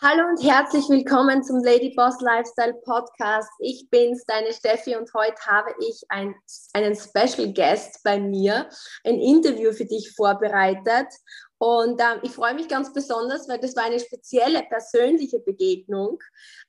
Hallo 0.00 0.28
und 0.28 0.40
herzlich 0.44 0.88
willkommen 0.88 1.42
zum 1.42 1.58
Lady 1.64 1.92
Boss 1.96 2.20
Lifestyle 2.20 2.74
Podcast. 2.84 3.50
Ich 3.58 3.90
bin's, 3.90 4.24
deine 4.26 4.52
Steffi, 4.52 4.94
und 4.94 5.12
heute 5.12 5.40
habe 5.44 5.74
ich 5.80 6.04
ein, 6.08 6.36
einen 6.72 6.94
Special 6.94 7.52
Guest 7.52 8.04
bei 8.04 8.20
mir, 8.20 8.68
ein 9.02 9.18
Interview 9.18 9.72
für 9.72 9.86
dich 9.86 10.12
vorbereitet. 10.14 11.08
Und 11.58 12.00
ähm, 12.00 12.20
ich 12.22 12.30
freue 12.30 12.54
mich 12.54 12.68
ganz 12.68 12.92
besonders, 12.92 13.48
weil 13.48 13.58
das 13.58 13.74
war 13.74 13.86
eine 13.86 13.98
spezielle 13.98 14.62
persönliche 14.68 15.40
Begegnung, 15.40 16.20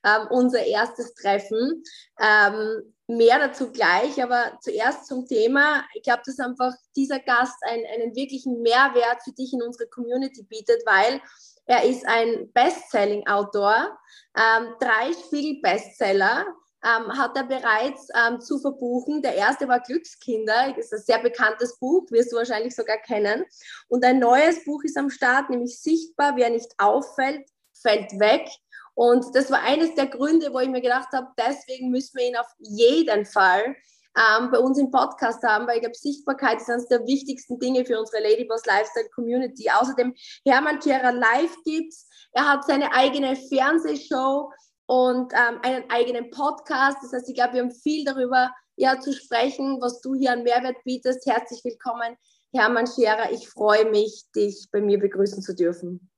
ähm, 0.04 0.26
unser 0.30 0.64
erstes 0.64 1.14
Treffen. 1.14 1.84
Ähm, 2.20 2.92
mehr 3.06 3.38
dazu 3.38 3.70
gleich, 3.70 4.20
aber 4.20 4.58
zuerst 4.60 5.06
zum 5.06 5.26
Thema. 5.26 5.84
Ich 5.94 6.02
glaube, 6.02 6.22
dass 6.26 6.40
einfach 6.40 6.72
dieser 6.96 7.20
Gast 7.20 7.56
einen, 7.62 7.84
einen 7.94 8.16
wirklichen 8.16 8.60
Mehrwert 8.62 9.22
für 9.22 9.32
dich 9.32 9.52
in 9.52 9.62
unserer 9.62 9.86
Community 9.86 10.42
bietet, 10.42 10.82
weil 10.84 11.20
er 11.70 11.84
ist 11.84 12.04
ein 12.04 12.50
Bestselling-Autor, 12.52 13.96
ähm, 14.36 14.74
drei 14.80 15.12
Spiegel-Bestseller 15.12 16.44
ähm, 16.84 17.16
hat 17.16 17.36
er 17.36 17.44
bereits 17.44 18.08
ähm, 18.12 18.40
zu 18.40 18.58
verbuchen. 18.58 19.22
Der 19.22 19.36
erste 19.36 19.68
war 19.68 19.78
Glückskinder, 19.78 20.74
das 20.76 20.86
ist 20.86 20.92
ein 20.92 21.02
sehr 21.02 21.18
bekanntes 21.20 21.78
Buch, 21.78 22.10
wirst 22.10 22.32
du 22.32 22.36
wahrscheinlich 22.36 22.74
sogar 22.74 22.96
kennen. 22.96 23.44
Und 23.86 24.04
ein 24.04 24.18
neues 24.18 24.64
Buch 24.64 24.82
ist 24.82 24.98
am 24.98 25.10
Start, 25.10 25.48
nämlich 25.48 25.80
Sichtbar, 25.80 26.34
wer 26.34 26.50
nicht 26.50 26.72
auffällt, 26.78 27.48
fällt 27.72 28.18
weg. 28.18 28.48
Und 28.94 29.24
das 29.36 29.48
war 29.52 29.62
eines 29.62 29.94
der 29.94 30.08
Gründe, 30.08 30.52
wo 30.52 30.58
ich 30.58 30.68
mir 30.68 30.80
gedacht 30.80 31.12
habe, 31.12 31.28
deswegen 31.38 31.90
müssen 31.90 32.18
wir 32.18 32.26
ihn 32.26 32.36
auf 32.36 32.52
jeden 32.58 33.26
Fall 33.26 33.76
ähm, 34.16 34.50
bei 34.50 34.58
uns 34.58 34.78
im 34.78 34.90
Podcast 34.90 35.42
haben, 35.42 35.66
weil 35.66 35.76
ich 35.76 35.82
glaube, 35.82 35.96
Sichtbarkeit 35.96 36.60
ist 36.60 36.68
eines 36.68 36.88
der 36.88 37.06
wichtigsten 37.06 37.58
Dinge 37.58 37.84
für 37.84 37.98
unsere 37.98 38.22
Ladyboss 38.22 38.66
Lifestyle 38.66 39.08
Community. 39.14 39.70
Außerdem, 39.70 40.14
Hermann 40.44 40.82
Scherer 40.82 41.12
live 41.12 41.56
gibt's. 41.64 42.08
Er 42.32 42.48
hat 42.48 42.64
seine 42.64 42.92
eigene 42.92 43.36
Fernsehshow 43.36 44.50
und 44.86 45.32
ähm, 45.32 45.60
einen 45.62 45.88
eigenen 45.90 46.30
Podcast. 46.30 46.98
Das 47.02 47.12
heißt, 47.12 47.28
ich 47.28 47.36
glaube, 47.36 47.54
wir 47.54 47.62
haben 47.62 47.70
viel 47.70 48.04
darüber 48.04 48.50
ja, 48.76 48.98
zu 48.98 49.12
sprechen, 49.12 49.80
was 49.80 50.00
du 50.00 50.14
hier 50.14 50.32
an 50.32 50.42
Mehrwert 50.42 50.76
bietest. 50.84 51.26
Herzlich 51.26 51.62
willkommen, 51.64 52.16
Hermann 52.52 52.86
Scherer. 52.86 53.30
Ich 53.30 53.48
freue 53.48 53.88
mich, 53.90 54.24
dich 54.34 54.68
bei 54.72 54.80
mir 54.80 54.98
begrüßen 54.98 55.42
zu 55.42 55.54
dürfen. 55.54 56.10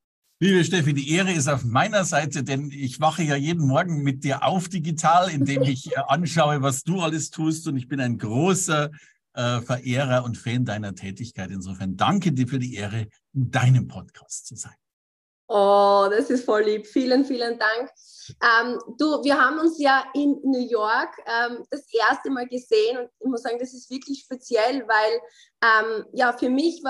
Liebe 0.42 0.64
Steffi, 0.64 0.92
die 0.92 1.14
Ehre 1.14 1.30
ist 1.30 1.46
auf 1.46 1.62
meiner 1.62 2.04
Seite, 2.04 2.42
denn 2.42 2.72
ich 2.72 3.00
wache 3.00 3.22
ja 3.22 3.36
jeden 3.36 3.64
Morgen 3.64 4.02
mit 4.02 4.24
dir 4.24 4.42
auf 4.42 4.68
digital, 4.68 5.30
indem 5.30 5.62
ich 5.62 5.92
äh, 5.92 6.00
anschaue, 6.08 6.62
was 6.62 6.82
du 6.82 7.00
alles 7.00 7.30
tust. 7.30 7.68
Und 7.68 7.76
ich 7.76 7.86
bin 7.86 8.00
ein 8.00 8.18
großer 8.18 8.90
äh, 9.34 9.60
Verehrer 9.60 10.24
und 10.24 10.36
Fan 10.36 10.64
deiner 10.64 10.96
Tätigkeit. 10.96 11.52
Insofern 11.52 11.96
danke 11.96 12.32
dir 12.32 12.48
für 12.48 12.58
die 12.58 12.74
Ehre, 12.74 13.06
in 13.32 13.52
deinem 13.52 13.86
Podcast 13.86 14.48
zu 14.48 14.56
sein. 14.56 14.74
Oh, 15.46 16.08
das 16.10 16.28
ist 16.28 16.44
voll 16.44 16.62
lieb. 16.62 16.88
Vielen, 16.88 17.24
vielen 17.24 17.56
Dank. 17.56 17.90
Ähm, 18.42 18.80
du, 18.98 19.22
wir 19.22 19.40
haben 19.40 19.60
uns 19.60 19.78
ja 19.78 20.02
in 20.12 20.40
New 20.42 20.68
York 20.68 21.18
ähm, 21.24 21.64
das 21.70 21.84
erste 21.92 22.30
Mal 22.30 22.48
gesehen 22.48 22.98
und 22.98 23.10
ich 23.20 23.28
muss 23.28 23.42
sagen, 23.42 23.58
das 23.60 23.74
ist 23.74 23.88
wirklich 23.90 24.22
speziell, 24.24 24.88
weil 24.88 25.20
ähm, 25.62 26.06
ja, 26.12 26.32
für 26.32 26.50
mich 26.50 26.82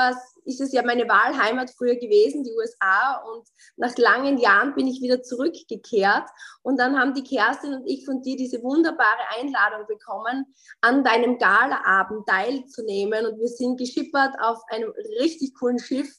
ist 0.44 0.60
es 0.60 0.72
ja 0.72 0.82
meine 0.82 1.08
Wahlheimat 1.08 1.70
früher 1.70 1.96
gewesen, 1.96 2.42
die 2.42 2.52
USA. 2.52 3.22
Und 3.32 3.46
nach 3.76 3.96
langen 3.98 4.38
Jahren 4.38 4.74
bin 4.74 4.86
ich 4.86 5.02
wieder 5.02 5.22
zurückgekehrt. 5.22 6.28
Und 6.62 6.78
dann 6.78 6.98
haben 6.98 7.14
die 7.14 7.22
Kerstin 7.22 7.74
und 7.74 7.86
ich 7.86 8.04
von 8.04 8.22
dir 8.22 8.36
diese 8.36 8.62
wunderbare 8.62 9.28
Einladung 9.38 9.86
bekommen, 9.86 10.46
an 10.80 11.04
deinem 11.04 11.38
Galaabend 11.38 12.26
teilzunehmen. 12.26 13.26
Und 13.26 13.38
wir 13.38 13.48
sind 13.48 13.78
geschippert 13.78 14.34
auf 14.40 14.58
einem 14.68 14.90
richtig 15.20 15.54
coolen 15.54 15.78
Schiff 15.78 16.10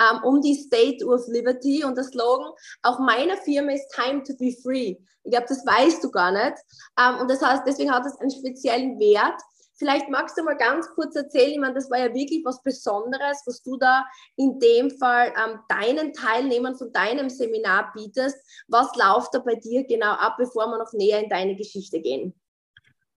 ähm, 0.00 0.22
um 0.22 0.40
die 0.42 0.54
State 0.54 1.04
of 1.06 1.26
Liberty. 1.28 1.82
Und 1.84 1.96
das 1.96 2.08
Slogan 2.08 2.52
auch 2.82 2.98
meiner 2.98 3.36
Firma 3.38 3.72
ist 3.72 3.88
Time 3.94 4.22
to 4.22 4.34
be 4.36 4.54
free. 4.62 4.96
Ich 5.24 5.30
glaube, 5.30 5.46
das 5.48 5.64
weißt 5.64 6.02
du 6.04 6.10
gar 6.10 6.32
nicht. 6.32 6.56
Ähm, 6.98 7.20
und 7.20 7.30
das 7.30 7.40
heißt, 7.40 7.62
deswegen 7.66 7.92
hat 7.92 8.04
es 8.06 8.18
einen 8.18 8.30
speziellen 8.30 8.98
Wert. 8.98 9.40
Vielleicht 9.82 10.08
magst 10.10 10.38
du 10.38 10.44
mal 10.44 10.56
ganz 10.56 10.86
kurz 10.94 11.16
erzählen, 11.16 11.50
ich 11.50 11.58
meine, 11.58 11.74
das 11.74 11.90
war 11.90 11.98
ja 11.98 12.14
wirklich 12.14 12.44
was 12.44 12.62
Besonderes, 12.62 13.42
was 13.46 13.64
du 13.64 13.76
da 13.76 14.06
in 14.36 14.60
dem 14.60 14.92
Fall 14.96 15.30
ähm, 15.30 15.58
deinen 15.68 16.12
Teilnehmern 16.12 16.76
von 16.76 16.92
deinem 16.92 17.28
Seminar 17.28 17.90
bietest. 17.92 18.36
Was 18.68 18.94
läuft 18.94 19.34
da 19.34 19.40
bei 19.40 19.56
dir 19.56 19.84
genau 19.84 20.12
ab, 20.12 20.36
bevor 20.38 20.68
wir 20.68 20.78
noch 20.78 20.92
näher 20.92 21.20
in 21.20 21.28
deine 21.28 21.56
Geschichte 21.56 22.00
gehen? 22.00 22.32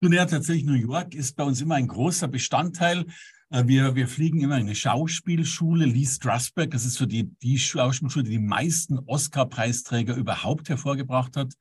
Nun 0.02 0.14
ja, 0.14 0.26
tatsächlich 0.26 0.66
New 0.66 0.74
York 0.74 1.14
ist 1.14 1.36
bei 1.36 1.44
uns 1.44 1.62
immer 1.62 1.76
ein 1.76 1.88
großer 1.88 2.30
Bestandteil. 2.30 3.06
Äh, 3.52 3.68
wir, 3.68 3.94
wir 3.94 4.08
fliegen 4.08 4.42
immer 4.42 4.56
in 4.56 4.64
eine 4.64 4.74
Schauspielschule, 4.74 5.86
Lee 5.86 6.08
Strasberg. 6.08 6.72
Das 6.72 6.84
ist 6.84 6.96
so 6.96 7.06
die, 7.06 7.26
die 7.44 7.59
Schauspielschule, 7.59 8.26
die 8.26 8.32
die 8.32 8.40
meisten 8.40 8.97
Oscar-Preisträger 9.06 10.16
überhaupt 10.16 10.70
hervorgebracht 10.70 11.38
hat. 11.38 11.53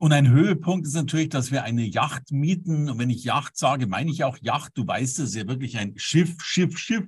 Und 0.00 0.12
ein 0.12 0.30
Höhepunkt 0.30 0.86
ist 0.86 0.94
natürlich, 0.94 1.28
dass 1.28 1.50
wir 1.50 1.64
eine 1.64 1.84
Yacht 1.84 2.30
mieten. 2.30 2.88
Und 2.88 2.98
wenn 2.98 3.10
ich 3.10 3.24
Yacht 3.24 3.56
sage, 3.56 3.88
meine 3.88 4.10
ich 4.10 4.22
auch 4.22 4.38
Yacht. 4.40 4.72
Du 4.74 4.86
weißt, 4.86 5.18
es 5.18 5.34
ja 5.34 5.46
wirklich 5.48 5.76
ein 5.76 5.94
Schiff, 5.96 6.36
Schiff, 6.40 6.78
Schiff. 6.78 7.04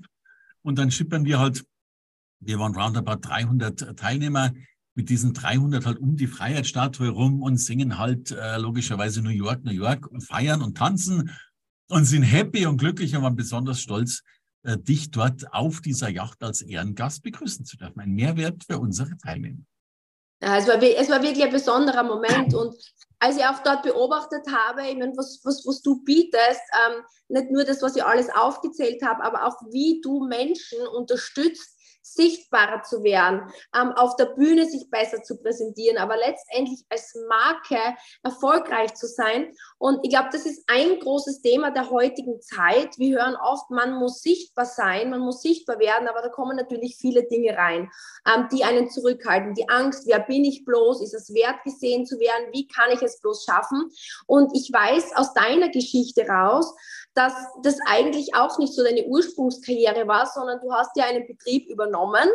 Und 0.63 0.77
dann 0.77 0.91
schippern 0.91 1.25
wir 1.25 1.39
halt, 1.39 1.65
wir 2.41 2.59
waren 2.59 2.75
roundabout 2.75 3.21
300 3.23 3.97
Teilnehmer, 3.97 4.53
mit 4.95 5.09
diesen 5.09 5.33
300 5.33 5.87
halt 5.87 5.99
um 5.99 6.17
die 6.17 6.27
Freiheitsstatue 6.27 7.09
rum 7.09 7.43
und 7.43 7.59
singen 7.59 7.97
halt 7.97 8.33
äh, 8.33 8.59
logischerweise 8.59 9.23
New 9.23 9.31
York, 9.31 9.65
New 9.65 9.71
York 9.71 10.07
und 10.09 10.23
feiern 10.23 10.61
und 10.61 10.77
tanzen 10.77 11.31
und 11.89 12.05
sind 12.05 12.25
happy 12.25 12.67
und 12.67 12.79
glücklich 12.79 13.15
und 13.17 13.23
waren 13.23 13.37
besonders 13.37 13.81
stolz, 13.81 14.23
äh, 14.63 14.77
dich 14.77 15.11
dort 15.11 15.55
auf 15.55 15.81
dieser 15.81 16.09
Yacht 16.09 16.43
als 16.43 16.61
Ehrengast 16.61 17.23
begrüßen 17.23 17.65
zu 17.65 17.77
dürfen. 17.77 18.01
Ein 18.01 18.13
Mehrwert 18.13 18.65
für 18.65 18.79
unsere 18.79 19.17
Teilnehmer. 19.17 19.63
Ja, 20.43 20.57
es, 20.57 20.67
war, 20.67 20.83
es 20.83 21.11
war 21.11 21.23
wirklich 21.23 21.45
ein 21.45 21.53
besonderer 21.53 22.03
Moment 22.03 22.55
und 22.55 22.75
als 23.19 23.37
ich 23.37 23.45
auch 23.45 23.59
dort 23.63 23.83
beobachtet 23.83 24.47
habe, 24.51 24.89
ich 24.89 24.97
meine, 24.97 25.13
was, 25.17 25.41
was, 25.45 25.67
was 25.67 25.83
du 25.83 26.03
bietest, 26.03 26.63
ähm, 26.89 27.03
nicht 27.29 27.51
nur 27.51 27.65
das, 27.65 27.83
was 27.83 27.95
ich 27.95 28.03
alles 28.03 28.31
aufgezählt 28.35 29.03
habe, 29.03 29.23
aber 29.23 29.47
auch 29.47 29.57
wie 29.71 30.01
du 30.01 30.27
Menschen 30.27 30.87
unterstützt, 30.97 31.79
sichtbarer 32.15 32.83
zu 32.83 33.03
werden, 33.03 33.51
ähm, 33.75 33.93
auf 33.93 34.17
der 34.17 34.27
Bühne 34.27 34.67
sich 34.67 34.91
besser 34.91 35.23
zu 35.23 35.39
präsentieren, 35.41 35.99
aber 35.99 36.17
letztendlich 36.17 36.85
als 36.89 37.15
Marke 37.29 37.79
erfolgreich 38.23 38.95
zu 38.95 39.07
sein. 39.07 39.53
Und 39.79 40.01
ich 40.03 40.11
glaube, 40.11 40.29
das 40.33 40.47
ist 40.47 40.65
ein 40.67 40.99
großes 40.99 41.43
Thema 41.43 41.71
der 41.71 41.91
heutigen 41.91 42.41
Zeit. 42.41 42.99
Wir 42.99 43.19
hören 43.19 43.37
oft, 43.37 43.71
man 43.71 43.95
muss 43.95 44.21
sichtbar 44.23 44.67
sein, 44.67 45.11
man 45.11 45.21
muss 45.21 45.43
sichtbar 45.43 45.79
werden, 45.79 46.09
aber 46.09 46.23
da 46.23 46.29
kommen 46.29 46.57
natürlich 46.57 46.97
viele 46.97 47.25
Dinge 47.25 47.57
rein, 47.57 47.91
ähm, 48.27 48.49
die 48.53 48.65
einen 48.65 48.91
zurückhalten. 48.91 49.55
Die 49.55 49.69
Angst, 49.69 50.07
wer 50.07 50.21
bin 50.21 50.45
ich 50.45 50.65
bloß? 50.65 51.03
Ist 51.03 51.15
es 51.15 51.33
wert 51.35 51.63
gesehen 51.65 52.07
zu 52.07 52.19
werden? 52.19 52.49
Wie 52.53 52.67
kann 52.67 52.91
ich 52.93 53.03
es 53.03 53.21
bloß 53.21 53.45
schaffen? 53.45 53.91
Und 54.27 54.51
ich 54.55 54.71
weiß 54.73 55.17
aus 55.17 55.33
deiner 55.35 55.69
Geschichte 55.69 56.27
raus, 56.27 56.75
dass 57.21 57.35
das 57.63 57.77
eigentlich 57.87 58.35
auch 58.35 58.59
nicht 58.59 58.73
so 58.73 58.83
deine 58.83 59.05
Ursprungskarriere 59.05 60.09
war, 60.09 60.27
sondern 60.27 60.59
du 60.61 60.73
hast 60.73 60.97
ja 60.97 61.05
einen 61.05 61.27
Betrieb 61.27 61.69
übernommen, 61.69 62.27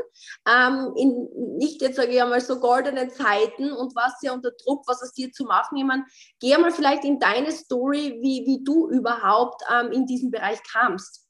ähm, 0.48 0.94
in 0.96 1.28
nicht 1.58 1.82
jetzt 1.82 1.96
sage 1.96 2.12
ich 2.12 2.22
einmal 2.22 2.42
so 2.42 2.60
goldenen 2.60 3.10
Zeiten 3.10 3.72
und 3.72 3.96
warst 3.96 4.22
ja 4.22 4.34
unter 4.34 4.52
Druck, 4.52 4.88
was 4.88 5.02
aus 5.02 5.14
dir 5.14 5.32
zu 5.32 5.46
machen. 5.46 5.78
Ich 5.78 5.84
meine, 5.84 6.06
geh 6.40 6.56
mal 6.58 6.72
vielleicht 6.72 7.04
in 7.04 7.20
deine 7.20 7.52
Story, 7.52 8.20
wie, 8.22 8.46
wie 8.46 8.64
du 8.64 8.90
überhaupt 8.90 9.64
ähm, 9.74 9.92
in 9.92 10.06
diesen 10.06 10.30
Bereich 10.30 10.60
kamst. 10.72 11.26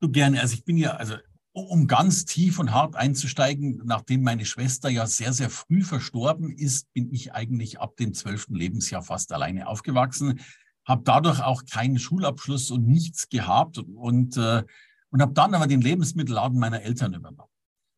Du 0.00 0.10
gerne. 0.10 0.40
Also 0.40 0.54
ich 0.54 0.64
bin 0.64 0.76
ja, 0.76 0.96
also 0.96 1.14
um 1.52 1.86
ganz 1.86 2.24
tief 2.24 2.58
und 2.58 2.72
hart 2.72 2.96
einzusteigen, 2.96 3.80
nachdem 3.84 4.22
meine 4.22 4.44
Schwester 4.44 4.88
ja 4.88 5.06
sehr, 5.06 5.32
sehr 5.32 5.50
früh 5.50 5.82
verstorben 5.82 6.50
ist, 6.50 6.92
bin 6.92 7.12
ich 7.12 7.32
eigentlich 7.32 7.78
ab 7.78 7.96
dem 7.96 8.12
zwölften 8.12 8.56
Lebensjahr 8.56 9.02
fast 9.02 9.32
alleine 9.32 9.68
aufgewachsen 9.68 10.40
habe 10.86 11.02
dadurch 11.04 11.42
auch 11.42 11.64
keinen 11.70 11.98
Schulabschluss 11.98 12.70
und 12.70 12.86
nichts 12.86 13.28
gehabt 13.28 13.78
und, 13.78 14.36
äh, 14.36 14.62
und 15.10 15.20
habe 15.20 15.34
dann 15.34 15.54
aber 15.54 15.66
den 15.66 15.80
Lebensmittelladen 15.80 16.58
meiner 16.58 16.82
Eltern 16.82 17.14
übernommen. 17.14 17.50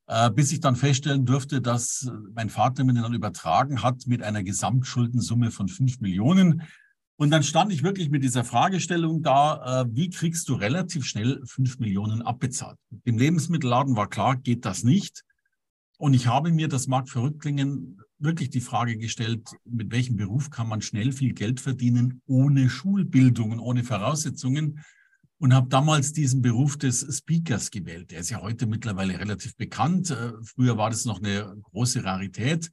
Äh, 0.06 0.30
bis 0.30 0.52
ich 0.52 0.60
dann 0.60 0.74
feststellen 0.74 1.26
durfte, 1.26 1.60
dass 1.60 2.10
mein 2.32 2.48
Vater 2.48 2.82
mir 2.82 2.94
den 2.94 3.02
dann 3.02 3.12
übertragen 3.12 3.82
hat 3.82 4.06
mit 4.06 4.22
einer 4.22 4.42
Gesamtschuldensumme 4.42 5.50
von 5.50 5.68
fünf 5.68 6.00
Millionen. 6.00 6.62
Und 7.16 7.30
dann 7.30 7.42
stand 7.42 7.72
ich 7.74 7.82
wirklich 7.82 8.08
mit 8.08 8.22
dieser 8.22 8.42
Fragestellung 8.42 9.22
da, 9.22 9.82
äh, 9.82 9.86
wie 9.90 10.08
kriegst 10.08 10.48
du 10.48 10.54
relativ 10.54 11.04
schnell 11.04 11.42
fünf 11.44 11.78
Millionen 11.78 12.22
abbezahlt? 12.22 12.78
Dem 12.90 13.18
Lebensmittelladen 13.18 13.96
war 13.96 14.08
klar, 14.08 14.36
geht 14.36 14.64
das 14.64 14.82
nicht. 14.82 15.24
Und 15.98 16.14
ich 16.14 16.26
habe 16.26 16.52
mir, 16.52 16.68
das 16.68 16.86
mag 16.86 17.06
verrückt 17.10 17.42
klingen, 17.42 18.00
wirklich 18.18 18.50
die 18.50 18.60
Frage 18.60 18.96
gestellt, 18.96 19.48
mit 19.64 19.92
welchem 19.92 20.16
Beruf 20.16 20.50
kann 20.50 20.68
man 20.68 20.82
schnell 20.82 21.12
viel 21.12 21.34
Geld 21.34 21.60
verdienen 21.60 22.20
ohne 22.26 22.68
Schulbildung 22.68 23.52
und 23.52 23.60
ohne 23.60 23.84
Voraussetzungen 23.84 24.80
und 25.38 25.54
habe 25.54 25.68
damals 25.68 26.12
diesen 26.12 26.42
Beruf 26.42 26.76
des 26.76 27.06
Speakers 27.16 27.70
gewählt. 27.70 28.10
Der 28.10 28.20
ist 28.20 28.30
ja 28.30 28.40
heute 28.40 28.66
mittlerweile 28.66 29.18
relativ 29.18 29.56
bekannt. 29.56 30.10
Äh, 30.10 30.32
früher 30.42 30.76
war 30.76 30.90
das 30.90 31.04
noch 31.04 31.18
eine 31.18 31.56
große 31.62 32.04
Rarität, 32.04 32.70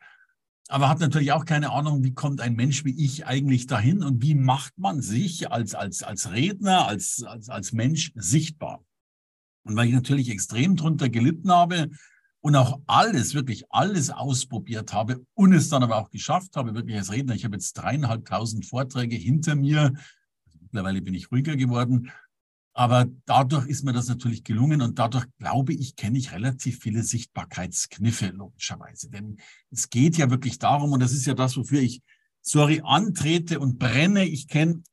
aber 0.68 0.90
hat 0.90 1.00
natürlich 1.00 1.32
auch 1.32 1.46
keine 1.46 1.72
Ahnung, 1.72 2.04
wie 2.04 2.14
kommt 2.14 2.42
ein 2.42 2.56
Mensch 2.56 2.84
wie 2.84 3.04
ich 3.04 3.28
eigentlich 3.28 3.68
dahin 3.68 4.04
und 4.04 4.24
wie 4.24 4.34
macht 4.34 4.78
man 4.78 5.00
sich 5.02 5.52
als, 5.52 5.76
als, 5.76 6.02
als 6.02 6.32
Redner, 6.32 6.88
als, 6.88 7.24
als, 7.24 7.50
als 7.50 7.72
Mensch 7.72 8.12
sichtbar. 8.16 8.84
Und 9.64 9.76
weil 9.76 9.88
ich 9.88 9.94
natürlich 9.94 10.30
extrem 10.30 10.76
drunter 10.76 11.10
gelitten 11.10 11.52
habe, 11.52 11.90
und 12.46 12.56
auch 12.56 12.80
alles, 12.86 13.34
wirklich 13.34 13.64
alles 13.72 14.12
ausprobiert 14.12 14.94
habe 14.94 15.26
und 15.34 15.52
es 15.52 15.70
dann 15.70 15.82
aber 15.82 15.98
auch 15.98 16.12
geschafft 16.12 16.56
habe, 16.56 16.76
wirklich 16.76 16.96
als 16.96 17.12
Redner. 17.12 17.34
Ich 17.34 17.44
habe 17.44 17.56
jetzt 17.56 17.74
dreieinhalbtausend 17.74 18.68
Vorträge 18.68 19.16
hinter 19.16 19.56
mir. 19.56 19.94
Mittlerweile 20.62 21.02
bin 21.02 21.16
ich 21.16 21.32
ruhiger 21.32 21.56
geworden. 21.56 22.12
Aber 22.74 23.08
dadurch 23.26 23.66
ist 23.66 23.84
mir 23.84 23.94
das 23.94 24.10
natürlich 24.10 24.44
gelungen 24.44 24.84
und 24.84 25.00
dadurch 25.00 25.26
glaube 25.40 25.74
ich, 25.74 25.96
kenne 25.96 26.20
ich 26.20 26.34
relativ 26.34 26.82
viele 26.82 27.02
Sichtbarkeitskniffe, 27.02 28.28
logischerweise. 28.28 29.10
Denn 29.10 29.38
es 29.72 29.90
geht 29.90 30.16
ja 30.16 30.30
wirklich 30.30 30.60
darum, 30.60 30.92
und 30.92 31.00
das 31.00 31.14
ist 31.14 31.26
ja 31.26 31.34
das, 31.34 31.58
wofür 31.58 31.82
ich, 31.82 32.04
sorry, 32.42 32.80
antrete 32.86 33.60
und 33.60 33.80
brenne. 33.80 34.24
Ich 34.24 34.48
kenne 34.48 34.84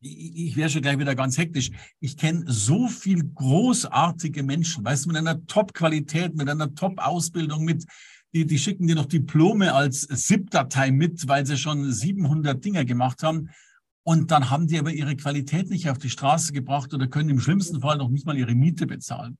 ich, 0.00 0.56
wäre 0.56 0.70
schon 0.70 0.82
gleich 0.82 0.98
wieder 0.98 1.14
ganz 1.14 1.36
hektisch. 1.36 1.70
Ich 2.00 2.16
kenne 2.16 2.44
so 2.46 2.88
viel 2.88 3.22
großartige 3.34 4.42
Menschen, 4.42 4.84
weißt 4.84 5.04
du, 5.04 5.08
mit 5.08 5.18
einer 5.18 5.44
Top-Qualität, 5.46 6.34
mit 6.34 6.48
einer 6.48 6.74
Top-Ausbildung, 6.74 7.64
mit, 7.64 7.84
die, 8.32 8.46
die 8.46 8.58
schicken 8.58 8.86
dir 8.86 8.94
noch 8.94 9.06
Diplome 9.06 9.74
als 9.74 10.06
ZIP-Datei 10.06 10.90
mit, 10.90 11.28
weil 11.28 11.44
sie 11.46 11.56
schon 11.56 11.90
700 11.90 12.64
Dinger 12.64 12.84
gemacht 12.84 13.22
haben. 13.22 13.50
Und 14.02 14.30
dann 14.30 14.50
haben 14.50 14.66
die 14.66 14.78
aber 14.78 14.92
ihre 14.92 15.16
Qualität 15.16 15.68
nicht 15.68 15.90
auf 15.90 15.98
die 15.98 16.10
Straße 16.10 16.52
gebracht 16.52 16.94
oder 16.94 17.06
können 17.06 17.28
im 17.28 17.40
schlimmsten 17.40 17.80
Fall 17.80 17.98
noch 17.98 18.08
nicht 18.08 18.26
mal 18.26 18.38
ihre 18.38 18.54
Miete 18.54 18.86
bezahlen. 18.86 19.36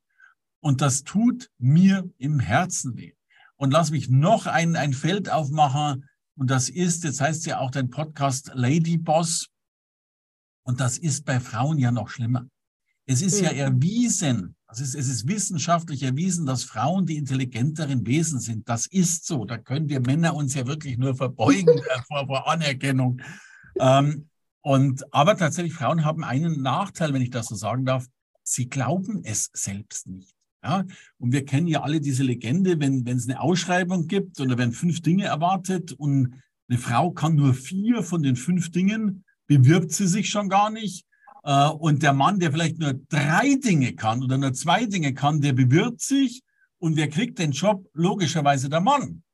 Und 0.61 0.83
das 0.83 1.05
tut 1.05 1.49
mir 1.59 2.09
im 2.19 2.39
Herzen 2.39 2.97
weh. 2.97 3.13
Und 3.57 3.73
lass 3.73 3.91
mich 3.91 4.09
noch 4.11 4.47
ein, 4.47 4.77
ein 4.77 4.93
Feld 4.93 5.31
aufmachen. 5.31 6.05
Und 6.37 6.51
das 6.51 6.69
ist, 6.69 7.05
jetzt 7.05 7.21
heißt 7.21 7.47
ja 7.47 7.59
auch 7.59 7.71
dein 7.71 7.91
Podcast 7.91 8.53
Lady 8.55 8.99
Boss. 8.99 9.50
Und 10.71 10.79
das 10.79 10.99
ist 10.99 11.25
bei 11.25 11.41
Frauen 11.41 11.79
ja 11.79 11.91
noch 11.91 12.09
schlimmer. 12.09 12.47
Es 13.05 13.23
ist 13.23 13.41
ja 13.41 13.53
mhm. 13.53 13.59
erwiesen, 13.59 14.57
es 14.69 14.79
ist, 14.79 14.95
es 14.95 15.09
ist 15.09 15.27
wissenschaftlich 15.27 16.05
erwiesen, 16.05 16.47
dass 16.47 16.63
Frauen 16.63 17.07
die 17.07 17.17
intelligenteren 17.17 18.07
Wesen 18.07 18.39
sind. 18.39 18.69
Das 18.69 18.87
ist 18.87 19.27
so. 19.27 19.45
Da 19.45 19.59
können 19.59 19.89
wir 19.89 19.99
Männer 19.99 20.37
uns 20.37 20.55
ja 20.55 20.69
wirklich 20.69 20.97
nur 20.97 21.17
verbeugen 21.17 21.77
äh, 21.79 22.03
vor, 22.07 22.25
vor, 22.29 22.49
Anerkennung. 22.49 23.21
Ähm, 23.81 24.29
und, 24.61 25.13
aber 25.13 25.37
tatsächlich, 25.37 25.75
Frauen 25.75 26.05
haben 26.05 26.23
einen 26.23 26.63
Nachteil, 26.63 27.13
wenn 27.13 27.23
ich 27.23 27.31
das 27.31 27.47
so 27.47 27.57
sagen 27.57 27.85
darf. 27.85 28.07
Sie 28.45 28.69
glauben 28.69 29.23
es 29.25 29.51
selbst 29.53 30.07
nicht. 30.07 30.37
Ja? 30.63 30.85
Und 31.19 31.33
wir 31.33 31.45
kennen 31.45 31.67
ja 31.67 31.83
alle 31.83 32.01
diese 32.01 32.23
Legende, 32.23 32.79
wenn, 32.79 33.05
wenn 33.07 33.17
es 33.17 33.29
eine 33.29 33.41
Ausschreibung 33.41 34.07
gibt 34.07 34.39
oder 34.39 34.57
wenn 34.57 34.71
fünf 34.71 35.03
Dinge 35.03 35.25
erwartet 35.25 35.91
und 35.91 36.41
eine 36.69 36.79
Frau 36.79 37.11
kann 37.11 37.35
nur 37.35 37.55
vier 37.55 38.05
von 38.05 38.23
den 38.23 38.37
fünf 38.37 38.71
Dingen, 38.71 39.25
bewirbt 39.51 39.91
sie 39.91 40.07
sich 40.07 40.31
schon 40.31 40.49
gar 40.49 40.71
nicht. 40.71 41.05
Äh, 41.43 41.69
und 41.71 42.05
der 42.05 42.13
Mann, 42.13 42.39
der 42.39 42.53
vielleicht 42.53 42.79
nur 42.79 42.95
drei 43.09 43.57
Dinge 43.57 43.95
kann 43.95 44.23
oder 44.23 44.39
nur 44.39 44.53
zwei 44.53 44.87
Dinge 44.87 45.13
kann, 45.13 45.41
der 45.41 45.55
bewirbt 45.55 46.01
sich 46.01 46.43
und 46.79 46.97
wer 46.97 47.09
kriegt 47.09 47.41
den 47.41 47.51
Job? 47.51 47.85
Logischerweise 47.93 48.69
der 48.69 48.81
Mann. 48.81 49.25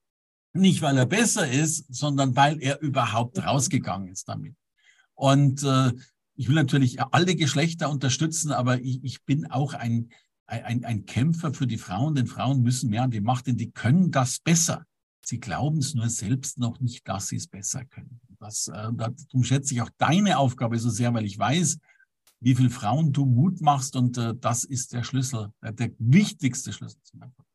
Nicht, 0.55 0.81
weil 0.81 0.97
er 0.97 1.05
besser 1.05 1.51
ist, 1.51 1.85
sondern 1.95 2.35
weil 2.35 2.63
er 2.63 2.81
überhaupt 2.81 3.45
rausgegangen 3.45 4.09
ist 4.09 4.27
damit. 4.27 4.57
Und 5.15 5.63
äh, 5.63 5.93
ich 6.35 6.49
will 6.49 6.55
natürlich 6.55 7.03
alle 7.03 7.37
Geschlechter 7.37 7.91
unterstützen, 7.91 8.53
aber 8.53 8.81
ich, 8.81 9.05
ich 9.05 9.23
bin 9.25 9.51
auch 9.51 9.75
ein, 9.75 10.09
ein, 10.47 10.83
ein 10.87 11.05
Kämpfer 11.05 11.53
für 11.53 11.67
die 11.67 11.77
Frauen, 11.77 12.15
denn 12.15 12.27
Frauen 12.27 12.63
müssen 12.63 12.89
mehr 12.89 13.03
an 13.03 13.11
die 13.11 13.21
Macht, 13.21 13.49
denn 13.49 13.59
die 13.59 13.71
können 13.71 14.11
das 14.11 14.39
besser. 14.39 14.87
Sie 15.29 15.41
glauben 15.41 15.79
es 15.79 15.95
nur 15.95 16.09
selbst 16.09 16.57
noch 16.57 16.79
nicht, 16.79 17.09
dass 17.09 17.27
sie 17.27 17.37
es 17.37 17.49
besser 17.49 17.85
können. 17.85 18.21
Das, 18.39 18.69
äh, 18.69 18.93
darum 18.93 19.43
schätze 19.43 19.75
ich 19.75 19.83
auch 19.83 19.91
deine 19.99 20.39
Aufgabe 20.39 20.79
so 20.79 20.89
sehr, 20.89 21.13
weil 21.15 21.25
ich 21.25 21.37
weiß, 21.37 21.79
wie 22.39 22.55
viele 22.55 22.71
Frauen 22.71 23.13
du 23.13 23.27
Mut 23.27 23.61
machst 23.61 23.97
und 23.97 24.17
äh, 24.19 24.35
das 24.37 24.63
ist 24.63 24.93
der 24.93 25.03
Schlüssel, 25.03 25.49
äh, 25.63 25.73
der 25.73 25.91
wichtigste 25.99 26.73
Schlüssel 26.73 27.01
zum 27.03 27.23
Erfolg. 27.23 27.49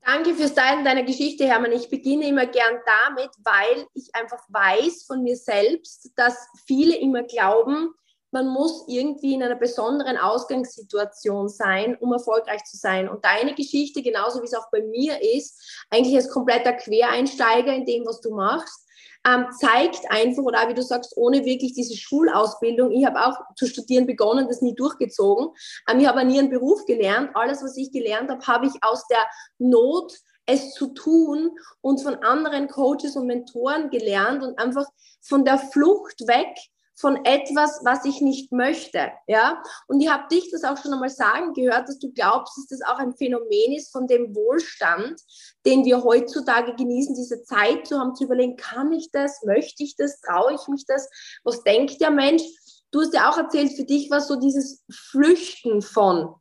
Danke 0.00 0.34
fürs 0.34 0.54
Teilen 0.54 0.84
deiner 0.84 1.02
Geschichte, 1.02 1.44
Hermann. 1.44 1.72
Ich 1.72 1.90
beginne 1.90 2.28
immer 2.28 2.46
gern 2.46 2.76
damit, 2.86 3.30
weil 3.42 3.86
ich 3.94 4.14
einfach 4.14 4.44
weiß 4.48 5.06
von 5.08 5.24
mir 5.24 5.36
selbst, 5.36 6.12
dass 6.14 6.36
viele 6.66 6.96
immer 6.96 7.24
glauben, 7.24 7.88
man 8.34 8.48
muss 8.48 8.84
irgendwie 8.88 9.34
in 9.34 9.44
einer 9.44 9.54
besonderen 9.54 10.18
Ausgangssituation 10.18 11.48
sein, 11.48 11.96
um 12.00 12.12
erfolgreich 12.12 12.64
zu 12.64 12.76
sein. 12.76 13.08
Und 13.08 13.24
deine 13.24 13.54
Geschichte, 13.54 14.02
genauso 14.02 14.42
wie 14.42 14.46
es 14.46 14.54
auch 14.54 14.68
bei 14.72 14.82
mir 14.82 15.22
ist, 15.22 15.86
eigentlich 15.88 16.16
als 16.16 16.28
kompletter 16.28 16.72
Quereinsteiger 16.72 17.72
in 17.72 17.86
dem, 17.86 18.04
was 18.04 18.20
du 18.20 18.34
machst, 18.34 18.88
ähm, 19.24 19.46
zeigt 19.58 20.10
einfach, 20.10 20.42
oder 20.42 20.64
auch, 20.64 20.68
wie 20.68 20.74
du 20.74 20.82
sagst, 20.82 21.16
ohne 21.16 21.44
wirklich 21.44 21.74
diese 21.74 21.96
Schulausbildung, 21.96 22.90
ich 22.90 23.06
habe 23.06 23.24
auch 23.24 23.38
zu 23.54 23.66
studieren 23.66 24.04
begonnen, 24.04 24.48
das 24.48 24.60
nie 24.60 24.74
durchgezogen. 24.74 25.50
Ähm, 25.88 26.00
ich 26.00 26.08
habe 26.08 26.24
nie 26.24 26.40
einen 26.40 26.50
Beruf 26.50 26.84
gelernt. 26.86 27.30
Alles, 27.34 27.62
was 27.62 27.76
ich 27.76 27.92
gelernt 27.92 28.30
habe, 28.30 28.44
habe 28.48 28.66
ich 28.66 28.72
aus 28.82 29.06
der 29.06 29.24
Not 29.58 30.12
es 30.46 30.74
zu 30.74 30.88
tun 30.88 31.52
und 31.80 32.02
von 32.02 32.16
anderen 32.16 32.66
Coaches 32.68 33.14
und 33.14 33.26
Mentoren 33.26 33.90
gelernt 33.90 34.42
und 34.42 34.58
einfach 34.58 34.86
von 35.22 35.44
der 35.44 35.56
Flucht 35.58 36.26
weg 36.26 36.54
von 36.96 37.24
etwas, 37.24 37.80
was 37.84 38.04
ich 38.04 38.20
nicht 38.20 38.52
möchte. 38.52 39.12
Ja? 39.26 39.62
Und 39.88 40.00
ich 40.00 40.08
habe 40.08 40.28
dich 40.30 40.50
das 40.50 40.64
auch 40.64 40.80
schon 40.80 40.92
einmal 40.92 41.10
sagen 41.10 41.52
gehört, 41.52 41.88
dass 41.88 41.98
du 41.98 42.12
glaubst, 42.12 42.56
dass 42.56 42.66
das 42.68 42.88
auch 42.88 42.98
ein 42.98 43.14
Phänomen 43.16 43.72
ist 43.74 43.92
von 43.92 44.06
dem 44.06 44.34
Wohlstand, 44.34 45.20
den 45.66 45.84
wir 45.84 46.04
heutzutage 46.04 46.74
genießen, 46.74 47.14
diese 47.14 47.42
Zeit 47.42 47.86
zu 47.86 47.98
haben, 47.98 48.14
zu 48.14 48.24
überlegen, 48.24 48.56
kann 48.56 48.92
ich 48.92 49.10
das, 49.10 49.42
möchte 49.44 49.82
ich 49.82 49.96
das, 49.96 50.20
traue 50.20 50.54
ich 50.54 50.68
mich 50.68 50.84
das, 50.86 51.08
was 51.42 51.62
denkt 51.64 52.00
der 52.00 52.10
Mensch? 52.10 52.42
Du 52.90 53.00
hast 53.00 53.12
ja 53.12 53.28
auch 53.28 53.38
erzählt, 53.38 53.72
für 53.72 53.84
dich 53.84 54.08
war 54.10 54.20
so 54.20 54.36
dieses 54.36 54.84
Flüchten 54.88 55.82
von. 55.82 56.34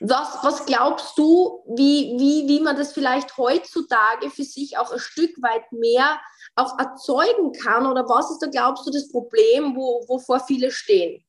Was, 0.00 0.38
was 0.42 0.66
glaubst 0.66 1.16
du, 1.16 1.62
wie, 1.76 2.16
wie, 2.18 2.48
wie 2.48 2.60
man 2.60 2.76
das 2.76 2.92
vielleicht 2.92 3.36
heutzutage 3.38 4.30
für 4.30 4.44
sich 4.44 4.76
auch 4.76 4.92
ein 4.92 4.98
Stück 4.98 5.30
weit 5.42 5.70
mehr 5.72 6.20
auch 6.56 6.78
erzeugen 6.78 7.52
kann? 7.62 7.86
Oder 7.86 8.08
was 8.08 8.30
ist 8.30 8.40
da, 8.40 8.48
glaubst 8.48 8.86
du, 8.86 8.90
das 8.90 9.08
Problem, 9.08 9.76
wo, 9.76 10.04
wovor 10.08 10.40
viele 10.40 10.70
stehen? 10.70 11.22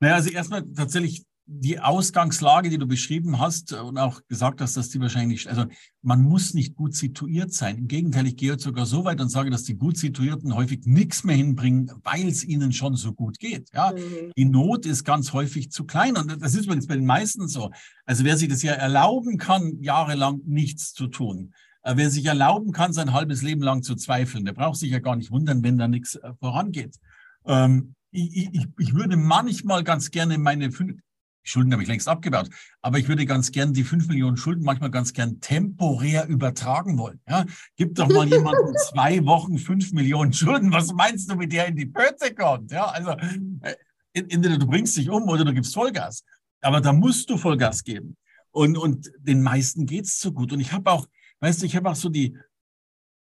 Naja, 0.00 0.16
also 0.16 0.30
erstmal 0.30 0.62
tatsächlich 0.74 1.24
die 1.48 1.78
Ausgangslage, 1.78 2.70
die 2.70 2.78
du 2.78 2.88
beschrieben 2.88 3.38
hast 3.38 3.72
und 3.72 3.98
auch 3.98 4.20
gesagt 4.26 4.60
hast, 4.60 4.76
dass 4.76 4.88
die 4.88 4.98
wahrscheinlich, 4.98 5.48
also 5.48 5.64
man 6.02 6.20
muss 6.22 6.54
nicht 6.54 6.74
gut 6.74 6.94
situiert 6.96 7.52
sein. 7.52 7.78
Im 7.78 7.86
Gegenteil, 7.86 8.26
ich 8.26 8.36
gehe 8.36 8.50
jetzt 8.50 8.64
sogar 8.64 8.84
so 8.84 9.04
weit 9.04 9.20
und 9.20 9.28
sage, 9.28 9.48
dass 9.48 9.62
die 9.62 9.76
gut 9.76 9.96
situierten 9.96 10.56
häufig 10.56 10.80
nichts 10.86 11.22
mehr 11.22 11.36
hinbringen, 11.36 11.92
weil 12.02 12.26
es 12.26 12.42
ihnen 12.42 12.72
schon 12.72 12.96
so 12.96 13.12
gut 13.12 13.38
geht. 13.38 13.68
Ja, 13.72 13.92
mhm. 13.92 14.32
die 14.36 14.44
Not 14.44 14.86
ist 14.86 15.04
ganz 15.04 15.32
häufig 15.32 15.70
zu 15.70 15.84
klein 15.84 16.16
und 16.16 16.42
das 16.42 16.54
ist 16.54 16.64
übrigens 16.64 16.88
bei 16.88 16.96
den 16.96 17.06
meisten 17.06 17.46
so. 17.46 17.70
Also 18.04 18.24
wer 18.24 18.36
sich 18.36 18.48
das 18.48 18.64
ja 18.64 18.72
erlauben 18.72 19.38
kann, 19.38 19.80
jahrelang 19.80 20.40
nichts 20.46 20.94
zu 20.94 21.06
tun, 21.06 21.54
äh, 21.75 21.75
wer 21.94 22.10
sich 22.10 22.26
erlauben 22.26 22.72
kann, 22.72 22.92
sein 22.92 23.12
halbes 23.12 23.42
Leben 23.42 23.62
lang 23.62 23.82
zu 23.82 23.94
zweifeln, 23.94 24.44
der 24.44 24.52
braucht 24.52 24.78
sich 24.78 24.90
ja 24.90 24.98
gar 24.98 25.16
nicht 25.16 25.30
wundern, 25.30 25.62
wenn 25.62 25.78
da 25.78 25.88
nichts 25.88 26.16
äh, 26.16 26.32
vorangeht. 26.40 26.96
Ähm, 27.44 27.94
ich, 28.10 28.54
ich, 28.54 28.66
ich 28.78 28.94
würde 28.94 29.16
manchmal 29.16 29.84
ganz 29.84 30.10
gerne 30.10 30.38
meine 30.38 30.72
fünf, 30.72 31.00
Schulden 31.46 31.72
habe 31.72 31.82
ich 31.82 31.88
längst 31.88 32.08
abgebaut. 32.08 32.48
Aber 32.82 32.98
ich 32.98 33.08
würde 33.08 33.24
ganz 33.24 33.52
gern 33.52 33.72
die 33.72 33.84
fünf 33.84 34.08
Millionen 34.08 34.36
Schulden 34.36 34.64
manchmal 34.64 34.90
ganz 34.90 35.12
gern 35.12 35.40
temporär 35.40 36.26
übertragen 36.26 36.98
wollen. 36.98 37.20
Ja, 37.28 37.44
gib 37.76 37.94
doch 37.94 38.08
mal 38.08 38.26
jemanden 38.26 38.74
zwei 38.90 39.24
Wochen 39.24 39.58
fünf 39.58 39.92
Millionen 39.92 40.32
Schulden. 40.32 40.72
Was 40.72 40.92
meinst 40.92 41.30
du, 41.30 41.36
mit 41.36 41.52
der 41.52 41.68
in 41.68 41.76
die 41.76 41.86
Pötte 41.86 42.34
kommt? 42.34 42.72
Ja, 42.72 42.86
also 42.86 43.10
äh, 43.10 43.74
entweder 44.12 44.58
du 44.58 44.66
bringst 44.66 44.96
dich 44.96 45.08
um 45.08 45.28
oder 45.28 45.44
du 45.44 45.54
gibst 45.54 45.72
Vollgas. 45.72 46.24
Aber 46.60 46.80
da 46.80 46.92
musst 46.92 47.30
du 47.30 47.36
Vollgas 47.36 47.84
geben. 47.84 48.16
Und, 48.50 48.76
und 48.76 49.12
den 49.18 49.42
meisten 49.42 49.86
geht's 49.86 50.18
so 50.18 50.32
gut. 50.32 50.52
Und 50.52 50.60
ich 50.60 50.72
habe 50.72 50.90
auch, 50.90 51.06
weißt 51.40 51.62
du, 51.62 51.66
ich 51.66 51.76
habe 51.76 51.90
auch 51.90 51.96
so 51.96 52.08
die, 52.08 52.36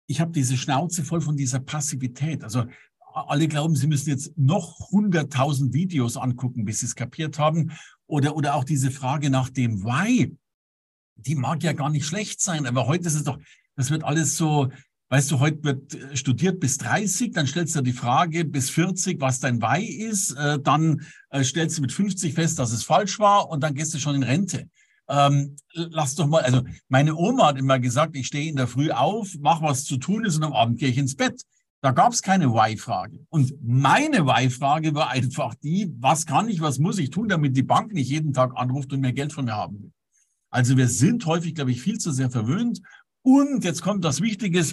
ich 0.07 0.22
habe 0.22 0.31
diese 0.31 0.57
Schnauze 0.57 1.03
voll 1.03 1.22
von 1.22 1.36
dieser 1.36 1.60
Passivität. 1.60 2.43
Also 2.43 2.65
alle 3.13 3.48
glauben, 3.48 3.75
sie 3.75 3.88
müssen 3.88 4.10
jetzt 4.10 4.38
noch 4.38 4.91
100.000 4.91 5.74
Videos 5.74 6.17
angucken, 6.17 6.65
bis 6.65 6.79
sie 6.79 6.86
es 6.86 6.95
kapiert 6.95 7.39
haben. 7.39 7.72
Oder, 8.07 8.36
oder 8.36 8.55
auch 8.55 8.63
diese 8.63 8.91
Frage 8.91 9.29
nach 9.29 9.50
dem 9.50 9.84
Why, 9.84 10.36
die 11.15 11.36
mag 11.36 11.63
ja 11.63 11.74
gar 11.74 11.89
nicht 11.89 12.05
schlecht 12.05 12.41
sein, 12.41 12.65
aber 12.65 12.88
heute 12.88 13.07
ist 13.07 13.15
es 13.15 13.24
doch, 13.24 13.39
das 13.75 13.89
wird 13.89 14.03
alles 14.03 14.38
so, 14.38 14.69
weißt 15.10 15.31
du, 15.31 15.39
heute 15.39 15.63
wird 15.63 15.93
äh, 15.93 16.15
studiert 16.15 16.60
bis 16.60 16.77
30, 16.77 17.31
dann 17.31 17.48
stellst 17.48 17.75
du 17.75 17.81
die 17.81 17.93
Frage 17.93 18.45
bis 18.45 18.69
40, 18.69 19.22
was 19.22 19.39
dein 19.39 19.62
Why 19.62 19.86
ist, 19.86 20.31
äh, 20.34 20.60
dann 20.60 21.01
äh, 21.29 21.43
stellst 21.43 21.77
du 21.77 21.81
mit 21.81 21.91
50 21.91 22.34
fest, 22.34 22.60
dass 22.60 22.72
es 22.72 22.84
falsch 22.84 23.19
war 23.19 23.50
und 23.50 23.62
dann 23.63 23.75
gehst 23.75 23.93
du 23.93 24.00
schon 24.00 24.15
in 24.15 24.24
Rente. 24.24 24.69
Ähm, 25.07 25.55
lass 25.74 26.15
doch 26.15 26.27
mal, 26.27 26.41
also 26.41 26.63
meine 26.88 27.15
Oma 27.15 27.47
hat 27.47 27.57
immer 27.57 27.79
gesagt, 27.79 28.15
ich 28.15 28.27
stehe 28.27 28.50
in 28.50 28.55
der 28.55 28.67
Früh 28.67 28.91
auf, 28.91 29.35
mach 29.39 29.62
was 29.62 29.83
zu 29.83 29.97
tun 29.97 30.25
ist 30.25 30.38
und 30.38 30.43
am 30.43 30.53
Abend 30.53 30.79
gehe 30.79 30.89
ich 30.89 30.97
ins 30.97 31.15
Bett. 31.15 31.41
Da 31.81 31.91
gab 31.91 32.13
es 32.13 32.24
keine 32.24 32.51
Why-Frage. 32.51 33.19
Und 33.29 33.53
meine 33.62 34.25
Why-Frage 34.25 34.95
war 34.95 35.09
einfach 35.09 35.53
die, 35.55 35.93
was 36.00 36.25
kann 36.25 36.50
ich, 36.50 36.59
was 36.59 36.79
muss 36.79 36.97
ich 36.97 37.12
tun, 37.12 37.29
damit 37.29 37.55
die 37.55 37.63
Bank 37.63 37.93
nicht 37.93 38.09
jeden 38.09 38.33
Tag 38.33 38.53
anruft 38.55 38.91
und 38.91 39.01
mehr 39.01 39.13
Geld 39.13 39.33
von 39.33 39.45
mir 39.45 39.55
haben 39.55 39.83
will. 39.83 39.91
Also 40.50 40.77
wir 40.77 40.88
sind 40.88 41.25
häufig, 41.25 41.53
glaube 41.53 41.71
ich, 41.71 41.81
viel 41.81 42.00
zu 42.00 42.12
sehr 42.12 42.31
verwöhnt. 42.31 42.81
Und 43.21 43.63
jetzt 43.63 43.81
kommt 43.81 44.03
das 44.03 44.21
Wichtige. 44.21 44.63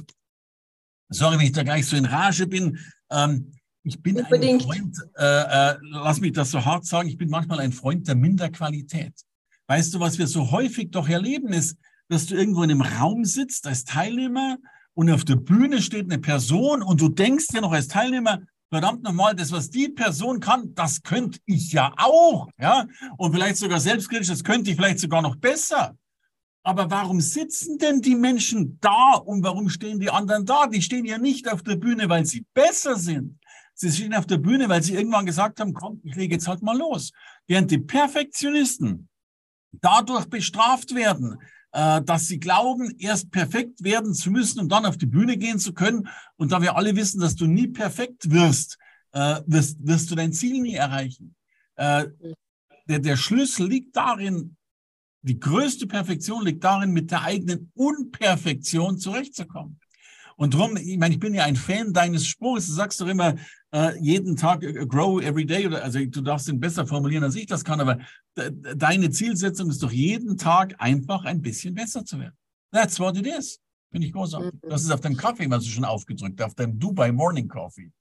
Sorry, 1.10 1.38
wenn 1.38 1.46
ich 1.46 1.52
da 1.52 1.64
gleich 1.64 1.86
so 1.86 1.96
in 1.96 2.06
Rage 2.06 2.46
bin. 2.46 2.78
Ähm, 3.10 3.52
ich 3.82 4.00
bin 4.00 4.16
Unbedingt. 4.16 4.62
ein 4.62 4.66
Freund, 4.66 4.96
äh, 5.16 5.72
äh, 5.72 5.76
lass 5.82 6.20
mich 6.20 6.32
das 6.32 6.50
so 6.50 6.64
hart 6.64 6.86
sagen, 6.86 7.08
ich 7.08 7.18
bin 7.18 7.28
manchmal 7.28 7.60
ein 7.60 7.72
Freund 7.72 8.06
der 8.06 8.14
Minderqualität. 8.14 9.12
Weißt 9.72 9.94
du, 9.94 10.00
was 10.00 10.18
wir 10.18 10.26
so 10.26 10.50
häufig 10.50 10.90
doch 10.90 11.08
erleben, 11.08 11.50
ist, 11.54 11.78
dass 12.10 12.26
du 12.26 12.34
irgendwo 12.34 12.62
in 12.62 12.70
einem 12.70 12.82
Raum 12.82 13.24
sitzt 13.24 13.66
als 13.66 13.84
Teilnehmer 13.84 14.58
und 14.92 15.10
auf 15.10 15.24
der 15.24 15.36
Bühne 15.36 15.80
steht 15.80 16.12
eine 16.12 16.20
Person 16.20 16.82
und 16.82 17.00
du 17.00 17.08
denkst 17.08 17.46
dir 17.46 17.62
noch 17.62 17.72
als 17.72 17.88
Teilnehmer, 17.88 18.42
verdammt 18.68 19.02
nochmal, 19.02 19.34
das, 19.34 19.50
was 19.50 19.70
die 19.70 19.88
Person 19.88 20.40
kann, 20.40 20.74
das 20.74 21.02
könnte 21.02 21.38
ich 21.46 21.72
ja 21.72 21.94
auch, 21.96 22.50
ja, 22.60 22.86
und 23.16 23.32
vielleicht 23.32 23.56
sogar 23.56 23.80
selbstkritisch, 23.80 24.28
das 24.28 24.44
könnte 24.44 24.70
ich 24.70 24.76
vielleicht 24.76 24.98
sogar 24.98 25.22
noch 25.22 25.36
besser. 25.36 25.96
Aber 26.62 26.90
warum 26.90 27.22
sitzen 27.22 27.78
denn 27.78 28.02
die 28.02 28.14
Menschen 28.14 28.76
da 28.82 29.14
und 29.14 29.42
warum 29.42 29.70
stehen 29.70 30.00
die 30.00 30.10
anderen 30.10 30.44
da? 30.44 30.66
Die 30.66 30.82
stehen 30.82 31.06
ja 31.06 31.16
nicht 31.16 31.50
auf 31.50 31.62
der 31.62 31.76
Bühne, 31.76 32.10
weil 32.10 32.26
sie 32.26 32.44
besser 32.52 32.96
sind. 32.96 33.38
Sie 33.72 33.90
stehen 33.90 34.12
auf 34.12 34.26
der 34.26 34.36
Bühne, 34.36 34.68
weil 34.68 34.82
sie 34.82 34.96
irgendwann 34.96 35.24
gesagt 35.24 35.60
haben, 35.60 35.72
komm, 35.72 36.02
ich 36.04 36.14
lege 36.14 36.34
jetzt 36.34 36.46
halt 36.46 36.60
mal 36.60 36.76
los. 36.76 37.10
Während 37.46 37.70
die 37.70 37.78
Perfektionisten 37.78 39.08
dadurch 39.80 40.26
bestraft 40.26 40.94
werden, 40.94 41.38
äh, 41.72 42.02
dass 42.02 42.26
sie 42.26 42.38
glauben, 42.38 42.94
erst 42.98 43.30
perfekt 43.30 43.82
werden 43.82 44.14
zu 44.14 44.30
müssen, 44.30 44.60
um 44.60 44.68
dann 44.68 44.86
auf 44.86 44.98
die 44.98 45.06
Bühne 45.06 45.36
gehen 45.36 45.58
zu 45.58 45.72
können. 45.72 46.08
Und 46.36 46.52
da 46.52 46.60
wir 46.60 46.76
alle 46.76 46.94
wissen, 46.96 47.20
dass 47.20 47.34
du 47.34 47.46
nie 47.46 47.68
perfekt 47.68 48.30
wirst, 48.30 48.78
äh, 49.12 49.40
wirst, 49.46 49.78
wirst 49.86 50.10
du 50.10 50.14
dein 50.14 50.32
Ziel 50.32 50.60
nie 50.60 50.74
erreichen. 50.74 51.34
Äh, 51.76 52.06
der, 52.88 52.98
der 52.98 53.16
Schlüssel 53.16 53.68
liegt 53.68 53.96
darin, 53.96 54.56
die 55.22 55.38
größte 55.38 55.86
Perfektion 55.86 56.44
liegt 56.44 56.64
darin, 56.64 56.90
mit 56.90 57.10
der 57.10 57.22
eigenen 57.22 57.70
Unperfektion 57.74 58.98
zurechtzukommen. 58.98 59.80
Und 60.36 60.54
darum, 60.54 60.76
ich 60.76 60.98
meine, 60.98 61.14
ich 61.14 61.20
bin 61.20 61.34
ja 61.34 61.44
ein 61.44 61.56
Fan 61.56 61.92
deines 61.92 62.26
Spruchs. 62.26 62.66
Du 62.66 62.72
sagst 62.72 63.00
doch 63.00 63.06
immer, 63.06 63.34
äh, 63.72 63.98
jeden 64.00 64.36
Tag 64.36 64.62
äh, 64.62 64.86
grow 64.86 65.20
every 65.22 65.46
day. 65.46 65.66
Oder, 65.66 65.82
also 65.82 65.98
du 65.98 66.20
darfst 66.20 66.48
ihn 66.48 66.60
besser 66.60 66.86
formulieren, 66.86 67.24
als 67.24 67.36
ich 67.36 67.46
das 67.46 67.64
kann. 67.64 67.80
Aber 67.80 67.98
deine 68.34 69.10
Zielsetzung 69.10 69.70
ist 69.70 69.82
doch 69.82 69.92
jeden 69.92 70.36
Tag 70.36 70.74
einfach 70.78 71.24
ein 71.24 71.42
bisschen 71.42 71.74
besser 71.74 72.04
zu 72.04 72.18
werden. 72.18 72.36
That's 72.72 72.98
what 72.98 73.16
it 73.16 73.26
is. 73.26 73.60
Finde 73.90 74.06
ich 74.06 74.12
großartig. 74.12 74.52
Mhm. 74.54 74.68
Das 74.68 74.82
ist 74.82 74.90
auf 74.90 75.00
deinem 75.00 75.16
Kaffee 75.16 75.48
was 75.50 75.64
du 75.64 75.70
schon 75.70 75.84
aufgedrückt, 75.84 76.40
auf 76.42 76.54
deinem 76.54 76.78
Dubai 76.78 77.12
Morning 77.12 77.48
Coffee. 77.48 77.90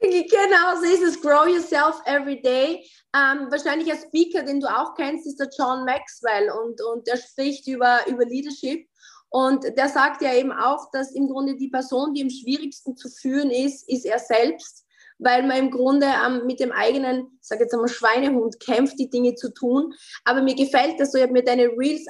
Genau, 0.00 0.80
so 0.80 0.84
ist 0.84 1.02
es. 1.02 1.20
Grow 1.20 1.46
yourself 1.46 2.00
every 2.06 2.40
day. 2.40 2.82
Ähm, 3.14 3.48
wahrscheinlich 3.50 3.90
ein 3.92 3.98
Speaker, 3.98 4.42
den 4.42 4.60
du 4.60 4.66
auch 4.66 4.94
kennst, 4.94 5.26
ist 5.26 5.38
der 5.38 5.48
John 5.58 5.84
Maxwell 5.84 6.50
und, 6.50 6.80
und 6.80 7.06
der 7.06 7.16
spricht 7.16 7.66
über, 7.66 8.00
über 8.06 8.24
Leadership. 8.24 8.88
Und 9.30 9.64
der 9.76 9.88
sagt 9.88 10.22
ja 10.22 10.34
eben 10.34 10.52
auch, 10.52 10.90
dass 10.90 11.12
im 11.12 11.28
Grunde 11.28 11.56
die 11.56 11.68
Person, 11.68 12.14
die 12.14 12.22
am 12.22 12.30
schwierigsten 12.30 12.96
zu 12.96 13.08
führen 13.08 13.50
ist, 13.50 13.88
ist 13.88 14.04
er 14.04 14.18
selbst, 14.18 14.84
weil 15.18 15.46
man 15.46 15.56
im 15.56 15.70
Grunde 15.70 16.06
ähm, 16.06 16.46
mit 16.46 16.58
dem 16.58 16.72
eigenen, 16.72 17.38
ich 17.40 17.46
sage 17.46 17.62
jetzt 17.62 17.72
einmal 17.72 17.88
Schweinehund, 17.88 18.58
kämpft, 18.58 18.98
die 18.98 19.08
Dinge 19.08 19.36
zu 19.36 19.52
tun. 19.54 19.94
Aber 20.24 20.42
mir 20.42 20.56
gefällt 20.56 20.98
das 20.98 21.12
so, 21.12 21.18
ich 21.18 21.22
habe 21.22 21.32
mir 21.32 21.44
deine 21.44 21.68
Reels 21.68 22.06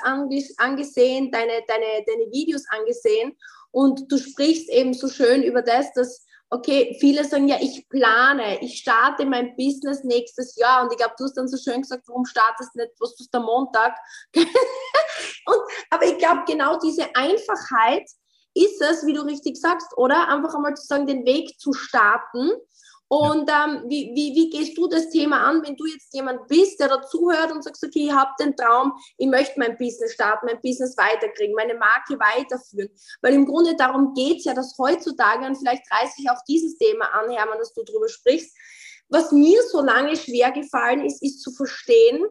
angesehen, 0.56 1.30
deine, 1.30 1.52
deine, 1.68 2.04
deine 2.06 2.32
Videos 2.32 2.64
angesehen 2.70 3.36
und 3.70 4.10
du 4.10 4.16
sprichst 4.16 4.70
eben 4.70 4.94
so 4.94 5.08
schön 5.08 5.42
über 5.42 5.62
das, 5.62 5.92
dass 5.92 6.24
okay, 6.50 6.96
viele 6.98 7.24
sagen 7.24 7.48
ja, 7.48 7.56
ich 7.60 7.88
plane, 7.88 8.60
ich 8.60 8.78
starte 8.78 9.24
mein 9.24 9.54
Business 9.56 10.02
nächstes 10.02 10.56
Jahr 10.56 10.82
und 10.82 10.92
ich 10.92 10.98
glaube, 10.98 11.14
du 11.16 11.24
hast 11.24 11.34
dann 11.34 11.48
so 11.48 11.56
schön 11.56 11.82
gesagt, 11.82 12.08
warum 12.08 12.24
startest 12.26 12.74
du 12.74 12.80
nicht, 12.80 12.92
was 12.98 13.14
du 13.14 13.24
am 13.32 13.44
Montag? 13.44 13.96
und, 14.34 15.60
aber 15.90 16.04
ich 16.04 16.18
glaube, 16.18 16.42
genau 16.46 16.78
diese 16.78 17.14
Einfachheit 17.14 18.08
ist 18.54 18.82
es, 18.82 19.06
wie 19.06 19.12
du 19.12 19.22
richtig 19.22 19.56
sagst, 19.56 19.96
oder? 19.96 20.28
Einfach 20.28 20.54
einmal 20.54 20.74
zu 20.74 20.84
sagen, 20.84 21.06
den 21.06 21.24
Weg 21.24 21.58
zu 21.60 21.72
starten 21.72 22.50
und 23.12 23.50
ähm, 23.50 23.82
wie, 23.88 24.12
wie, 24.14 24.36
wie 24.36 24.50
gehst 24.50 24.78
du 24.78 24.86
das 24.86 25.10
Thema 25.10 25.40
an, 25.40 25.64
wenn 25.66 25.74
du 25.74 25.84
jetzt 25.84 26.14
jemand 26.14 26.46
bist, 26.46 26.78
der 26.78 26.86
dazuhört 26.86 27.50
und 27.50 27.64
sagst, 27.64 27.82
okay, 27.82 28.04
ich 28.06 28.12
habe 28.12 28.30
den 28.38 28.54
Traum, 28.54 28.92
ich 29.18 29.26
möchte 29.26 29.58
mein 29.58 29.76
Business 29.76 30.12
starten, 30.12 30.46
mein 30.46 30.60
Business 30.60 30.96
weiterkriegen, 30.96 31.56
meine 31.56 31.74
Marke 31.74 32.16
weiterführen. 32.20 32.88
Weil 33.20 33.34
im 33.34 33.46
Grunde 33.46 33.74
darum 33.74 34.14
geht 34.14 34.38
es 34.38 34.44
ja, 34.44 34.54
dass 34.54 34.78
heutzutage, 34.78 35.44
und 35.44 35.56
vielleicht 35.56 35.82
reiße 35.90 36.22
ich 36.22 36.30
auch 36.30 36.38
dieses 36.46 36.78
Thema 36.78 37.06
an, 37.06 37.28
Hermann, 37.32 37.58
dass 37.58 37.72
du 37.72 37.82
darüber 37.82 38.08
sprichst, 38.08 38.56
was 39.08 39.32
mir 39.32 39.60
so 39.64 39.80
lange 39.80 40.16
schwer 40.16 40.52
gefallen 40.52 41.04
ist, 41.04 41.20
ist 41.20 41.42
zu 41.42 41.50
verstehen, 41.50 42.24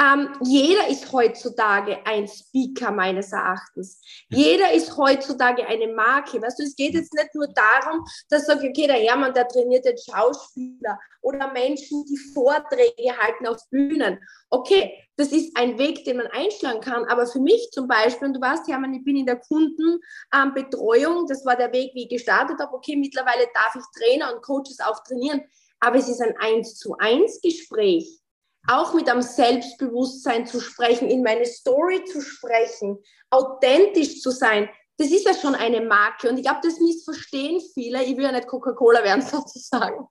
ähm, 0.00 0.32
jeder 0.42 0.88
ist 0.88 1.12
heutzutage 1.12 1.98
ein 2.06 2.26
Speaker 2.26 2.90
meines 2.90 3.32
Erachtens. 3.32 4.00
Jeder 4.30 4.72
ist 4.72 4.96
heutzutage 4.96 5.66
eine 5.66 5.88
Marke. 5.88 6.40
Weißt 6.40 6.58
du, 6.58 6.62
es 6.62 6.74
geht 6.74 6.94
jetzt 6.94 7.12
nicht 7.12 7.34
nur 7.34 7.48
darum, 7.48 8.04
dass 8.30 8.46
sagt, 8.46 8.64
okay, 8.64 8.86
der 8.86 8.96
Hermann, 8.96 9.34
der 9.34 9.46
trainiert 9.46 9.84
jetzt 9.84 10.10
Schauspieler 10.10 10.98
oder 11.20 11.52
Menschen, 11.52 12.04
die 12.06 12.16
Vorträge 12.32 13.14
halten 13.18 13.46
auf 13.46 13.58
Bühnen. 13.68 14.18
Okay, 14.48 14.90
das 15.16 15.32
ist 15.32 15.54
ein 15.54 15.78
Weg, 15.78 16.04
den 16.06 16.16
man 16.16 16.28
einschlagen 16.28 16.80
kann. 16.80 17.04
Aber 17.04 17.26
für 17.26 17.40
mich 17.40 17.68
zum 17.72 17.86
Beispiel, 17.86 18.28
und 18.28 18.34
du 18.34 18.40
weißt, 18.40 18.68
Hermann, 18.68 18.94
ich 18.94 19.04
bin 19.04 19.16
in 19.16 19.26
der 19.26 19.40
Kundenbetreuung, 19.40 21.26
das 21.26 21.44
war 21.44 21.56
der 21.56 21.72
Weg, 21.72 21.92
wie 21.94 22.04
ich 22.04 22.08
gestartet 22.08 22.58
habe. 22.58 22.74
Okay, 22.74 22.96
mittlerweile 22.96 23.46
darf 23.52 23.74
ich 23.74 24.00
Trainer 24.00 24.34
und 24.34 24.42
Coaches 24.42 24.78
auch 24.80 25.02
trainieren, 25.04 25.42
aber 25.78 25.96
es 25.96 26.08
ist 26.08 26.22
ein 26.22 26.36
Eins 26.38 26.76
zu 26.76 26.96
eins 26.98 27.40
Gespräch 27.42 28.19
auch 28.66 28.94
mit 28.94 29.08
einem 29.08 29.22
Selbstbewusstsein 29.22 30.46
zu 30.46 30.60
sprechen, 30.60 31.08
in 31.08 31.22
meine 31.22 31.46
Story 31.46 32.04
zu 32.04 32.20
sprechen, 32.20 32.98
authentisch 33.30 34.20
zu 34.20 34.30
sein, 34.30 34.68
das 35.00 35.10
ist 35.10 35.24
ja 35.24 35.32
schon 35.34 35.54
eine 35.54 35.80
Marke. 35.80 36.28
Und 36.28 36.36
ich 36.36 36.44
glaube, 36.44 36.60
das 36.62 36.78
missverstehen 36.78 37.58
viele. 37.72 38.04
Ich 38.04 38.18
will 38.18 38.24
ja 38.24 38.32
nicht 38.32 38.46
Coca-Cola 38.46 39.02
werden, 39.02 39.22
sozusagen. 39.26 40.04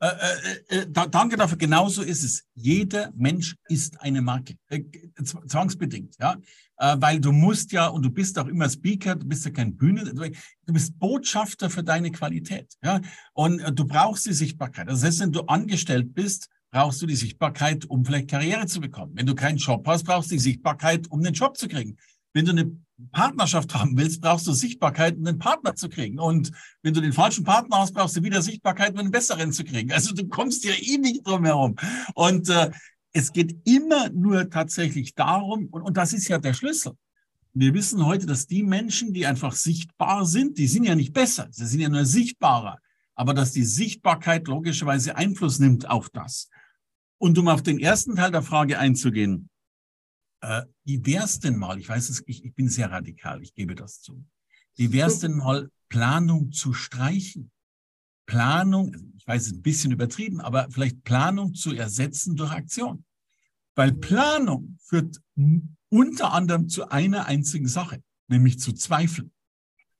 Äh, 0.00 0.06
äh, 0.06 0.80
äh, 0.80 0.86
da, 0.86 1.06
danke 1.06 1.36
dafür. 1.36 1.56
Genauso 1.56 2.02
ist 2.02 2.22
es. 2.22 2.44
Jeder 2.54 3.10
Mensch 3.16 3.56
ist 3.68 3.98
eine 4.02 4.20
Marke. 4.20 4.56
Äh, 4.68 4.82
zwangsbedingt, 5.22 6.16
ja. 6.20 6.36
Äh, 6.76 6.96
weil 6.98 7.20
du 7.20 7.32
musst 7.32 7.72
ja, 7.72 7.86
und 7.86 8.02
du 8.02 8.10
bist 8.10 8.38
auch 8.38 8.48
immer 8.48 8.68
Speaker, 8.68 9.14
du 9.14 9.26
bist 9.26 9.46
ja 9.46 9.50
kein 9.50 9.74
Bühne, 9.74 10.04
du 10.04 10.72
bist 10.72 10.98
Botschafter 10.98 11.70
für 11.70 11.82
deine 11.82 12.10
Qualität, 12.10 12.74
ja. 12.82 13.00
Und 13.32 13.60
äh, 13.60 13.72
du 13.72 13.86
brauchst 13.86 14.26
die 14.26 14.34
Sichtbarkeit. 14.34 14.88
Das 14.90 15.02
heißt, 15.02 15.20
wenn 15.20 15.32
du 15.32 15.40
angestellt 15.42 16.12
bist, 16.12 16.50
brauchst 16.70 17.02
du 17.02 17.06
die 17.06 17.16
Sichtbarkeit, 17.16 17.84
um 17.86 18.04
vielleicht 18.04 18.30
Karriere 18.30 18.66
zu 18.66 18.80
bekommen. 18.80 19.12
Wenn 19.14 19.26
du 19.26 19.34
keinen 19.34 19.58
Job 19.58 19.86
hast, 19.86 20.04
brauchst 20.04 20.30
du 20.30 20.36
die 20.36 20.40
Sichtbarkeit, 20.40 21.10
um 21.10 21.22
den 21.22 21.34
Job 21.34 21.56
zu 21.56 21.68
kriegen. 21.68 21.96
Wenn 22.32 22.44
du 22.44 22.52
eine 22.52 22.70
Partnerschaft 23.12 23.74
haben 23.74 23.96
willst, 23.96 24.20
brauchst 24.20 24.46
du 24.46 24.52
Sichtbarkeit, 24.52 25.16
um 25.16 25.26
einen 25.26 25.38
Partner 25.38 25.74
zu 25.74 25.88
kriegen. 25.88 26.18
Und 26.18 26.52
wenn 26.82 26.94
du 26.94 27.00
den 27.00 27.12
falschen 27.12 27.44
Partner 27.44 27.78
hast, 27.78 27.94
brauchst 27.94 28.16
du 28.16 28.22
wieder 28.22 28.42
Sichtbarkeit, 28.42 28.92
um 28.92 29.00
einen 29.00 29.10
besseren 29.10 29.52
zu 29.52 29.64
kriegen. 29.64 29.92
Also 29.92 30.14
du 30.14 30.28
kommst 30.28 30.64
ja 30.64 30.72
eh 30.72 30.98
nicht 30.98 31.26
drum 31.26 31.44
herum. 31.44 31.76
Und 32.14 32.48
äh, 32.50 32.70
es 33.12 33.32
geht 33.32 33.56
immer 33.64 34.10
nur 34.10 34.48
tatsächlich 34.50 35.14
darum, 35.14 35.66
und, 35.66 35.82
und 35.82 35.96
das 35.96 36.12
ist 36.12 36.28
ja 36.28 36.38
der 36.38 36.54
Schlüssel. 36.54 36.92
Wir 37.52 37.74
wissen 37.74 38.06
heute, 38.06 38.26
dass 38.26 38.46
die 38.46 38.62
Menschen, 38.62 39.12
die 39.12 39.26
einfach 39.26 39.52
sichtbar 39.52 40.24
sind, 40.24 40.58
die 40.58 40.68
sind 40.68 40.84
ja 40.84 40.94
nicht 40.94 41.12
besser, 41.12 41.48
sie 41.50 41.66
sind 41.66 41.80
ja 41.80 41.88
nur 41.88 42.04
sichtbarer, 42.04 42.78
aber 43.16 43.34
dass 43.34 43.50
die 43.50 43.64
Sichtbarkeit 43.64 44.46
logischerweise 44.46 45.16
Einfluss 45.16 45.58
nimmt 45.58 45.90
auf 45.90 46.10
das. 46.10 46.48
Und 47.20 47.36
um 47.36 47.48
auf 47.48 47.62
den 47.62 47.78
ersten 47.78 48.16
Teil 48.16 48.30
der 48.30 48.42
Frage 48.42 48.78
einzugehen, 48.78 49.50
äh, 50.40 50.62
wie 50.84 51.04
wär's 51.04 51.38
denn 51.38 51.58
mal, 51.58 51.78
ich 51.78 51.86
weiß 51.86 52.08
es, 52.08 52.22
ich, 52.26 52.44
ich 52.44 52.54
bin 52.54 52.70
sehr 52.70 52.90
radikal, 52.90 53.42
ich 53.42 53.52
gebe 53.52 53.74
das 53.74 54.00
zu. 54.00 54.24
Wie 54.76 54.92
wär's 54.92 55.18
denn 55.18 55.36
mal, 55.36 55.70
Planung 55.90 56.50
zu 56.50 56.72
streichen? 56.72 57.50
Planung, 58.24 58.96
ich 59.18 59.26
weiß 59.26 59.48
es 59.48 59.52
ein 59.52 59.60
bisschen 59.60 59.92
übertrieben, 59.92 60.40
aber 60.40 60.68
vielleicht 60.70 61.04
Planung 61.04 61.52
zu 61.52 61.74
ersetzen 61.74 62.36
durch 62.36 62.52
Aktion. 62.52 63.04
Weil 63.74 63.92
Planung 63.92 64.78
führt 64.80 65.20
unter 65.90 66.32
anderem 66.32 66.70
zu 66.70 66.88
einer 66.88 67.26
einzigen 67.26 67.68
Sache, 67.68 68.02
nämlich 68.28 68.58
zu 68.58 68.72
Zweifeln. 68.72 69.30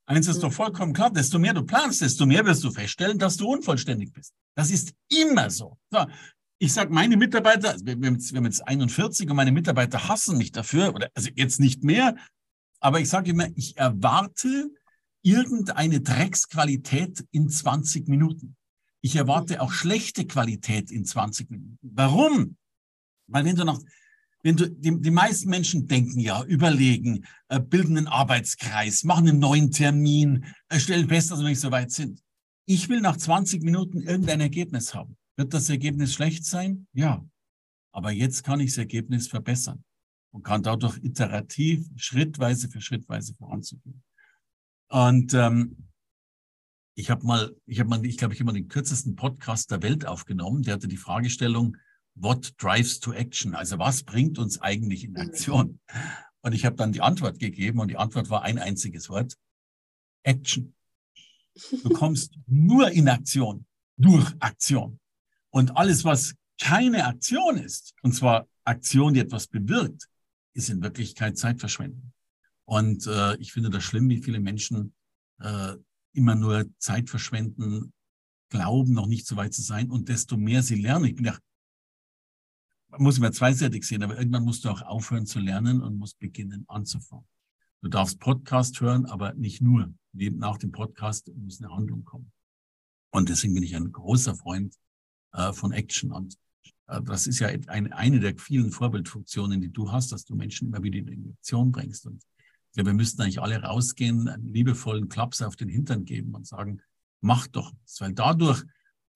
Eins 0.06 0.26
ist 0.26 0.42
doch 0.42 0.52
vollkommen 0.52 0.94
klar, 0.94 1.10
desto 1.10 1.38
mehr 1.38 1.52
du 1.52 1.64
planst, 1.64 2.00
desto 2.00 2.24
mehr 2.24 2.46
wirst 2.46 2.64
du 2.64 2.70
feststellen, 2.70 3.18
dass 3.18 3.36
du 3.36 3.46
unvollständig 3.46 4.12
bist. 4.12 4.32
Das 4.54 4.70
ist 4.70 4.94
immer 5.08 5.50
so. 5.50 5.78
so 5.90 6.06
ich 6.62 6.74
sage, 6.74 6.92
meine 6.92 7.16
Mitarbeiter, 7.16 7.74
wir 7.82 7.94
haben, 7.94 8.14
jetzt, 8.14 8.32
wir 8.32 8.36
haben 8.36 8.44
jetzt 8.44 8.68
41 8.68 9.30
und 9.30 9.36
meine 9.36 9.50
Mitarbeiter 9.50 10.08
hassen 10.08 10.36
mich 10.36 10.52
dafür, 10.52 10.94
oder 10.94 11.08
also 11.14 11.30
jetzt 11.34 11.58
nicht 11.58 11.82
mehr, 11.82 12.16
aber 12.80 13.00
ich 13.00 13.08
sage 13.08 13.30
immer, 13.30 13.48
ich 13.56 13.78
erwarte 13.78 14.70
irgendeine 15.22 16.02
Drecksqualität 16.02 17.24
in 17.30 17.48
20 17.48 18.08
Minuten. 18.08 18.56
Ich 19.00 19.16
erwarte 19.16 19.62
auch 19.62 19.72
schlechte 19.72 20.26
Qualität 20.26 20.90
in 20.90 21.06
20 21.06 21.50
Minuten. 21.50 21.78
Warum? 21.80 22.56
Weil 23.26 23.46
wenn 23.46 23.56
du 23.56 23.64
noch, 23.64 23.80
wenn 24.42 24.56
du, 24.56 24.68
die, 24.68 25.00
die 25.00 25.10
meisten 25.10 25.48
Menschen 25.48 25.88
denken 25.88 26.20
ja, 26.20 26.44
überlegen, 26.44 27.24
äh, 27.48 27.58
bilden 27.58 27.96
einen 27.96 28.06
Arbeitskreis, 28.06 29.04
machen 29.04 29.28
einen 29.28 29.38
neuen 29.38 29.70
Termin, 29.70 30.44
äh, 30.68 30.78
stellen 30.78 31.08
fest, 31.08 31.30
dass 31.30 31.40
wir 31.40 31.48
nicht 31.48 31.60
so 31.60 31.70
weit 31.70 31.90
sind. 31.90 32.20
Ich 32.66 32.90
will 32.90 33.00
nach 33.00 33.16
20 33.16 33.62
Minuten 33.62 34.02
irgendein 34.02 34.42
Ergebnis 34.42 34.94
haben. 34.94 35.16
Wird 35.40 35.54
das 35.54 35.70
Ergebnis 35.70 36.12
schlecht 36.12 36.44
sein? 36.44 36.86
Ja. 36.92 37.26
Aber 37.92 38.10
jetzt 38.10 38.44
kann 38.44 38.60
ich 38.60 38.72
das 38.72 38.76
Ergebnis 38.76 39.26
verbessern 39.26 39.82
und 40.34 40.42
kann 40.42 40.62
dadurch 40.62 40.98
iterativ, 41.02 41.88
schrittweise 41.96 42.68
für 42.68 42.82
schrittweise 42.82 43.32
voranzugehen. 43.32 44.02
Und 44.90 45.32
ähm, 45.32 45.88
ich 46.94 47.08
habe 47.08 47.24
mal, 47.24 47.56
ich 47.64 47.80
habe 47.80 47.88
mal, 47.88 48.04
ich 48.04 48.18
glaube, 48.18 48.34
ich 48.34 48.40
habe 48.40 48.52
mal 48.52 48.52
den 48.52 48.68
kürzesten 48.68 49.16
Podcast 49.16 49.70
der 49.70 49.82
Welt 49.82 50.04
aufgenommen. 50.06 50.60
Der 50.62 50.74
hatte 50.74 50.88
die 50.88 50.98
Fragestellung: 50.98 51.74
what 52.16 52.52
drives 52.58 53.00
to 53.00 53.14
action? 53.14 53.54
Also 53.54 53.78
was 53.78 54.02
bringt 54.02 54.38
uns 54.38 54.60
eigentlich 54.60 55.04
in 55.04 55.16
Aktion? 55.16 55.80
Und 56.42 56.52
ich 56.54 56.66
habe 56.66 56.76
dann 56.76 56.92
die 56.92 57.00
Antwort 57.00 57.38
gegeben 57.38 57.78
und 57.78 57.88
die 57.88 57.96
Antwort 57.96 58.28
war 58.28 58.42
ein 58.42 58.58
einziges 58.58 59.08
Wort. 59.08 59.38
Action. 60.22 60.74
Du 61.82 61.88
kommst 61.94 62.34
nur 62.46 62.90
in 62.90 63.08
Aktion 63.08 63.64
durch 63.96 64.34
Aktion. 64.38 65.00
Und 65.50 65.76
alles, 65.76 66.04
was 66.04 66.34
keine 66.60 67.06
Aktion 67.06 67.56
ist, 67.56 67.94
und 68.02 68.12
zwar 68.12 68.46
Aktion, 68.64 69.14
die 69.14 69.20
etwas 69.20 69.46
bewirkt, 69.46 70.08
ist 70.54 70.70
in 70.70 70.82
Wirklichkeit 70.82 71.38
Zeitverschwendung. 71.38 72.12
Und 72.64 73.06
äh, 73.06 73.36
ich 73.36 73.52
finde 73.52 73.70
das 73.70 73.82
schlimm, 73.82 74.08
wie 74.08 74.22
viele 74.22 74.40
Menschen 74.40 74.94
äh, 75.40 75.74
immer 76.12 76.34
nur 76.34 76.66
Zeit 76.78 77.08
verschwenden, 77.08 77.92
glauben, 78.48 78.92
noch 78.92 79.06
nicht 79.06 79.26
so 79.26 79.36
weit 79.36 79.54
zu 79.54 79.62
sein. 79.62 79.90
Und 79.90 80.08
desto 80.08 80.36
mehr 80.36 80.62
sie 80.62 80.76
lernen, 80.76 81.06
ich 81.06 81.16
bin 81.16 81.26
ja 81.26 81.38
muss 82.98 83.20
man 83.20 83.32
zweiseitig 83.32 83.84
sehen, 83.84 84.02
aber 84.02 84.18
irgendwann 84.18 84.44
musst 84.44 84.64
du 84.64 84.68
auch 84.68 84.82
aufhören 84.82 85.26
zu 85.26 85.38
lernen 85.38 85.80
und 85.80 85.96
musst 85.96 86.18
beginnen 86.18 86.64
anzufangen. 86.68 87.26
Du 87.82 87.88
darfst 87.88 88.18
Podcast 88.18 88.80
hören, 88.80 89.06
aber 89.06 89.32
nicht 89.34 89.62
nur. 89.62 89.92
Nach 90.12 90.58
dem 90.58 90.72
Podcast 90.72 91.30
muss 91.36 91.62
eine 91.62 91.74
Handlung 91.74 92.04
kommen. 92.04 92.32
Und 93.10 93.28
deswegen 93.28 93.54
bin 93.54 93.62
ich 93.62 93.76
ein 93.76 93.92
großer 93.92 94.34
Freund 94.34 94.74
äh, 95.32 95.52
von 95.52 95.72
Action. 95.72 96.12
Und 96.12 96.36
äh, 96.88 97.00
das 97.02 97.26
ist 97.26 97.38
ja 97.38 97.48
ein, 97.48 97.92
eine 97.92 98.20
der 98.20 98.36
vielen 98.36 98.70
Vorbildfunktionen, 98.70 99.60
die 99.60 99.72
du 99.72 99.90
hast, 99.90 100.12
dass 100.12 100.24
du 100.24 100.34
Menschen 100.34 100.68
immer 100.68 100.82
wieder 100.82 100.98
in 100.98 101.34
Aktion 101.36 101.72
bringst. 101.72 102.06
Und 102.06 102.22
ja, 102.74 102.84
wir 102.84 102.94
müssten 102.94 103.22
eigentlich 103.22 103.40
alle 103.40 103.62
rausgehen, 103.62 104.28
einen 104.28 104.46
liebevollen 104.46 105.08
Klaps 105.08 105.42
auf 105.42 105.56
den 105.56 105.68
Hintern 105.68 106.04
geben 106.04 106.34
und 106.34 106.46
sagen, 106.46 106.80
mach 107.20 107.46
doch 107.48 107.72
was. 107.82 108.00
Weil 108.00 108.12
dadurch 108.12 108.62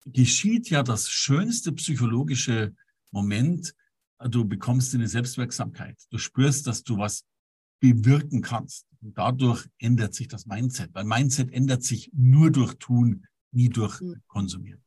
geschieht 0.04 0.70
ja 0.70 0.82
das 0.82 1.08
schönste 1.08 1.72
psychologische 1.72 2.74
Moment, 3.10 3.74
du 4.18 4.44
bekommst 4.44 4.94
eine 4.94 5.08
Selbstwirksamkeit. 5.08 5.96
Du 6.10 6.18
spürst, 6.18 6.66
dass 6.66 6.82
du 6.82 6.98
was 6.98 7.24
bewirken 7.80 8.40
kannst. 8.42 8.86
Und 9.00 9.16
dadurch 9.18 9.66
ändert 9.78 10.14
sich 10.14 10.28
das 10.28 10.46
Mindset. 10.46 10.94
Weil 10.94 11.04
Mindset 11.04 11.52
ändert 11.52 11.82
sich 11.82 12.10
nur 12.14 12.50
durch 12.50 12.74
Tun, 12.74 13.26
nie 13.52 13.68
durch 13.68 14.00
hm. 14.00 14.22
Konsumieren. 14.26 14.83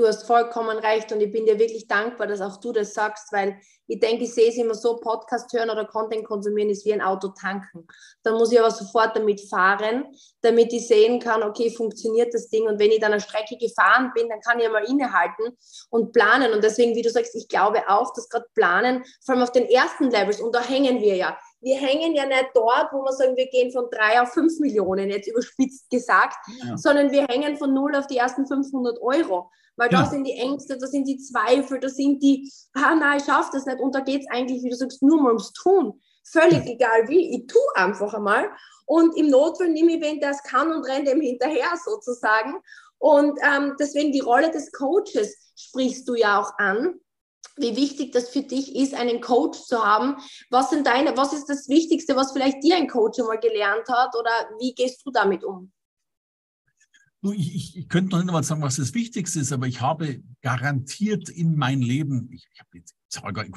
Du 0.00 0.06
hast 0.06 0.26
vollkommen 0.26 0.78
recht 0.78 1.12
und 1.12 1.20
ich 1.20 1.30
bin 1.30 1.44
dir 1.44 1.58
wirklich 1.58 1.86
dankbar, 1.86 2.26
dass 2.26 2.40
auch 2.40 2.56
du 2.56 2.72
das 2.72 2.94
sagst, 2.94 3.30
weil 3.32 3.60
ich 3.86 4.00
denke, 4.00 4.24
ich 4.24 4.32
sehe 4.32 4.48
es 4.48 4.56
immer 4.56 4.74
so, 4.74 4.96
Podcast 4.96 5.52
hören 5.52 5.68
oder 5.68 5.84
Content 5.84 6.24
konsumieren 6.24 6.70
ist 6.70 6.86
wie 6.86 6.94
ein 6.94 7.02
Auto 7.02 7.28
tanken. 7.38 7.86
Dann 8.22 8.38
muss 8.38 8.50
ich 8.50 8.58
aber 8.58 8.70
sofort 8.70 9.14
damit 9.14 9.42
fahren, 9.50 10.06
damit 10.40 10.72
ich 10.72 10.88
sehen 10.88 11.20
kann, 11.20 11.42
okay, 11.42 11.70
funktioniert 11.70 12.32
das 12.32 12.48
Ding 12.48 12.66
und 12.66 12.78
wenn 12.78 12.90
ich 12.90 13.00
dann 13.00 13.12
eine 13.12 13.20
Strecke 13.20 13.58
gefahren 13.58 14.10
bin, 14.14 14.30
dann 14.30 14.40
kann 14.40 14.58
ich 14.58 14.70
mal 14.70 14.88
innehalten 14.88 15.54
und 15.90 16.12
planen 16.12 16.54
und 16.54 16.64
deswegen, 16.64 16.94
wie 16.94 17.02
du 17.02 17.10
sagst, 17.10 17.34
ich 17.34 17.48
glaube 17.48 17.82
auch, 17.86 18.14
dass 18.14 18.30
gerade 18.30 18.46
Planen, 18.54 19.04
vor 19.22 19.34
allem 19.34 19.42
auf 19.42 19.52
den 19.52 19.66
ersten 19.66 20.08
Levels, 20.08 20.40
und 20.40 20.54
da 20.54 20.66
hängen 20.66 21.02
wir 21.02 21.16
ja, 21.16 21.36
wir 21.60 21.76
hängen 21.76 22.14
ja 22.14 22.24
nicht 22.24 22.52
dort, 22.54 22.90
wo 22.92 23.02
wir 23.02 23.12
sagen, 23.12 23.36
wir 23.36 23.50
gehen 23.50 23.70
von 23.70 23.90
drei 23.90 24.22
auf 24.22 24.32
fünf 24.32 24.60
Millionen, 24.60 25.10
jetzt 25.10 25.28
überspitzt 25.28 25.90
gesagt, 25.90 26.38
ja. 26.64 26.78
sondern 26.78 27.10
wir 27.10 27.26
hängen 27.26 27.58
von 27.58 27.74
null 27.74 27.94
auf 27.94 28.06
die 28.06 28.16
ersten 28.16 28.46
500 28.46 28.98
Euro. 29.02 29.50
Weil 29.76 29.90
ja. 29.92 30.02
da 30.02 30.10
sind 30.10 30.24
die 30.24 30.32
Ängste, 30.32 30.76
da 30.76 30.86
sind 30.86 31.06
die 31.06 31.18
Zweifel, 31.18 31.80
da 31.80 31.88
sind 31.88 32.22
die, 32.22 32.50
ah 32.74 32.94
nein, 32.94 33.18
ich 33.18 33.24
schaffe 33.24 33.50
das 33.52 33.66
nicht. 33.66 33.80
Und 33.80 33.94
da 33.94 34.00
geht 34.00 34.22
es 34.22 34.30
eigentlich, 34.30 34.62
wie 34.62 34.70
du 34.70 34.76
sagst, 34.76 35.02
nur 35.02 35.20
mal 35.20 35.28
ums 35.28 35.52
Tun. 35.52 36.00
Völlig 36.24 36.64
ja. 36.64 36.72
egal 36.72 37.08
wie, 37.08 37.36
ich 37.36 37.46
tue 37.46 37.60
einfach 37.74 38.12
einmal. 38.14 38.50
Und 38.86 39.16
im 39.16 39.30
Notfall 39.30 39.68
nehme 39.68 39.96
ich 39.96 40.02
wen, 40.02 40.20
der 40.20 40.30
es 40.30 40.42
kann 40.42 40.72
und 40.72 40.84
renne 40.84 41.04
dem 41.04 41.20
hinterher 41.20 41.72
sozusagen. 41.82 42.54
Und 42.98 43.38
ähm, 43.42 43.74
deswegen 43.78 44.12
die 44.12 44.20
Rolle 44.20 44.50
des 44.50 44.72
Coaches 44.72 45.36
sprichst 45.56 46.06
du 46.08 46.14
ja 46.14 46.40
auch 46.40 46.52
an 46.58 47.00
wie 47.60 47.76
wichtig 47.76 48.12
das 48.12 48.30
für 48.30 48.42
dich 48.42 48.74
ist, 48.74 48.94
einen 48.94 49.20
Coach 49.20 49.60
zu 49.60 49.84
haben. 49.84 50.16
Was 50.50 50.70
sind 50.70 50.86
deine, 50.86 51.16
was 51.16 51.32
ist 51.32 51.46
das 51.46 51.68
Wichtigste, 51.68 52.16
was 52.16 52.32
vielleicht 52.32 52.62
dir 52.62 52.76
ein 52.76 52.88
Coach 52.88 53.18
einmal 53.18 53.38
gelernt 53.38 53.88
hat 53.88 54.14
oder 54.18 54.30
wie 54.58 54.74
gehst 54.74 55.04
du 55.04 55.10
damit 55.10 55.44
um? 55.44 55.70
Ich, 57.22 57.54
ich, 57.54 57.76
ich 57.76 57.88
könnte 57.88 58.16
noch 58.16 58.22
nicht 58.22 58.32
mal 58.32 58.42
sagen, 58.42 58.62
was 58.62 58.76
das 58.76 58.94
Wichtigste 58.94 59.40
ist, 59.40 59.52
aber 59.52 59.66
ich 59.66 59.80
habe 59.80 60.22
garantiert 60.40 61.28
in 61.28 61.54
mein 61.54 61.82
Leben, 61.82 62.30
ich, 62.32 62.48
ich 62.52 62.60
habe 62.60 62.70
jetzt 62.78 62.94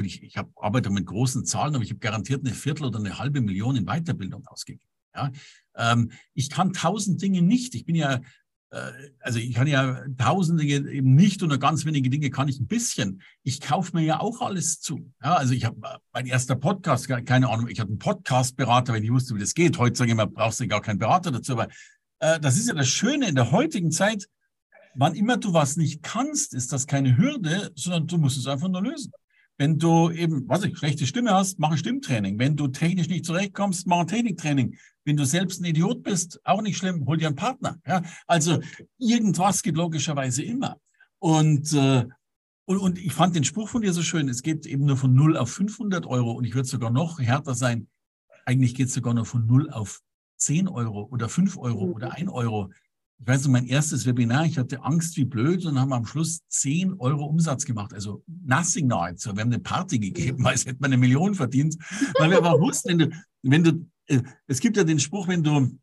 ich, 0.02 0.24
ich 0.24 0.38
habe 0.38 0.52
arbeite 0.56 0.90
mit 0.90 1.06
großen 1.06 1.46
Zahlen, 1.46 1.76
aber 1.76 1.84
ich 1.84 1.92
habe 1.92 2.00
garantiert 2.00 2.46
eine 2.46 2.56
Viertel 2.56 2.86
oder 2.86 3.00
eine 3.00 3.20
halbe 3.20 3.40
Million 3.40 3.76
in 3.76 3.86
Weiterbildung 3.86 4.46
ausgegeben. 4.48 4.90
Ja? 5.16 5.32
Ähm, 5.76 6.12
ich 6.34 6.50
kann 6.50 6.74
tausend 6.74 7.22
Dinge 7.22 7.42
nicht. 7.42 7.76
Ich 7.76 7.86
bin 7.86 7.96
ja 7.96 8.20
äh, 8.74 8.92
also 9.20 9.40
ich 9.40 9.54
kann 9.54 9.68
ja 9.68 10.04
tausende 10.18 10.64
eben 10.64 11.14
nicht 11.14 11.44
und 11.44 11.58
ganz 11.60 11.86
wenige 11.86 12.10
Dinge 12.10 12.30
kann 12.32 12.50
ich 12.50 12.60
ein 12.60 12.68
bisschen. 12.68 13.22
Ich 13.44 13.62
kaufe 13.62 13.96
mir 13.96 14.04
ja 14.04 14.20
auch 14.20 14.42
alles 14.42 14.80
zu. 14.82 15.12
Ja, 15.24 15.36
also 15.36 15.54
ich 15.54 15.66
habe 15.66 15.78
äh, 15.84 15.98
mein 16.12 16.26
erster 16.26 16.56
Podcast, 16.56 17.08
keine 17.08 17.50
Ahnung, 17.50 17.68
ich 17.68 17.80
hatte 17.80 17.92
einen 17.92 18.00
Podcast-Berater, 18.00 18.94
weil 18.94 19.04
ich 19.04 19.12
wusste, 19.12 19.36
wie 19.36 19.40
das 19.40 19.54
geht. 19.54 19.78
Heute 19.78 19.96
sage 19.96 20.10
ich 20.10 20.14
immer, 20.14 20.28
brauchst 20.28 20.60
du 20.60 20.68
gar 20.68 20.82
keinen 20.82 21.00
Berater 21.00 21.32
dazu. 21.32 21.54
Aber 21.54 21.68
äh, 22.24 22.40
das 22.40 22.58
ist 22.58 22.68
ja 22.68 22.74
das 22.74 22.88
Schöne 22.88 23.28
in 23.28 23.36
der 23.36 23.52
heutigen 23.52 23.92
Zeit. 23.92 24.30
Wann 24.96 25.16
immer 25.16 25.38
du 25.38 25.54
was 25.54 25.76
nicht 25.76 26.04
kannst, 26.04 26.54
ist 26.54 26.72
das 26.72 26.88
keine 26.88 27.18
Hürde, 27.18 27.72
sondern 27.76 28.08
du 28.08 28.18
musst 28.18 28.38
es 28.38 28.48
einfach 28.48 28.70
nur 28.70 28.82
lösen. 28.82 29.12
Wenn 29.58 29.78
du 29.78 30.10
eben, 30.10 30.48
was 30.48 30.64
ich, 30.64 30.78
schlechte 30.78 31.06
Stimme 31.06 31.32
hast, 31.32 31.60
mach 31.60 31.72
ein 31.72 31.78
Stimmtraining. 31.78 32.40
Wenn 32.40 32.56
du 32.56 32.68
technisch 32.68 33.08
nicht 33.08 33.26
zurechtkommst, 33.26 33.88
mach 33.88 34.00
ein 34.00 34.08
Techniktraining. 34.08 34.78
Wenn 35.04 35.18
du 35.18 35.26
selbst 35.26 35.62
ein 35.62 35.66
Idiot 35.66 36.04
bist, 36.04 36.40
auch 36.44 36.62
nicht 36.62 36.78
schlimm, 36.78 37.06
hol 37.06 37.18
dir 37.18 37.28
einen 37.28 37.36
Partner. 37.36 37.78
Ja? 37.86 38.02
Also 38.26 38.62
irgendwas 38.98 39.62
geht 39.62 39.76
logischerweise 39.76 40.44
immer. 40.44 40.78
Und, 41.20 41.74
äh, 41.74 42.06
und, 42.66 42.78
und 42.78 42.98
ich 42.98 43.14
fand 43.14 43.36
den 43.36 43.44
Spruch 43.44 43.70
von 43.70 43.82
dir 43.82 43.94
so 43.94 44.02
schön, 44.02 44.30
es 44.30 44.42
geht 44.42 44.66
eben 44.66 44.86
nur 44.86 44.98
von 44.98 45.14
0 45.14 45.38
auf 45.38 45.52
500 45.52 46.06
Euro 46.06 46.32
und 46.32 46.46
ich 46.46 46.56
würde 46.56 46.68
sogar 46.68 46.90
noch 46.90 47.20
härter 47.20 47.54
sein. 47.54 47.88
Eigentlich 48.46 48.76
geht 48.76 48.88
es 48.88 48.94
sogar 48.94 49.14
nur 49.14 49.26
von 49.26 49.46
0 49.46 49.70
auf 49.70 50.02
10 50.44 50.68
Euro 50.68 51.08
oder 51.12 51.30
5 51.30 51.58
Euro 51.58 51.86
oder 51.86 52.14
1 52.14 52.30
Euro 52.30 52.70
ich 53.24 53.28
weiß 53.28 53.46
noch, 53.46 53.52
mein 53.52 53.68
erstes 53.68 54.06
Webinar, 54.06 54.46
ich 54.46 54.58
hatte 54.58 54.84
Angst 54.84 55.16
wie 55.16 55.24
blöd 55.24 55.66
und 55.66 55.80
haben 55.80 55.94
am 55.94 56.06
Schluss 56.06 56.42
10 56.50 56.96
Euro 57.00 57.24
Umsatz 57.26 57.64
gemacht. 57.64 57.94
Also 57.94 58.22
nothing 58.28 58.88
nahezu. 58.88 59.34
Wir 59.34 59.42
haben 59.42 59.54
eine 59.54 59.60
Party 59.60 59.98
gegeben, 59.98 60.46
als 60.46 60.66
hätte 60.66 60.80
man 60.82 60.90
eine 60.90 60.98
Million 60.98 61.34
verdient. 61.34 61.78
Weil 62.20 62.32
wir 62.32 62.38
aber 62.44 62.60
wussten, 62.60 62.90
wenn 62.90 63.00
du, 63.00 63.10
wenn 63.44 63.64
du, 63.64 63.90
äh, 64.08 64.22
es 64.48 64.60
gibt 64.60 64.76
ja 64.76 64.84
den 64.84 65.00
Spruch, 65.00 65.30
wenn 65.30 65.42
du, 65.42 65.80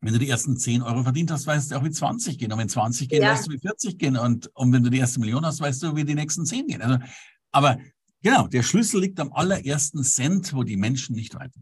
wenn 0.00 0.12
du 0.14 0.18
die 0.18 0.30
ersten 0.30 0.56
10 0.56 0.80
Euro 0.80 1.02
verdient 1.02 1.30
hast, 1.30 1.46
weißt 1.46 1.70
du 1.70 1.76
auch, 1.76 1.84
wie 1.84 1.90
20 1.90 2.38
gehen. 2.38 2.50
Und 2.50 2.58
wenn 2.58 2.68
20 2.70 3.10
gehen, 3.10 3.22
ja. 3.22 3.32
weißt 3.32 3.48
du, 3.48 3.52
wie 3.52 3.58
40 3.58 3.98
gehen. 3.98 4.16
Und, 4.16 4.46
und 4.54 4.72
wenn 4.72 4.82
du 4.82 4.88
die 4.88 4.98
erste 4.98 5.20
Million 5.20 5.44
hast, 5.44 5.60
weißt 5.60 5.82
du, 5.82 5.96
wie 5.96 6.04
die 6.04 6.14
nächsten 6.14 6.46
10 6.46 6.66
gehen. 6.66 6.80
Also, 6.80 6.98
aber 7.52 7.78
genau, 8.22 8.46
der 8.46 8.62
Schlüssel 8.62 9.02
liegt 9.02 9.20
am 9.20 9.34
allerersten 9.34 10.02
Cent, 10.02 10.54
wo 10.54 10.62
die 10.62 10.78
Menschen 10.78 11.14
nicht 11.14 11.34
weiter. 11.34 11.60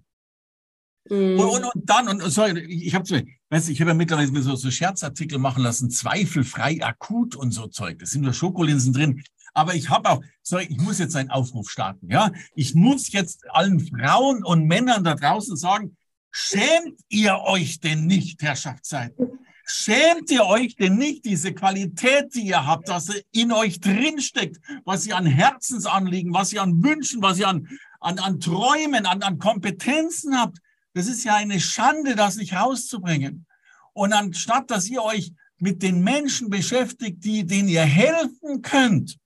Mhm. 1.10 1.38
Und, 1.38 1.48
und, 1.48 1.64
und, 1.64 1.90
dann, 1.90 2.08
und 2.08 2.20
sorry, 2.30 2.60
ich 2.60 2.94
habe 2.94 3.04
weißt 3.50 3.68
ich 3.68 3.80
habe 3.80 3.90
ja 3.90 3.94
mittlerweile 3.94 4.42
so, 4.42 4.56
so 4.56 4.70
Scherzartikel 4.70 5.38
machen 5.38 5.62
lassen, 5.62 5.90
zweifelfrei 5.90 6.82
akut 6.82 7.36
und 7.36 7.52
so 7.52 7.66
Zeug. 7.66 7.98
Das 7.98 8.10
sind 8.10 8.22
nur 8.22 8.32
Schokolinsen 8.32 8.92
drin. 8.92 9.22
Aber 9.54 9.74
ich 9.74 9.90
habe 9.90 10.10
auch, 10.10 10.22
sorry, 10.42 10.66
ich 10.68 10.78
muss 10.78 10.98
jetzt 10.98 11.16
einen 11.16 11.30
Aufruf 11.30 11.70
starten. 11.70 12.08
Ja, 12.10 12.30
ich 12.54 12.74
muss 12.74 13.12
jetzt 13.12 13.44
allen 13.50 13.80
Frauen 13.80 14.44
und 14.44 14.66
Männern 14.66 15.04
da 15.04 15.14
draußen 15.14 15.56
sagen: 15.56 15.96
Schämt 16.30 17.00
ihr 17.08 17.38
euch 17.40 17.80
denn 17.80 18.06
nicht, 18.06 18.42
Herrschaftszeiten? 18.42 19.38
Schämt 19.70 20.30
ihr 20.30 20.46
euch 20.46 20.76
denn 20.76 20.96
nicht 20.96 21.26
diese 21.26 21.52
Qualität, 21.52 22.34
die 22.34 22.46
ihr 22.46 22.66
habt, 22.66 22.88
dass 22.88 23.10
in 23.32 23.52
euch 23.52 23.80
drinsteckt, 23.80 24.58
was 24.84 25.06
ihr 25.06 25.16
an 25.16 25.26
Herzensanliegen, 25.26 26.32
was 26.32 26.54
ihr 26.54 26.62
an 26.62 26.82
Wünschen, 26.82 27.20
was 27.20 27.38
ihr 27.38 27.48
an, 27.48 27.68
an, 28.00 28.18
an 28.18 28.40
Träumen, 28.40 29.04
an, 29.04 29.22
an 29.22 29.38
Kompetenzen 29.38 30.38
habt? 30.40 30.58
Das 30.98 31.06
ist 31.06 31.22
ja 31.22 31.36
eine 31.36 31.60
Schande, 31.60 32.16
das 32.16 32.34
nicht 32.34 32.54
rauszubringen. 32.54 33.46
Und 33.92 34.12
anstatt, 34.12 34.68
dass 34.72 34.88
ihr 34.88 35.00
euch 35.00 35.32
mit 35.60 35.80
den 35.80 36.02
Menschen 36.02 36.50
beschäftigt, 36.50 37.24
die, 37.24 37.46
denen 37.46 37.68
ihr 37.68 37.84
helfen 37.84 38.62
könnt, 38.62 39.16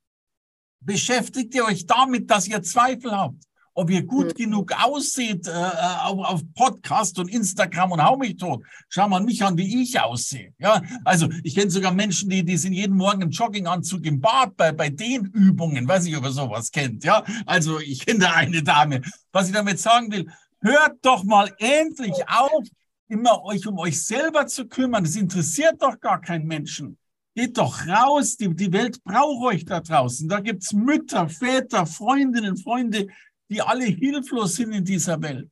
beschäftigt 0.81 1.55
ihr 1.55 1.65
euch 1.65 1.87
damit, 1.87 2.31
dass 2.31 2.47
ihr 2.47 2.63
Zweifel 2.63 3.13
habt, 3.13 3.43
ob 3.73 3.89
ihr 3.89 4.03
gut 4.03 4.27
mhm. 4.27 4.35
genug 4.35 4.73
ausseht 4.85 5.49
äh, 5.49 5.51
äh, 5.51 5.97
auf, 6.03 6.19
auf 6.19 6.43
Podcast 6.55 7.19
und 7.19 7.31
Instagram 7.31 7.93
und 7.93 8.05
hau 8.05 8.19
mich 8.19 8.37
tot. 8.37 8.63
Schau 8.91 9.09
mal 9.09 9.23
mich 9.23 9.43
an, 9.43 9.57
wie 9.57 9.83
ich 9.83 9.99
aussehe. 9.99 10.53
Ja, 10.59 10.83
also 11.07 11.31
ich 11.43 11.55
kenne 11.55 11.71
sogar 11.71 11.95
Menschen, 11.95 12.29
die, 12.29 12.45
die 12.45 12.59
sind 12.59 12.75
jeden 12.75 12.99
Morgen 12.99 13.23
im 13.23 13.31
Jogginganzug 13.31 14.05
im 14.05 14.21
Bad 14.21 14.59
bei, 14.59 14.73
bei 14.73 14.91
den 14.91 15.25
Übungen. 15.25 15.89
Weiß 15.89 16.05
ich, 16.05 16.15
ob 16.19 16.25
ihr 16.25 16.33
sowas 16.33 16.71
kennt. 16.71 17.03
Ja, 17.03 17.25
also 17.47 17.81
ich 17.81 18.05
kenne 18.05 18.19
da 18.19 18.33
eine 18.33 18.63
Dame. 18.63 19.01
Was 19.33 19.47
ich 19.47 19.55
damit 19.55 19.81
sagen 19.81 20.13
will, 20.13 20.31
Hört 20.63 20.99
doch 21.03 21.25
mal 21.25 21.53
endlich 21.59 22.15
auf, 22.29 22.65
immer 23.09 23.43
euch 23.45 23.67
um 23.67 23.79
euch 23.79 24.01
selber 24.03 24.47
zu 24.47 24.67
kümmern. 24.67 25.05
Das 25.05 25.17
interessiert 25.17 25.83
doch 25.83 25.99
gar 26.01 26.21
keinen 26.21 26.47
Menschen. 26.47 26.97
Geht 27.35 27.59
doch 27.59 27.87
raus, 27.87 28.37
die, 28.37 28.55
die 28.55 28.73
Welt 28.73 29.03
braucht 29.03 29.55
euch 29.55 29.65
da 29.65 29.81
draußen. 29.81 30.29
Da 30.29 30.41
gibt's 30.41 30.73
Mütter, 30.73 31.29
Väter, 31.29 31.87
Freundinnen, 31.87 32.57
Freunde, 32.57 33.09
die 33.51 33.61
alle 33.61 33.87
hilflos 33.87 34.55
sind 34.55 34.73
in 34.73 34.85
dieser 34.85 35.21
Welt. 35.21 35.51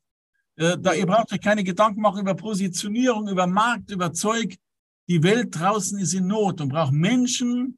Äh, 0.57 0.79
da, 0.79 0.93
ihr 0.93 1.07
braucht 1.07 1.33
euch 1.33 1.41
keine 1.41 1.65
Gedanken 1.65 2.01
machen 2.01 2.21
über 2.21 2.35
Positionierung, 2.35 3.29
über 3.29 3.47
Markt, 3.47 3.91
über 3.91 4.13
Zeug. 4.13 4.57
Die 5.09 5.23
Welt 5.23 5.59
draußen 5.59 5.99
ist 5.99 6.15
in 6.15 6.27
Not 6.27 6.61
und 6.61 6.69
braucht 6.69 6.93
Menschen, 6.93 7.77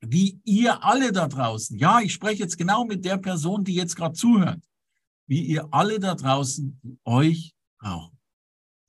wie 0.00 0.40
ihr 0.44 0.82
alle 0.84 1.12
da 1.12 1.28
draußen, 1.28 1.78
ja, 1.78 2.00
ich 2.00 2.12
spreche 2.12 2.42
jetzt 2.42 2.58
genau 2.58 2.84
mit 2.84 3.04
der 3.04 3.16
Person, 3.18 3.64
die 3.64 3.74
jetzt 3.74 3.96
gerade 3.96 4.14
zuhört, 4.14 4.60
wie 5.26 5.42
ihr 5.42 5.68
alle 5.70 5.98
da 5.98 6.14
draußen 6.14 7.00
euch 7.04 7.54
braucht. 7.78 8.12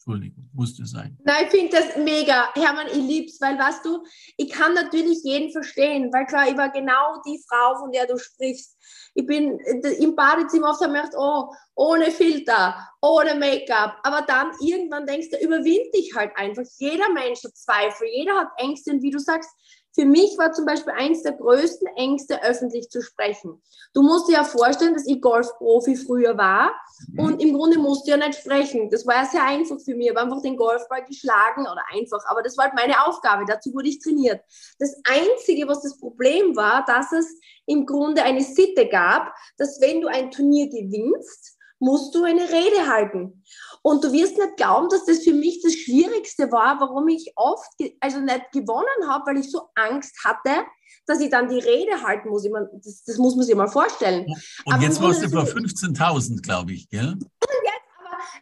Entschuldigung, 0.07 0.49
musste 0.53 0.85
sein. 0.85 1.17
Nein, 1.25 1.45
ich 1.45 1.49
finde 1.49 1.75
das 1.75 1.97
mega. 1.97 2.53
Hermann, 2.53 2.87
ich 2.87 2.95
lieb's, 2.95 3.41
weil, 3.41 3.59
weißt 3.59 3.83
du, 3.83 4.01
ich 4.37 4.49
kann 4.49 4.73
natürlich 4.73 5.19
jeden 5.23 5.51
verstehen, 5.51 6.13
weil 6.13 6.25
klar, 6.25 6.47
ich 6.47 6.55
war 6.55 6.71
genau 6.71 7.21
die 7.25 7.43
Frau, 7.49 7.77
von 7.79 7.91
der 7.91 8.07
du 8.07 8.17
sprichst. 8.17 8.77
Ich 9.15 9.25
bin 9.25 9.59
im 9.99 10.15
Badezimmer 10.15 10.69
oft 10.69 10.79
gedacht, 10.79 11.11
oh, 11.17 11.51
ohne 11.75 12.09
Filter, 12.11 12.87
ohne 13.01 13.35
Make-up. 13.35 13.97
Aber 14.03 14.21
dann 14.21 14.51
irgendwann 14.61 15.05
denkst 15.05 15.29
du, 15.31 15.45
überwind 15.45 15.93
dich 15.93 16.13
halt 16.15 16.31
einfach. 16.37 16.63
Jeder 16.77 17.11
Mensch 17.11 17.43
hat 17.43 17.57
Zweifel, 17.57 18.07
jeder 18.07 18.35
hat 18.35 18.47
Ängste 18.57 18.91
und 18.91 19.01
wie 19.01 19.11
du 19.11 19.19
sagst, 19.19 19.49
für 19.97 20.05
mich 20.05 20.37
war 20.37 20.51
zum 20.51 20.65
Beispiel 20.65 20.93
eins 20.95 21.23
der 21.23 21.31
größten 21.31 21.87
Ängste, 21.95 22.43
öffentlich 22.43 22.91
zu 22.91 23.01
sprechen. 23.01 23.59
Du 23.93 24.03
musst 24.03 24.27
dir 24.27 24.33
ja 24.33 24.43
vorstellen, 24.43 24.93
dass 24.93 25.07
ich 25.07 25.19
Golfprofi 25.21 25.95
früher 25.95 26.37
war 26.37 26.71
mhm. 27.13 27.19
und 27.19 27.41
im 27.41 27.55
Grunde 27.55 27.79
musste 27.79 28.11
ich 28.11 28.15
ja 28.15 28.27
nicht 28.27 28.39
sprechen. 28.39 28.91
Das 28.91 29.07
war 29.07 29.15
ja 29.15 29.25
sehr 29.25 29.43
einfach 29.43 29.79
für 29.79 29.95
mich. 29.95 30.05
Ich 30.07 30.15
habe 30.15 30.21
einfach 30.21 30.43
den 30.43 30.55
Golfball 30.55 31.03
geschlagen 31.03 31.61
oder 31.61 31.81
einfach, 31.91 32.23
aber 32.27 32.43
das 32.43 32.55
war 32.57 32.65
halt 32.65 32.75
meine 32.75 33.07
Aufgabe. 33.07 33.45
Dazu 33.47 33.73
wurde 33.73 33.89
ich 33.89 33.99
trainiert. 33.99 34.39
Das 34.77 34.95
Einzige, 35.09 35.67
was 35.67 35.81
das 35.81 35.97
Problem 35.97 36.55
war, 36.55 36.85
dass 36.85 37.11
es 37.11 37.25
im 37.65 37.87
Grunde 37.87 38.21
eine 38.21 38.43
Sitte 38.43 38.87
gab, 38.87 39.33
dass 39.57 39.81
wenn 39.81 40.01
du 40.01 40.07
ein 40.07 40.29
Turnier 40.29 40.69
gewinnst, 40.69 41.56
musst 41.79 42.13
du 42.15 42.23
eine 42.23 42.41
Rede 42.41 42.87
halten. 42.87 43.43
Und 43.81 44.03
du 44.03 44.11
wirst 44.11 44.37
nicht 44.37 44.57
glauben, 44.57 44.89
dass 44.89 45.05
das 45.05 45.23
für 45.23 45.33
mich 45.33 45.61
das 45.61 45.73
Schwierigste 45.73 46.51
war, 46.51 46.79
warum 46.79 47.07
ich 47.07 47.31
oft, 47.35 47.69
also 47.99 48.19
nicht 48.19 48.51
gewonnen 48.51 49.07
habe, 49.09 49.25
weil 49.27 49.37
ich 49.37 49.51
so 49.51 49.69
Angst 49.75 50.15
hatte, 50.25 50.65
dass 51.05 51.21
ich 51.21 51.29
dann 51.29 51.47
die 51.47 51.59
Rede 51.59 52.01
halten 52.03 52.29
muss. 52.29 52.45
Ich 52.45 52.51
meine, 52.51 52.69
das, 52.83 53.03
das 53.03 53.17
muss 53.17 53.35
man 53.35 53.45
sich 53.45 53.55
mal 53.55 53.67
vorstellen. 53.67 54.25
Und 54.65 54.73
aber 54.73 54.83
jetzt 54.83 55.01
warst 55.01 55.23
du 55.23 55.29
vor 55.29 55.43
15.000, 55.43 56.41
glaube 56.41 56.73
ich, 56.73 56.89
gell? 56.89 57.17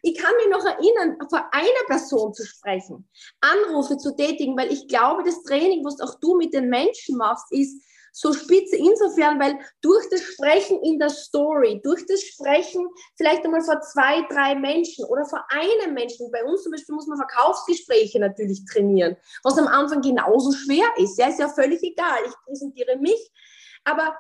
ich 0.02 0.18
kann 0.18 0.34
mich 0.38 0.50
noch 0.50 0.64
erinnern, 0.64 1.18
vor 1.30 1.44
einer 1.52 1.86
Person 1.88 2.34
zu 2.34 2.46
sprechen, 2.46 3.08
Anrufe 3.42 3.98
zu 3.98 4.16
tätigen, 4.16 4.58
weil 4.58 4.72
ich 4.72 4.88
glaube, 4.88 5.24
das 5.24 5.44
Training, 5.44 5.84
was 5.84 6.00
auch 6.00 6.20
du 6.20 6.38
mit 6.38 6.54
den 6.54 6.70
Menschen 6.70 7.18
machst, 7.18 7.52
ist, 7.52 7.82
so 8.18 8.32
spitze 8.32 8.78
insofern, 8.78 9.38
weil 9.42 9.60
durch 9.82 10.08
das 10.10 10.22
Sprechen 10.22 10.82
in 10.84 10.98
der 11.00 11.10
Story, 11.10 11.82
durch 11.84 12.06
das 12.06 12.22
Sprechen 12.22 12.88
vielleicht 13.18 13.44
einmal 13.44 13.60
vor 13.60 13.82
zwei, 13.82 14.22
drei 14.30 14.56
Menschen 14.56 15.04
oder 15.06 15.26
vor 15.26 15.44
einem 15.50 15.94
Menschen, 15.94 16.32
bei 16.32 16.46
uns 16.46 16.64
zum 16.64 16.72
Beispiel 16.72 16.96
muss 16.96 17.08
man 17.08 17.18
Verkaufsgespräche 17.18 18.22
natürlich 18.22 18.64
trainieren, 18.72 19.18
was 19.44 19.58
am 19.58 19.68
Anfang 19.68 20.02
genauso 20.02 20.54
schwer 20.54 20.88
ist. 20.96 21.20
Ja, 21.20 21.28
ist 21.28 21.40
ja 21.40 21.50
völlig 21.50 21.84
egal. 21.84 22.20
Ich 22.26 22.34
präsentiere 22.46 22.96
mich, 22.98 23.32
aber 23.84 24.16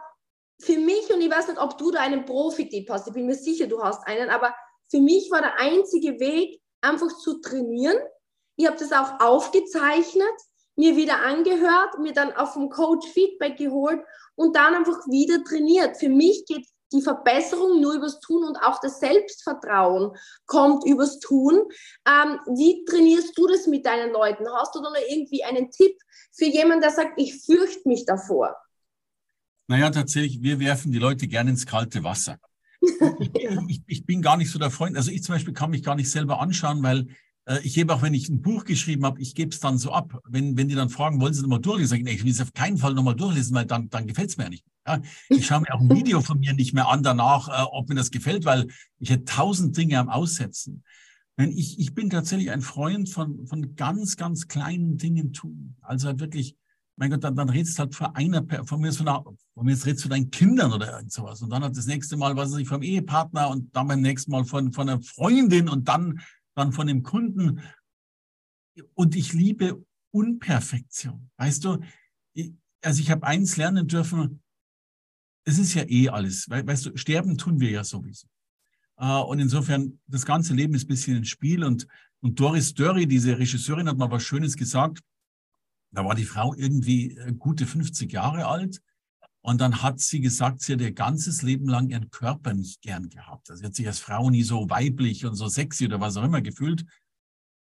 für 0.59 0.77
mich, 0.77 1.13
und 1.13 1.21
ich 1.21 1.31
weiß 1.31 1.47
nicht, 1.47 1.61
ob 1.61 1.77
du 1.77 1.91
da 1.91 2.01
einen 2.01 2.25
Profi-Tipp 2.25 2.89
hast, 2.89 3.07
ich 3.07 3.13
bin 3.13 3.25
mir 3.25 3.35
sicher, 3.35 3.67
du 3.67 3.81
hast 3.81 4.05
einen, 4.07 4.29
aber 4.29 4.53
für 4.91 4.99
mich 4.99 5.31
war 5.31 5.39
der 5.39 5.57
einzige 5.57 6.19
Weg, 6.19 6.61
einfach 6.81 7.17
zu 7.17 7.39
trainieren. 7.39 7.97
Ich 8.57 8.67
habe 8.67 8.77
das 8.77 8.91
auch 8.91 9.21
aufgezeichnet 9.21 10.35
mir 10.75 10.95
wieder 10.95 11.23
angehört, 11.23 11.99
mir 11.99 12.13
dann 12.13 12.33
auf 12.33 12.53
dem 12.53 12.69
Coach 12.69 13.07
Feedback 13.07 13.57
geholt 13.57 14.01
und 14.35 14.55
dann 14.55 14.75
einfach 14.75 14.99
wieder 15.07 15.43
trainiert. 15.43 15.97
Für 15.97 16.09
mich 16.09 16.45
geht 16.47 16.67
die 16.93 17.01
Verbesserung 17.01 17.81
nur 17.81 17.93
übers 17.93 18.19
Tun 18.19 18.43
und 18.43 18.57
auch 18.57 18.79
das 18.79 18.99
Selbstvertrauen 18.99 20.11
kommt 20.45 20.85
übers 20.85 21.19
Tun. 21.19 21.63
Ähm, 22.07 22.39
wie 22.55 22.85
trainierst 22.85 23.37
du 23.37 23.47
das 23.47 23.67
mit 23.67 23.85
deinen 23.85 24.11
Leuten? 24.11 24.45
Hast 24.53 24.75
du 24.75 24.81
da 24.81 24.89
noch 24.89 25.09
irgendwie 25.09 25.43
einen 25.43 25.71
Tipp 25.71 25.97
für 26.31 26.45
jemanden, 26.45 26.81
der 26.81 26.91
sagt, 26.91 27.19
ich 27.19 27.43
fürchte 27.43 27.87
mich 27.87 28.05
davor? 28.05 28.55
Naja, 29.67 29.89
tatsächlich, 29.89 30.41
wir 30.43 30.59
werfen 30.59 30.91
die 30.91 30.99
Leute 30.99 31.27
gerne 31.27 31.49
ins 31.49 31.65
kalte 31.65 32.03
Wasser. 32.03 32.37
ich, 33.67 33.81
ich, 33.87 34.05
bin 34.05 34.21
gar 34.21 34.37
nicht 34.37 34.51
so 34.51 34.59
der 34.59 34.69
Freund. 34.69 34.95
Also 34.95 35.09
ich 35.09 35.23
zum 35.23 35.33
Beispiel 35.33 35.53
kann 35.53 35.71
mich 35.71 35.81
gar 35.81 35.95
nicht 35.95 36.11
selber 36.11 36.39
anschauen, 36.39 36.83
weil 36.83 37.07
ich 37.63 37.75
gebe 37.75 37.93
auch, 37.93 38.01
wenn 38.01 38.13
ich 38.13 38.29
ein 38.29 38.41
Buch 38.41 38.65
geschrieben 38.65 39.05
habe, 39.05 39.21
ich 39.21 39.35
gebe 39.35 39.51
es 39.51 39.59
dann 39.59 39.77
so 39.77 39.91
ab. 39.91 40.19
Wenn, 40.27 40.57
wenn 40.57 40.67
die 40.67 40.75
dann 40.75 40.89
fragen, 40.89 41.21
wollen 41.21 41.33
Sie 41.33 41.41
nochmal 41.41 41.61
durchlesen? 41.61 41.89
Sag 41.89 41.97
ich, 41.99 42.03
nee, 42.03 42.11
ich 42.11 42.23
will 42.23 42.31
es 42.31 42.41
auf 42.41 42.53
keinen 42.53 42.77
Fall 42.77 42.93
nochmal 42.93 43.15
durchlesen, 43.15 43.55
weil 43.55 43.65
dann, 43.65 43.89
dann 43.89 44.07
gefällt 44.07 44.29
es 44.29 44.37
mir 44.37 44.45
ja 44.45 44.49
nicht. 44.49 44.65
Ja, 44.87 45.01
ich 45.29 45.45
schaue 45.45 45.61
mir 45.61 45.73
auch 45.73 45.81
ein 45.81 45.89
Video 45.89 46.21
von 46.21 46.39
mir 46.39 46.53
nicht 46.53 46.73
mehr 46.73 46.87
an 46.87 47.03
danach, 47.03 47.47
äh, 47.47 47.65
ob 47.71 47.89
mir 47.89 47.95
das 47.95 48.11
gefällt, 48.11 48.45
weil 48.45 48.67
ich 48.99 49.09
hätte 49.09 49.25
tausend 49.25 49.75
Dinge 49.77 49.99
am 49.99 50.09
Aussetzen. 50.09 50.83
Wenn 51.37 51.51
ich, 51.51 51.79
ich 51.79 51.93
bin 51.93 52.09
tatsächlich 52.09 52.51
ein 52.51 52.61
Freund 52.61 53.09
von, 53.09 53.45
von 53.45 53.75
ganz, 53.75 54.15
ganz 54.15 54.47
kleinen 54.47 54.97
Dingen 54.97 55.33
tun. 55.33 55.75
Also 55.81 56.19
wirklich, 56.19 56.55
mein 56.95 57.09
Gott, 57.09 57.23
dann, 57.23 57.35
dann 57.35 57.49
redest 57.49 57.77
du 57.77 57.83
halt 57.83 57.95
vor 57.95 58.15
einer, 58.15 58.45
von 58.65 58.79
mir, 58.79 58.93
von, 58.93 59.07
einer, 59.07 59.23
von 59.23 59.65
mir 59.65 59.71
jetzt 59.71 59.85
redest 59.85 60.05
du 60.05 60.09
deinen 60.09 60.31
Kindern 60.31 60.71
oder 60.71 60.93
irgend 60.93 61.11
sowas. 61.11 61.41
Und 61.41 61.49
dann 61.49 61.63
hat 61.63 61.75
das 61.75 61.87
nächste 61.87 62.15
Mal, 62.15 62.35
was 62.37 62.51
weiß 62.51 62.59
ich, 62.59 62.67
vom 62.67 62.83
Ehepartner 62.83 63.49
und 63.49 63.75
dann 63.75 63.87
beim 63.87 64.01
nächsten 64.01 64.31
Mal 64.31 64.45
von, 64.45 64.71
von 64.71 64.87
einer 64.87 65.01
Freundin 65.01 65.67
und 65.67 65.89
dann 65.89 66.21
dann 66.55 66.71
von 66.71 66.87
dem 66.87 67.03
Kunden. 67.03 67.61
Und 68.93 69.15
ich 69.15 69.33
liebe 69.33 69.85
Unperfektion. 70.11 71.29
Weißt 71.37 71.63
du, 71.63 71.79
also 72.81 73.01
ich 73.01 73.11
habe 73.11 73.27
eins 73.27 73.57
lernen 73.57 73.87
dürfen, 73.87 74.41
es 75.45 75.59
ist 75.59 75.73
ja 75.75 75.83
eh 75.87 76.09
alles. 76.09 76.49
Weißt 76.49 76.87
du, 76.87 76.97
sterben 76.97 77.37
tun 77.37 77.59
wir 77.59 77.69
ja 77.69 77.83
sowieso. 77.83 78.27
Äh, 78.97 79.19
und 79.19 79.39
insofern, 79.39 79.99
das 80.07 80.25
ganze 80.25 80.53
Leben 80.53 80.73
ist 80.73 80.85
ein 80.85 80.87
bisschen 80.87 81.17
ein 81.17 81.25
Spiel. 81.25 81.63
Und, 81.63 81.87
und 82.21 82.39
Doris 82.39 82.73
Dörry, 82.73 83.05
diese 83.05 83.37
Regisseurin, 83.37 83.87
hat 83.87 83.97
mal 83.97 84.09
was 84.09 84.23
Schönes 84.23 84.55
gesagt. 84.55 85.01
Da 85.91 86.03
war 86.03 86.15
die 86.15 86.25
Frau 86.25 86.55
irgendwie 86.55 87.15
äh, 87.17 87.33
gute 87.33 87.67
50 87.67 88.11
Jahre 88.11 88.47
alt. 88.47 88.81
Und 89.45 89.61
dann 89.61 89.83
hat 89.83 89.99
sie 89.99 90.21
gesagt, 90.21 90.61
sie 90.61 90.73
hat 90.73 90.81
ihr 90.81 90.91
ganzes 90.91 91.43
Leben 91.43 91.69
lang 91.69 91.87
ihren 91.87 92.09
Körper 92.09 92.55
nicht 92.55 92.81
gern 92.81 93.09
gehabt. 93.09 93.51
Also 93.51 93.59
sie 93.59 93.65
hat 93.67 93.75
sich 93.75 93.85
als 93.85 93.99
Frau 93.99 94.31
nie 94.31 94.41
so 94.41 94.71
weiblich 94.71 95.23
und 95.23 95.35
so 95.35 95.47
sexy 95.47 95.85
oder 95.85 96.01
was 96.01 96.17
auch 96.17 96.23
immer 96.23 96.41
gefühlt. 96.41 96.83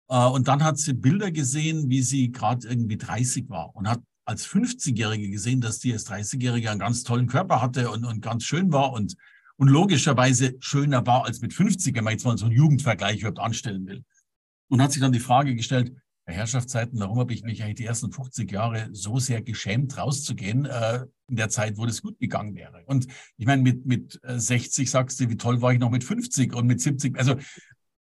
Äh, 0.08 0.24
und 0.24 0.48
dann 0.48 0.64
hat 0.64 0.78
sie 0.78 0.94
Bilder 0.94 1.30
gesehen, 1.30 1.90
wie 1.90 2.00
sie 2.00 2.32
gerade 2.32 2.66
irgendwie 2.66 2.96
30 2.96 3.50
war 3.50 3.76
und 3.76 3.86
hat 3.86 4.00
als 4.24 4.46
50-Jährige 4.46 5.28
gesehen, 5.28 5.60
dass 5.60 5.78
die 5.78 5.92
als 5.92 6.06
30-Jährige 6.06 6.70
einen 6.70 6.80
ganz 6.80 7.02
tollen 7.02 7.26
Körper 7.26 7.60
hatte 7.60 7.90
und, 7.90 8.06
und 8.06 8.22
ganz 8.22 8.44
schön 8.44 8.72
war 8.72 8.94
und, 8.94 9.14
und 9.56 9.68
logischerweise 9.68 10.54
schöner 10.60 11.06
war 11.06 11.26
als 11.26 11.42
mit 11.42 11.52
50, 11.52 11.94
wenn 11.94 12.04
man 12.04 12.14
jetzt 12.14 12.24
mal 12.24 12.38
so 12.38 12.46
einen 12.46 12.54
Jugendvergleich 12.54 13.18
überhaupt 13.18 13.40
anstellen 13.40 13.86
will. 13.86 14.04
Und 14.68 14.80
hat 14.80 14.92
sich 14.92 15.02
dann 15.02 15.12
die 15.12 15.20
Frage 15.20 15.54
gestellt, 15.54 15.94
Herrschaftszeiten, 16.26 16.98
warum 17.00 17.18
habe 17.18 17.34
ich 17.34 17.42
mich 17.42 17.62
eigentlich 17.62 17.76
die 17.76 17.84
ersten 17.84 18.10
50 18.10 18.50
Jahre 18.50 18.88
so 18.92 19.18
sehr 19.18 19.42
geschämt, 19.42 19.96
rauszugehen, 19.98 20.64
äh, 20.64 21.06
in 21.28 21.36
der 21.36 21.50
Zeit, 21.50 21.76
wo 21.76 21.86
das 21.86 22.02
gut 22.02 22.18
gegangen 22.18 22.54
wäre. 22.54 22.82
Und 22.86 23.06
ich 23.36 23.46
meine, 23.46 23.62
mit, 23.62 23.84
mit 23.86 24.20
60 24.22 24.86
äh, 24.86 24.90
sagst 24.90 25.20
du, 25.20 25.28
wie 25.28 25.36
toll 25.36 25.60
war 25.60 25.72
ich 25.72 25.78
noch 25.78 25.90
mit 25.90 26.04
50 26.04 26.54
und 26.54 26.66
mit 26.66 26.80
70. 26.80 27.18
Also 27.18 27.36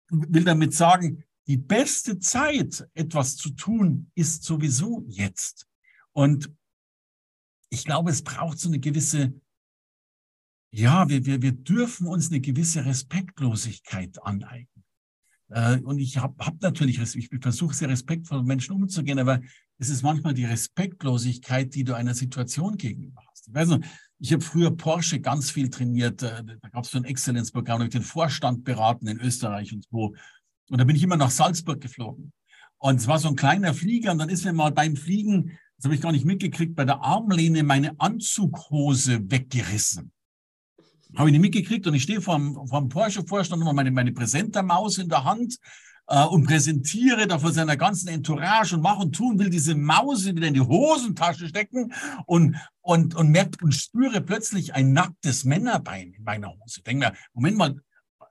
will 0.09 0.43
damit 0.43 0.73
sagen, 0.73 1.23
die 1.47 1.57
beste 1.57 2.19
Zeit, 2.19 2.87
etwas 2.93 3.35
zu 3.35 3.49
tun, 3.49 4.11
ist 4.15 4.43
sowieso 4.43 5.03
jetzt. 5.07 5.67
Und 6.13 6.51
ich 7.69 7.83
glaube, 7.83 8.11
es 8.11 8.21
braucht 8.21 8.59
so 8.59 8.69
eine 8.69 8.79
gewisse, 8.79 9.33
ja, 10.71 11.09
wir, 11.09 11.25
wir, 11.25 11.41
wir 11.41 11.51
dürfen 11.51 12.07
uns 12.07 12.29
eine 12.29 12.39
gewisse 12.39 12.85
Respektlosigkeit 12.85 14.23
aneignen. 14.23 14.72
Äh, 15.53 15.79
und 15.81 15.99
ich 15.99 16.17
habe 16.17 16.33
hab 16.43 16.61
natürlich, 16.61 16.99
ich 16.99 17.29
versuche 17.39 17.75
sehr 17.75 17.89
respektvoll 17.89 18.39
mit 18.39 18.47
Menschen 18.47 18.75
umzugehen, 18.75 19.19
aber 19.19 19.39
es 19.77 19.89
ist 19.89 20.01
manchmal 20.01 20.33
die 20.33 20.45
Respektlosigkeit, 20.45 21.75
die 21.75 21.83
du 21.83 21.95
einer 21.95 22.15
Situation 22.15 22.75
gegenüber 22.75 23.21
hast. 23.31 23.47
Ich 23.47 23.53
weiß 23.53 23.69
noch, 23.69 23.79
ich 24.19 24.33
habe 24.33 24.41
früher 24.41 24.71
Porsche 24.71 25.19
ganz 25.19 25.51
viel 25.51 25.69
trainiert. 25.69 26.23
Äh, 26.23 26.43
da 26.43 26.69
gab 26.69 26.85
es 26.85 26.91
so 26.91 26.97
ein 26.97 27.03
Exzellenzprogramm, 27.03 27.79
da 27.79 27.83
habe 27.83 27.85
ich 27.85 27.91
den 27.91 28.01
Vorstand 28.01 28.63
beraten 28.63 29.07
in 29.07 29.19
Österreich 29.19 29.73
und 29.73 29.85
so. 29.91 30.15
Und 30.69 30.77
da 30.79 30.85
bin 30.85 30.95
ich 30.95 31.03
immer 31.03 31.17
nach 31.17 31.29
Salzburg 31.29 31.79
geflogen. 31.79 32.33
Und 32.79 32.95
es 32.95 33.07
war 33.07 33.19
so 33.19 33.27
ein 33.27 33.35
kleiner 33.35 33.73
Flieger 33.73 34.11
und 34.11 34.17
dann 34.17 34.29
ist 34.29 34.45
mir 34.45 34.53
mal 34.53 34.71
beim 34.71 34.95
Fliegen, 34.95 35.57
das 35.77 35.85
habe 35.85 35.95
ich 35.95 36.01
gar 36.01 36.11
nicht 36.11 36.25
mitgekriegt, 36.25 36.75
bei 36.75 36.85
der 36.85 37.01
Armlehne 37.01 37.63
meine 37.63 37.99
Anzughose 37.99 39.29
weggerissen. 39.29 40.11
Habe 41.15 41.29
ich 41.29 41.33
nicht 41.33 41.41
mitgekriegt 41.41 41.85
und 41.87 41.93
ich 41.93 42.03
stehe 42.03 42.21
vor 42.21 42.37
dem 42.37 42.89
Porsche-Vorstand 42.89 43.61
immer 43.61 43.73
meine, 43.73 43.91
meine 43.91 44.11
Präsentermaus 44.11 44.97
in 44.97 45.09
der 45.09 45.23
Hand 45.23 45.57
äh, 46.07 46.23
und 46.25 46.45
präsentiere 46.45 47.27
da 47.27 47.39
vor 47.39 47.51
seiner 47.51 47.77
ganzen 47.77 48.09
Entourage 48.09 48.75
und 48.75 48.81
mache 48.81 49.03
und 49.03 49.15
tun, 49.15 49.39
will 49.39 49.49
diese 49.49 49.75
Maus 49.75 50.25
wieder 50.25 50.47
in 50.47 50.53
die 50.53 50.61
Hosentasche 50.61 51.47
stecken 51.47 51.93
und, 52.25 52.55
und, 52.81 53.15
und 53.15 53.29
merkt 53.29 53.61
und 53.61 53.73
spüre 53.73 54.21
plötzlich 54.21 54.73
ein 54.73 54.93
nacktes 54.93 55.45
Männerbein 55.45 56.13
in 56.13 56.23
meiner 56.23 56.49
Hose. 56.49 56.81
Denke 56.81 57.07
mir, 57.07 57.13
Moment 57.33 57.57
mal, 57.57 57.75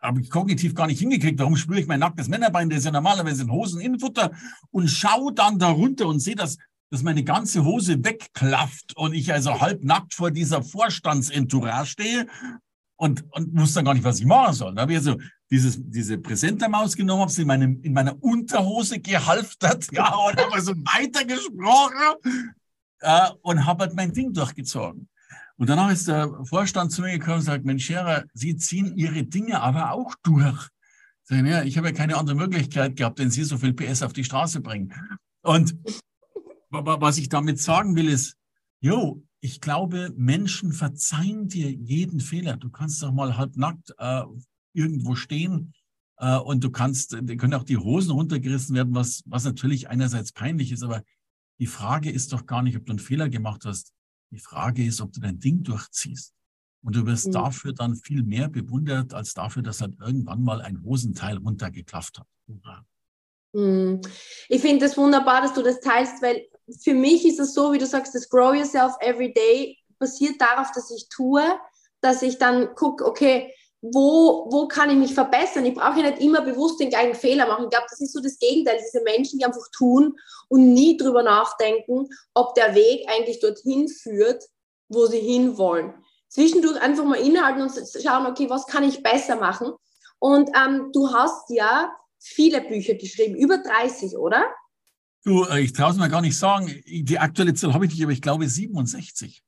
habe 0.00 0.20
ich 0.20 0.30
kognitiv 0.30 0.74
gar 0.74 0.88
nicht 0.88 0.98
hingekriegt. 0.98 1.38
Warum 1.38 1.56
spüre 1.56 1.80
ich 1.80 1.86
mein 1.86 2.00
nacktes 2.00 2.28
Männerbein? 2.28 2.68
Der 2.68 2.78
ist 2.78 2.84
ja 2.84 2.90
normalerweise 2.90 3.44
in 3.44 3.52
Hoseninnenfutter 3.52 4.32
und 4.70 4.88
schaue 4.88 5.32
dann 5.32 5.58
darunter 5.58 6.06
und 6.08 6.18
sehe, 6.18 6.34
dass, 6.34 6.58
dass 6.90 7.04
meine 7.04 7.22
ganze 7.22 7.64
Hose 7.64 8.04
wegklafft 8.04 8.96
und 8.96 9.14
ich 9.14 9.32
also 9.32 9.60
halbnackt 9.60 10.14
vor 10.14 10.32
dieser 10.32 10.62
Vorstandsentourage 10.62 11.90
stehe 11.90 12.26
und, 13.02 13.24
und 13.32 13.58
wusste 13.58 13.76
dann 13.76 13.86
gar 13.86 13.94
nicht, 13.94 14.04
was 14.04 14.20
ich 14.20 14.26
machen 14.26 14.54
soll. 14.54 14.76
Da 14.76 14.82
habe 14.82 14.92
ich 14.92 14.98
also 14.98 15.18
dieses, 15.50 15.76
diese 15.76 16.18
Präsentermaus 16.18 16.94
genommen, 16.94 17.22
habe 17.22 17.32
sie 17.32 17.42
in, 17.42 17.48
meinem, 17.48 17.80
in 17.82 17.92
meiner 17.92 18.14
Unterhose 18.22 19.00
gehalftert, 19.00 19.88
ja, 19.92 20.14
und 20.14 20.36
habe 20.36 20.60
so 20.60 20.72
weitergesprochen. 20.72 22.54
äh, 23.00 23.30
und 23.42 23.66
habe 23.66 23.86
halt 23.86 23.96
mein 23.96 24.12
Ding 24.12 24.32
durchgezogen. 24.32 25.08
Und 25.56 25.68
danach 25.68 25.90
ist 25.90 26.06
der 26.06 26.32
Vorstand 26.44 26.92
zu 26.92 27.02
mir 27.02 27.18
gekommen 27.18 27.38
und 27.38 27.42
sagt, 27.42 27.64
Mensch, 27.64 27.86
Scherer, 27.86 28.22
Sie 28.34 28.54
ziehen 28.54 28.96
Ihre 28.96 29.24
Dinge 29.24 29.60
aber 29.60 29.90
auch 29.90 30.14
durch. 30.22 30.68
Sagen, 31.24 31.46
ja, 31.46 31.64
ich 31.64 31.76
habe 31.76 31.88
ja 31.88 31.94
keine 31.94 32.16
andere 32.16 32.36
Möglichkeit 32.36 32.94
gehabt, 32.94 33.18
wenn 33.18 33.32
Sie 33.32 33.42
so 33.42 33.58
viel 33.58 33.72
PS 33.72 34.04
auf 34.04 34.12
die 34.12 34.22
Straße 34.22 34.60
bringen. 34.60 34.94
Und 35.42 35.76
was 36.70 37.18
ich 37.18 37.28
damit 37.28 37.58
sagen 37.58 37.96
will, 37.96 38.08
ist, 38.08 38.36
jo, 38.80 39.24
ich 39.44 39.61
glaube, 39.61 40.12
Menschen 40.16 40.72
verzeihen 40.72 41.48
dir 41.48 41.68
jeden 41.68 42.20
Fehler. 42.20 42.57
Du 42.57 42.70
kannst 42.70 43.02
doch 43.02 43.12
mal 43.12 43.37
halbnackt 43.37 43.92
äh, 43.98 44.22
irgendwo 44.72 45.16
stehen 45.16 45.74
äh, 46.18 46.37
und 46.38 46.62
du 46.62 46.70
kannst, 46.70 47.16
die 47.20 47.37
können 47.37 47.55
auch 47.55 47.64
die 47.64 47.76
Hosen 47.76 48.12
runtergerissen 48.12 48.76
werden, 48.76 48.94
was, 48.94 49.24
was 49.26 49.42
natürlich 49.42 49.88
einerseits 49.88 50.31
peinlich 50.31 50.70
ist, 50.70 50.85
aber 50.85 51.02
die 51.59 51.66
Frage 51.66 52.09
ist 52.09 52.33
doch 52.33 52.46
gar 52.46 52.62
nicht, 52.62 52.76
ob 52.76 52.87
du 52.87 52.92
einen 52.92 53.00
Fehler 53.00 53.28
gemacht 53.28 53.64
hast. 53.64 53.92
Die 54.31 54.38
Frage 54.38 54.85
ist, 54.85 55.00
ob 55.00 55.12
du 55.12 55.18
dein 55.18 55.40
Ding 55.40 55.64
durchziehst. 55.64 56.33
Und 56.85 56.94
du 56.94 57.05
wirst 57.07 57.26
mhm. 57.26 57.33
dafür 57.33 57.72
dann 57.72 57.96
viel 57.96 58.22
mehr 58.22 58.48
bewundert, 58.48 59.12
als 59.12 59.35
dafür, 59.35 59.62
dass 59.62 59.81
halt 59.81 59.98
irgendwann 60.00 60.42
mal 60.42 60.61
ein 60.61 60.83
Hosenteil 60.85 61.38
runtergeklafft 61.38 62.20
hat. 62.20 62.26
Mhm. 63.52 64.00
Ich 64.48 64.61
finde 64.61 64.85
es 64.85 64.92
das 64.92 64.98
wunderbar, 64.98 65.42
dass 65.42 65.52
du 65.52 65.62
das 65.62 65.81
teilst, 65.81 66.22
weil 66.22 66.46
für 66.80 66.94
mich 66.94 67.26
ist 67.26 67.40
es 67.40 67.54
so, 67.54 67.72
wie 67.72 67.78
du 67.78 67.87
sagst, 67.87 68.14
das 68.14 68.28
Grow 68.28 68.54
Yourself 68.54 68.94
Every 69.00 69.32
Day 69.32 69.78
basiert 69.98 70.40
darauf, 70.40 70.70
dass 70.74 70.90
ich 70.90 71.08
tue, 71.08 71.42
dass 72.00 72.22
ich 72.22 72.38
dann 72.38 72.74
gucke, 72.74 73.06
okay, 73.06 73.52
wo, 73.82 74.46
wo 74.50 74.68
kann 74.68 74.90
ich 74.90 74.96
mich 74.96 75.12
verbessern? 75.12 75.66
Ich 75.66 75.74
brauche 75.74 76.00
ja 76.00 76.11
nicht 76.11 76.22
immer 76.22 76.40
bewusst 76.42 76.78
den 76.78 76.90
gleichen 76.90 77.16
Fehler 77.16 77.46
machen. 77.46 77.64
Ich 77.64 77.70
glaube, 77.70 77.87
das 77.90 78.00
ist 78.00 78.12
so 78.12 78.20
das 78.20 78.38
Gegenteil. 78.38 78.78
Diese 78.78 79.02
Menschen, 79.02 79.38
die 79.38 79.44
einfach 79.44 79.68
tun 79.76 80.16
und 80.48 80.72
nie 80.72 80.96
drüber 80.96 81.24
nachdenken, 81.24 82.08
ob 82.35 82.54
der 82.54 82.76
Weg 82.76 83.08
eigentlich 83.08 83.40
dorthin 83.40 83.88
führt, 83.88 84.44
wo 84.88 85.06
sie 85.06 85.18
hinwollen. 85.18 85.94
Zwischendurch 86.28 86.80
einfach 86.80 87.04
mal 87.04 87.18
innehalten 87.18 87.62
und 87.62 87.72
schauen, 88.02 88.26
okay, 88.26 88.48
was 88.48 88.66
kann 88.66 88.85
ich 88.85 89.02
besser 89.02 89.37
machen? 89.37 89.72
Und 90.20 90.50
ähm, 90.56 90.90
du 90.92 91.12
hast 91.12 91.50
ja 91.50 91.92
viele 92.20 92.61
Bücher 92.61 92.94
geschrieben, 92.94 93.35
über 93.35 93.58
30, 93.58 94.16
oder? 94.16 94.44
Du, 95.24 95.44
äh, 95.44 95.61
ich 95.61 95.72
traue 95.72 95.92
es 95.92 95.96
mir 95.96 96.08
gar 96.08 96.20
nicht 96.20 96.38
sagen. 96.38 96.66
Die 96.87 97.18
aktuelle 97.18 97.54
Zahl 97.54 97.74
habe 97.74 97.87
ich 97.87 97.92
nicht, 97.92 98.02
aber 98.02 98.12
ich 98.12 98.22
glaube 98.22 98.48
67. 98.48 99.42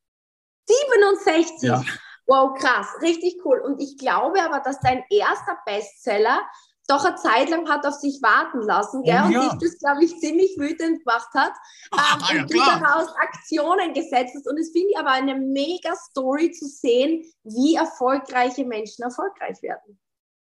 67? 0.67 1.63
Ja. 1.63 1.85
Wow, 2.27 2.57
krass, 2.59 2.87
richtig 3.03 3.37
cool. 3.45 3.61
Und 3.61 3.81
ich 3.83 3.99
glaube 3.99 4.43
aber, 4.43 4.61
dass 4.61 4.81
dein 4.81 5.03
erster 5.11 5.59
Bestseller 5.67 6.41
doch 6.87 7.05
eine 7.05 7.17
Zeit 7.17 7.49
lang 7.51 7.69
hat 7.69 7.87
auf 7.87 7.95
sich 7.95 8.21
warten 8.23 8.61
lassen, 8.61 9.03
gell? 9.03 9.23
Oh, 9.27 9.31
ja. 9.31 9.41
und 9.41 9.63
dich 9.63 9.71
das, 9.71 9.79
glaube 9.79 10.05
ich, 10.05 10.19
ziemlich 10.21 10.55
wütend 10.59 11.05
gemacht 11.05 11.29
hat. 11.35 11.53
Ah, 11.93 12.19
ähm, 12.31 12.37
ja, 12.37 12.43
und 12.43 12.53
du 12.53 12.59
daraus 12.59 13.09
Aktionen 13.17 13.95
gesetzt 13.95 14.35
hast. 14.35 14.49
Und 14.49 14.59
es 14.59 14.71
finde 14.71 14.91
ich 14.91 14.99
aber 14.99 15.11
eine 15.11 15.37
mega 15.37 15.95
Story 15.97 16.51
zu 16.51 16.67
sehen, 16.67 17.25
wie 17.45 17.75
erfolgreiche 17.77 18.65
Menschen 18.65 19.03
erfolgreich 19.03 19.63
werden. 19.63 19.99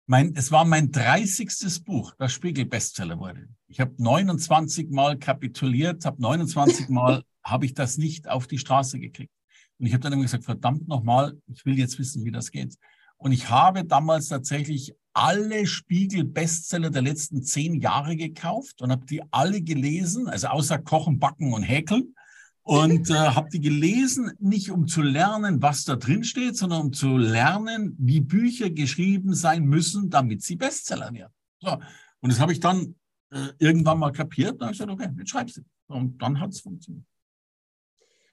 Mein, 0.09 0.35
es 0.37 0.53
war 0.53 0.65
mein 0.65 0.93
30. 0.93 1.85
Buch, 1.85 2.15
das 2.17 2.33
Spiegel-Bestseller 2.33 3.19
wurde. 3.19 3.49
Ich 3.67 3.81
habe 3.81 3.93
29 3.99 4.91
Mal 4.91 5.19
kapituliert, 5.19 6.05
habe 6.05 6.23
29 6.23 6.89
Mal 6.91 7.25
habe 7.43 7.67
ich 7.67 7.75
das 7.75 7.99
nicht 7.99 8.29
auf 8.29 8.47
die 8.47 8.59
Straße 8.59 9.01
gekriegt. 9.01 9.33
Und 9.79 9.87
ich 9.87 9.93
habe 9.93 10.03
dann 10.03 10.13
immer 10.13 10.23
gesagt, 10.23 10.45
verdammt 10.45 10.87
nochmal, 10.87 11.37
ich 11.49 11.67
will 11.67 11.77
jetzt 11.77 11.99
wissen, 11.99 12.25
wie 12.25 12.31
das 12.31 12.53
geht. 12.53 12.77
Und 13.17 13.33
ich 13.33 13.51
habe 13.51 13.85
damals 13.85 14.29
tatsächlich 14.29 14.95
alle 15.13 15.67
Spiegel-Bestseller 15.67 16.91
der 16.91 17.03
letzten 17.03 17.43
zehn 17.43 17.81
Jahre 17.81 18.17
gekauft 18.17 18.83
und 18.83 18.93
habe 18.93 19.07
die 19.07 19.23
alle 19.33 19.61
gelesen, 19.61 20.29
also 20.29 20.49
außer 20.49 20.79
Kochen, 20.79 21.19
Backen 21.19 21.53
und 21.53 21.63
Häkeln. 21.63 22.15
Und 22.67 23.11
äh, 23.11 23.15
habe 23.15 23.49
die 23.49 23.61
gelesen, 23.61 24.33
nicht 24.41 24.73
um 24.73 24.89
zu 24.89 25.01
lernen, 25.01 25.63
was 25.63 25.85
da 25.85 25.95
drin 25.95 26.25
steht, 26.25 26.57
sondern 26.57 26.87
um 26.87 26.93
zu 26.93 27.17
lernen, 27.17 27.95
wie 27.97 28.21
Bücher 28.21 28.71
geschrieben 28.71 29.35
sein 29.35 29.67
müssen, 29.67 30.11
damit 30.11 30.43
sie 30.43 30.57
Bestseller 30.57 31.13
werden. 31.13 31.33
So. 31.61 31.79
Und 32.19 32.33
das 32.33 32.41
habe 32.41 32.51
ich 32.51 32.59
dann 32.59 32.97
äh, 33.31 33.51
irgendwann 33.61 34.01
mal 34.01 34.11
kapiert. 34.11 34.61
Da 34.61 34.67
habe 34.67 34.73
ich 34.73 34.81
gesagt, 34.81 34.91
okay, 34.91 35.09
jetzt 35.17 35.31
schreibst 35.31 35.59
du. 35.59 35.61
Und 35.87 36.21
dann 36.21 36.41
hat 36.41 36.51
es 36.51 36.61
funktioniert. 36.61 37.05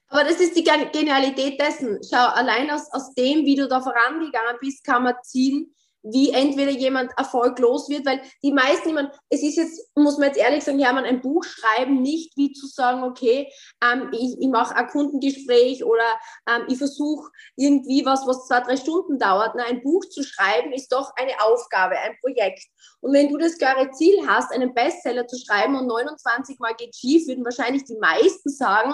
Aber 0.08 0.24
das 0.24 0.40
ist 0.40 0.56
die 0.56 0.64
Genialität 0.64 1.60
dessen. 1.60 2.00
Schau, 2.02 2.26
allein 2.26 2.68
aus, 2.72 2.90
aus 2.90 3.14
dem, 3.14 3.44
wie 3.44 3.54
du 3.54 3.68
da 3.68 3.80
vorangegangen 3.80 4.56
bist, 4.60 4.82
kann 4.82 5.04
man 5.04 5.14
ziehen, 5.22 5.72
wie 6.04 6.30
entweder 6.30 6.70
jemand 6.70 7.10
erfolglos 7.16 7.88
wird, 7.88 8.04
weil 8.04 8.20
die 8.42 8.52
meisten, 8.52 8.88
ich 8.88 8.94
meine, 8.94 9.10
es 9.30 9.42
ist 9.42 9.56
jetzt, 9.56 9.90
muss 9.94 10.18
man 10.18 10.28
jetzt 10.28 10.38
ehrlich 10.38 10.62
sagen, 10.62 10.78
ja, 10.78 10.92
man 10.92 11.04
ein 11.04 11.22
Buch 11.22 11.44
schreiben, 11.44 12.02
nicht 12.02 12.36
wie 12.36 12.52
zu 12.52 12.66
sagen, 12.66 13.02
okay, 13.02 13.50
ähm, 13.82 14.10
ich, 14.12 14.36
ich 14.38 14.48
mache 14.48 14.76
ein 14.76 14.86
Kundengespräch 14.88 15.82
oder 15.84 16.04
ähm, 16.48 16.66
ich 16.68 16.76
versuche 16.76 17.30
irgendwie 17.56 18.04
was, 18.04 18.26
was 18.26 18.46
zwei, 18.46 18.60
drei 18.60 18.76
Stunden 18.76 19.18
dauert. 19.18 19.54
Na, 19.56 19.64
ein 19.64 19.82
Buch 19.82 20.04
zu 20.10 20.22
schreiben 20.22 20.72
ist 20.72 20.92
doch 20.92 21.10
eine 21.16 21.32
Aufgabe, 21.42 21.96
ein 21.98 22.16
Projekt. 22.20 22.64
Und 23.00 23.14
wenn 23.14 23.30
du 23.30 23.38
das 23.38 23.56
klare 23.56 23.90
Ziel 23.92 24.14
hast, 24.26 24.52
einen 24.52 24.74
Bestseller 24.74 25.26
zu 25.26 25.38
schreiben 25.38 25.74
und 25.76 25.86
29 25.86 26.58
Mal 26.58 26.74
geht 26.74 26.94
schief, 26.94 27.26
würden 27.28 27.44
wahrscheinlich 27.44 27.84
die 27.84 27.96
meisten 27.96 28.50
sagen, 28.50 28.92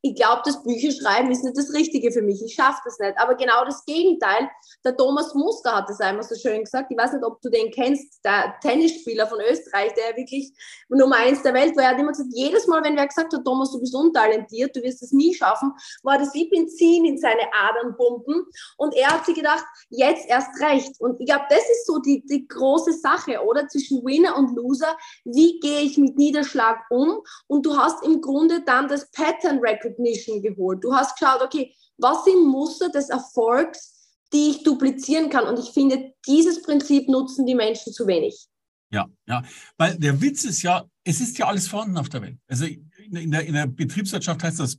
ich 0.00 0.14
glaube, 0.14 0.42
das 0.44 0.62
Bücherschreiben 0.62 1.30
ist 1.32 1.42
nicht 1.42 1.56
das 1.56 1.72
Richtige 1.72 2.12
für 2.12 2.22
mich, 2.22 2.40
ich 2.44 2.54
schaffe 2.54 2.80
das 2.84 2.98
nicht. 3.00 3.18
Aber 3.18 3.34
genau 3.34 3.64
das 3.64 3.84
Gegenteil, 3.84 4.48
der 4.84 4.96
Thomas 4.96 5.34
Muster 5.34 5.74
hat 5.74 5.90
es 5.90 6.00
einmal 6.00 6.22
so 6.22 6.36
schön 6.36 6.51
gesagt, 6.60 6.90
ich 6.90 6.98
weiß 6.98 7.12
nicht, 7.14 7.24
ob 7.24 7.40
du 7.40 7.50
den 7.50 7.70
kennst, 7.70 8.24
der 8.24 8.54
Tennisspieler 8.60 9.26
von 9.26 9.40
Österreich, 9.40 9.92
der 9.94 10.16
wirklich 10.16 10.52
Nummer 10.88 11.16
eins 11.16 11.42
der 11.42 11.54
Welt 11.54 11.76
war, 11.76 11.84
er 11.84 11.90
hat 11.90 11.98
immer 11.98 12.12
gesagt, 12.12 12.30
jedes 12.32 12.66
Mal, 12.66 12.84
wenn 12.84 12.96
wer 12.96 13.06
gesagt 13.06 13.32
hat, 13.32 13.44
Thomas, 13.44 13.72
du 13.72 13.80
bist 13.80 13.94
untalentiert, 13.94 14.76
du 14.76 14.82
wirst 14.82 15.02
es 15.02 15.12
nie 15.12 15.34
schaffen, 15.34 15.72
war 16.02 16.18
das 16.18 16.34
wie 16.34 16.48
Benzin 16.48 17.04
in 17.04 17.18
seine 17.18 17.42
Adern 17.52 17.96
pumpen 17.96 18.44
und 18.76 18.94
er 18.94 19.08
hat 19.08 19.26
sich 19.26 19.34
gedacht, 19.34 19.64
jetzt 19.90 20.28
erst 20.28 20.60
recht. 20.60 21.00
Und 21.00 21.20
ich 21.20 21.26
glaube, 21.26 21.44
das 21.48 21.60
ist 21.60 21.86
so 21.86 21.98
die, 21.98 22.24
die 22.26 22.46
große 22.46 22.92
Sache, 22.92 23.42
oder? 23.42 23.68
Zwischen 23.68 24.04
Winner 24.04 24.36
und 24.36 24.54
Loser, 24.56 24.96
wie 25.24 25.58
gehe 25.60 25.80
ich 25.80 25.98
mit 25.98 26.16
Niederschlag 26.16 26.80
um? 26.90 27.20
Und 27.46 27.66
du 27.66 27.76
hast 27.76 28.04
im 28.04 28.20
Grunde 28.20 28.62
dann 28.62 28.88
das 28.88 29.10
Pattern 29.10 29.58
Recognition 29.58 30.42
geholt. 30.42 30.82
Du 30.82 30.94
hast 30.94 31.18
geschaut, 31.18 31.42
okay, 31.42 31.74
was 31.98 32.24
sind 32.24 32.46
Muster 32.46 32.88
des 32.88 33.08
Erfolgs, 33.08 33.91
die 34.32 34.50
ich 34.50 34.62
duplizieren 34.62 35.30
kann? 35.30 35.46
Und 35.46 35.58
ich 35.58 35.72
finde, 35.72 36.12
dieses 36.26 36.62
Prinzip 36.62 37.08
nutzen 37.08 37.46
die 37.46 37.54
Menschen 37.54 37.92
zu 37.92 38.06
wenig. 38.06 38.46
Ja, 38.90 39.06
ja, 39.26 39.42
weil 39.78 39.96
der 39.98 40.20
Witz 40.20 40.44
ist 40.44 40.62
ja, 40.62 40.84
es 41.02 41.20
ist 41.20 41.38
ja 41.38 41.46
alles 41.46 41.66
vorhanden 41.66 41.96
auf 41.96 42.10
der 42.10 42.22
Welt. 42.22 42.38
Also 42.46 42.66
in 42.66 43.30
der, 43.30 43.46
in 43.46 43.54
der 43.54 43.66
Betriebswirtschaft 43.66 44.42
heißt 44.42 44.60
das 44.60 44.78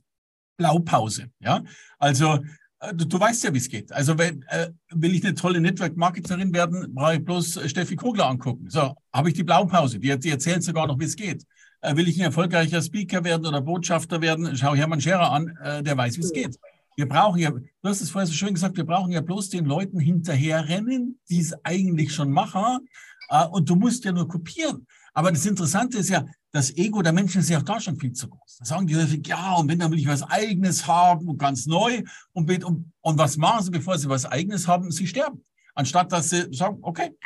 Blaupause. 0.56 1.30
Ja, 1.40 1.64
also 1.98 2.34
äh, 2.80 2.94
Du, 2.94 3.06
du, 3.06 3.18
weißt 3.18 3.44
ja, 3.44 3.54
wie 3.54 3.58
es 3.58 3.68
geht. 3.68 3.90
Also 3.92 4.18
wenn, 4.18 4.42
äh, 4.48 4.70
will 4.90 5.14
ich 5.14 5.24
eine 5.24 5.34
tolle 5.34 5.60
Network-Marketerin 5.60 6.52
werden, 6.52 6.94
brauche 6.94 7.14
ich 7.14 7.24
bloß 7.24 7.60
Steffi 7.66 7.96
Kogler 7.96 8.26
angucken. 8.26 8.68
So, 8.68 8.94
habe 9.12 9.28
ich 9.28 9.34
die 9.34 9.42
Blaupause. 9.42 9.98
Die, 9.98 10.18
die 10.18 10.30
erzählt 10.30 10.62
sogar 10.62 10.86
noch, 10.86 10.98
wie 10.98 11.04
es 11.04 11.16
geht. 11.16 11.44
Äh, 11.80 11.96
will 11.96 12.08
ich 12.08 12.18
ein 12.18 12.26
erfolgreicher 12.26 12.82
Speaker 12.82 13.24
werden 13.24 13.46
oder 13.46 13.60
Botschafter 13.60 14.20
werden, 14.20 14.56
schau 14.56 14.74
Hermann 14.74 15.00
Scherer 15.00 15.32
an, 15.32 15.56
äh, 15.62 15.82
der 15.82 15.96
weiß, 15.96 16.16
wie 16.16 16.22
es 16.22 16.32
geht. 16.32 16.56
Wir 16.96 17.08
brauchen 17.08 17.40
ja, 17.40 17.50
du 17.50 17.62
hast 17.82 18.00
es 18.00 18.10
vorher 18.10 18.26
so 18.26 18.32
schön 18.32 18.54
gesagt, 18.54 18.76
wir 18.76 18.84
brauchen 18.84 19.12
ja 19.12 19.20
bloß 19.20 19.50
den 19.50 19.64
Leuten 19.64 19.98
hinterherrennen, 19.98 21.18
die 21.28 21.40
es 21.40 21.52
eigentlich 21.64 22.14
schon 22.14 22.30
machen. 22.30 22.88
Äh, 23.28 23.46
und 23.46 23.68
du 23.68 23.76
musst 23.76 24.04
ja 24.04 24.12
nur 24.12 24.28
kopieren. 24.28 24.86
Aber 25.12 25.30
das 25.30 25.46
Interessante 25.46 25.98
ist 25.98 26.10
ja, 26.10 26.24
das 26.52 26.76
Ego 26.76 27.02
der 27.02 27.12
Menschen 27.12 27.40
ist 27.40 27.50
ja 27.50 27.58
auch 27.58 27.62
da 27.62 27.80
schon 27.80 27.98
viel 27.98 28.12
zu 28.12 28.28
groß. 28.28 28.58
Da 28.58 28.64
sagen 28.64 28.86
die 28.86 29.22
ja, 29.26 29.54
und 29.54 29.68
wenn, 29.68 29.78
dann 29.78 29.90
will 29.90 29.98
ich 29.98 30.06
was 30.06 30.22
Eigenes 30.22 30.86
haben 30.86 31.28
und 31.28 31.38
ganz 31.38 31.66
neu. 31.66 32.02
Und, 32.32 32.64
und, 32.64 32.92
und 33.00 33.18
was 33.18 33.36
machen 33.36 33.64
sie, 33.64 33.70
bevor 33.70 33.98
sie 33.98 34.08
was 34.08 34.26
Eigenes 34.26 34.68
haben? 34.68 34.90
Sie 34.90 35.06
sterben. 35.06 35.44
Anstatt 35.74 36.12
dass 36.12 36.30
sie 36.30 36.52
sagen, 36.52 36.78
okay, 36.82 37.16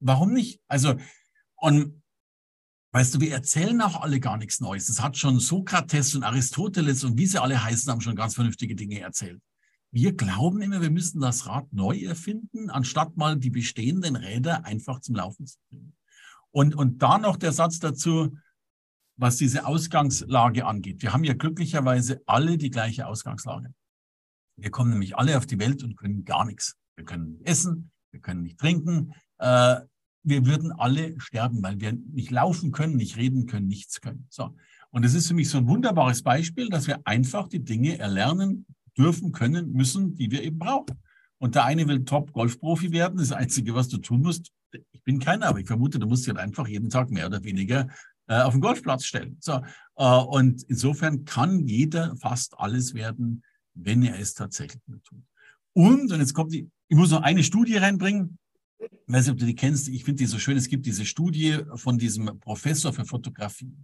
warum 0.00 0.32
nicht? 0.32 0.60
Also, 0.68 0.94
und 1.56 2.02
Weißt 2.92 3.14
du, 3.14 3.20
wir 3.20 3.32
erzählen 3.32 3.80
auch 3.82 4.00
alle 4.00 4.18
gar 4.18 4.38
nichts 4.38 4.60
Neues. 4.60 4.86
Das 4.86 5.02
hat 5.02 5.16
schon 5.16 5.40
Sokrates 5.40 6.14
und 6.14 6.22
Aristoteles 6.22 7.04
und 7.04 7.18
wie 7.18 7.26
sie 7.26 7.40
alle 7.40 7.62
heißen, 7.62 7.90
haben 7.92 8.00
schon 8.00 8.16
ganz 8.16 8.34
vernünftige 8.34 8.74
Dinge 8.74 9.00
erzählt. 9.00 9.42
Wir 9.90 10.14
glauben 10.14 10.60
immer, 10.62 10.80
wir 10.80 10.90
müssten 10.90 11.20
das 11.20 11.46
Rad 11.46 11.72
neu 11.72 11.98
erfinden, 11.98 12.70
anstatt 12.70 13.16
mal 13.16 13.36
die 13.36 13.50
bestehenden 13.50 14.16
Räder 14.16 14.64
einfach 14.64 15.00
zum 15.00 15.16
Laufen 15.16 15.46
zu 15.46 15.58
bringen. 15.68 15.94
Und, 16.50 16.74
und 16.74 17.02
da 17.02 17.18
noch 17.18 17.36
der 17.36 17.52
Satz 17.52 17.78
dazu, 17.78 18.36
was 19.16 19.36
diese 19.36 19.66
Ausgangslage 19.66 20.64
angeht. 20.64 21.02
Wir 21.02 21.12
haben 21.12 21.24
ja 21.24 21.34
glücklicherweise 21.34 22.22
alle 22.26 22.56
die 22.56 22.70
gleiche 22.70 23.06
Ausgangslage. 23.06 23.74
Wir 24.56 24.70
kommen 24.70 24.90
nämlich 24.90 25.16
alle 25.16 25.36
auf 25.36 25.46
die 25.46 25.58
Welt 25.58 25.82
und 25.82 25.96
können 25.96 26.24
gar 26.24 26.44
nichts. 26.44 26.76
Wir 26.96 27.04
können 27.04 27.40
essen, 27.44 27.90
wir 28.12 28.20
können 28.20 28.42
nicht 28.42 28.58
trinken, 28.58 29.12
äh, 29.38 29.80
wir 30.28 30.46
würden 30.46 30.72
alle 30.72 31.14
sterben, 31.18 31.62
weil 31.62 31.80
wir 31.80 31.92
nicht 31.92 32.30
laufen 32.30 32.72
können, 32.72 32.96
nicht 32.96 33.16
reden 33.16 33.46
können, 33.46 33.66
nichts 33.66 34.00
können. 34.00 34.26
So. 34.28 34.54
Und 34.90 35.04
es 35.04 35.14
ist 35.14 35.28
für 35.28 35.34
mich 35.34 35.50
so 35.50 35.58
ein 35.58 35.68
wunderbares 35.68 36.22
Beispiel, 36.22 36.68
dass 36.68 36.86
wir 36.86 37.00
einfach 37.04 37.48
die 37.48 37.64
Dinge 37.64 37.98
erlernen 37.98 38.66
dürfen, 38.96 39.32
können, 39.32 39.72
müssen, 39.72 40.14
die 40.14 40.30
wir 40.30 40.42
eben 40.42 40.58
brauchen. 40.58 40.98
Und 41.38 41.54
der 41.54 41.64
eine 41.64 41.86
will 41.86 42.04
Top-Golfprofi 42.04 42.90
werden. 42.90 43.18
Das 43.18 43.32
Einzige, 43.32 43.74
was 43.74 43.88
du 43.88 43.98
tun 43.98 44.22
musst, 44.22 44.50
ich 44.92 45.02
bin 45.04 45.18
keiner, 45.18 45.46
aber 45.46 45.60
ich 45.60 45.66
vermute, 45.66 45.98
du 45.98 46.06
musst 46.06 46.26
halt 46.26 46.38
einfach 46.38 46.66
jeden 46.66 46.90
Tag 46.90 47.10
mehr 47.10 47.26
oder 47.26 47.42
weniger 47.44 47.88
äh, 48.26 48.40
auf 48.40 48.52
den 48.52 48.60
Golfplatz 48.60 49.04
stellen. 49.04 49.36
So, 49.40 49.62
äh, 49.96 50.04
und 50.04 50.62
insofern 50.64 51.24
kann 51.24 51.66
jeder 51.66 52.16
fast 52.16 52.58
alles 52.58 52.94
werden, 52.94 53.42
wenn 53.74 54.02
er 54.02 54.18
es 54.18 54.34
tatsächlich 54.34 54.82
tut. 55.04 55.22
Und, 55.72 56.12
und 56.12 56.18
jetzt 56.18 56.34
kommt 56.34 56.52
die, 56.52 56.68
ich 56.88 56.96
muss 56.96 57.10
noch 57.10 57.22
eine 57.22 57.42
Studie 57.44 57.76
reinbringen. 57.76 58.38
Ich 58.78 58.88
weiß 59.06 59.26
nicht, 59.26 59.32
ob 59.32 59.38
du 59.38 59.46
die 59.46 59.54
kennst. 59.54 59.88
Ich 59.88 60.04
finde 60.04 60.18
die 60.18 60.26
so 60.26 60.38
schön. 60.38 60.56
Es 60.56 60.68
gibt 60.68 60.86
diese 60.86 61.04
Studie 61.04 61.58
von 61.74 61.98
diesem 61.98 62.38
Professor 62.40 62.92
für 62.92 63.04
Fotografie. 63.04 63.74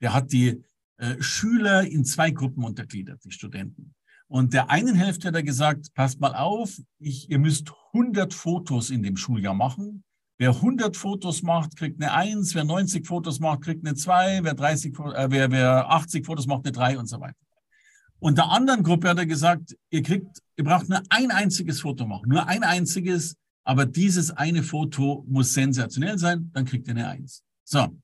Der 0.00 0.12
hat 0.12 0.32
die 0.32 0.62
äh, 0.98 1.16
Schüler 1.20 1.84
in 1.86 2.04
zwei 2.04 2.30
Gruppen 2.30 2.64
untergliedert, 2.64 3.24
die 3.24 3.30
Studenten. 3.30 3.94
Und 4.26 4.52
der 4.52 4.68
einen 4.68 4.94
Hälfte 4.94 5.28
hat 5.28 5.34
er 5.34 5.42
gesagt, 5.42 5.94
passt 5.94 6.20
mal 6.20 6.34
auf, 6.34 6.78
ich, 6.98 7.30
ihr 7.30 7.38
müsst 7.38 7.72
100 7.94 8.34
Fotos 8.34 8.90
in 8.90 9.02
dem 9.02 9.16
Schuljahr 9.16 9.54
machen. 9.54 10.04
Wer 10.36 10.50
100 10.50 10.96
Fotos 10.96 11.42
macht, 11.42 11.76
kriegt 11.76 12.00
eine 12.00 12.12
1. 12.12 12.54
Wer 12.54 12.64
90 12.64 13.06
Fotos 13.06 13.40
macht, 13.40 13.62
kriegt 13.62 13.86
eine 13.86 13.96
2. 13.96 14.44
Wer, 14.44 14.54
30, 14.54 14.98
äh, 14.98 15.30
wer, 15.30 15.50
wer 15.50 15.90
80 15.90 16.26
Fotos 16.26 16.46
macht, 16.46 16.64
eine 16.64 16.72
3 16.72 16.98
und 16.98 17.06
so 17.06 17.20
weiter. 17.20 17.34
Und 18.20 18.36
der 18.36 18.50
anderen 18.50 18.82
Gruppe 18.82 19.08
hat 19.08 19.18
er 19.18 19.26
gesagt, 19.26 19.76
ihr 19.90 20.02
kriegt, 20.02 20.42
ihr 20.56 20.64
braucht 20.64 20.88
nur 20.88 21.00
ein 21.08 21.30
einziges 21.30 21.80
Foto 21.80 22.06
machen. 22.06 22.28
Nur 22.28 22.46
ein 22.46 22.62
einziges. 22.62 23.36
Aber 23.68 23.84
dieses 23.84 24.30
eine 24.30 24.62
Foto 24.62 25.26
muss 25.28 25.52
sensationell 25.52 26.18
sein. 26.18 26.50
Dann 26.54 26.64
kriegt 26.64 26.88
ihr 26.88 26.94
eine 26.94 27.06
1. 27.06 27.44
So. 27.64 28.00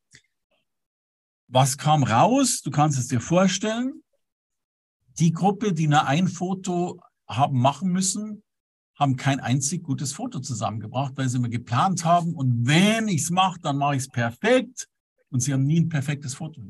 Was 1.48 1.78
kam 1.78 2.02
raus? 2.02 2.60
Du 2.60 2.70
kannst 2.70 2.98
es 2.98 3.08
dir 3.08 3.18
vorstellen. 3.18 4.02
Die 5.18 5.32
Gruppe, 5.32 5.72
die 5.72 5.88
nur 5.88 6.06
ein 6.06 6.28
Foto 6.28 7.00
haben 7.26 7.58
machen 7.58 7.90
müssen, 7.90 8.42
haben 8.94 9.16
kein 9.16 9.40
einzig 9.40 9.82
gutes 9.82 10.12
Foto 10.12 10.38
zusammengebracht, 10.38 11.16
weil 11.16 11.30
sie 11.30 11.38
immer 11.38 11.48
geplant 11.48 12.04
haben. 12.04 12.34
Und 12.34 12.66
wenn 12.66 13.08
ich 13.08 13.22
es 13.22 13.30
mache, 13.30 13.58
dann 13.58 13.78
mache 13.78 13.96
ich 13.96 14.02
es 14.02 14.08
perfekt. 14.10 14.86
Und 15.30 15.40
sie 15.40 15.54
haben 15.54 15.64
nie 15.64 15.80
ein 15.80 15.88
perfektes 15.88 16.34
Foto. 16.34 16.60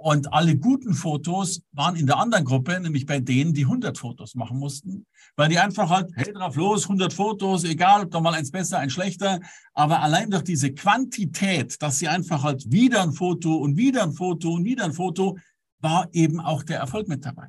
Und 0.00 0.32
alle 0.32 0.56
guten 0.56 0.94
Fotos 0.94 1.60
waren 1.72 1.96
in 1.96 2.06
der 2.06 2.18
anderen 2.18 2.44
Gruppe, 2.44 2.78
nämlich 2.78 3.04
bei 3.04 3.18
denen, 3.18 3.52
die 3.52 3.64
100 3.64 3.98
Fotos 3.98 4.36
machen 4.36 4.56
mussten, 4.56 5.06
weil 5.34 5.48
die 5.48 5.58
einfach 5.58 5.90
halt, 5.90 6.08
hey, 6.14 6.32
drauf 6.32 6.54
los, 6.54 6.84
100 6.84 7.12
Fotos, 7.12 7.64
egal, 7.64 8.04
ob 8.04 8.12
da 8.12 8.20
mal 8.20 8.32
eins 8.32 8.52
besser, 8.52 8.78
eins 8.78 8.92
schlechter. 8.92 9.40
Aber 9.74 10.00
allein 10.00 10.30
durch 10.30 10.44
diese 10.44 10.72
Quantität, 10.72 11.82
dass 11.82 11.98
sie 11.98 12.06
einfach 12.06 12.44
halt 12.44 12.70
wieder 12.70 13.02
ein 13.02 13.12
Foto 13.12 13.56
und 13.56 13.76
wieder 13.76 14.04
ein 14.04 14.12
Foto 14.12 14.52
und 14.52 14.64
wieder 14.64 14.84
ein 14.84 14.92
Foto, 14.92 15.36
war 15.80 16.08
eben 16.12 16.38
auch 16.38 16.62
der 16.62 16.78
Erfolg 16.78 17.08
mit 17.08 17.24
dabei. 17.24 17.48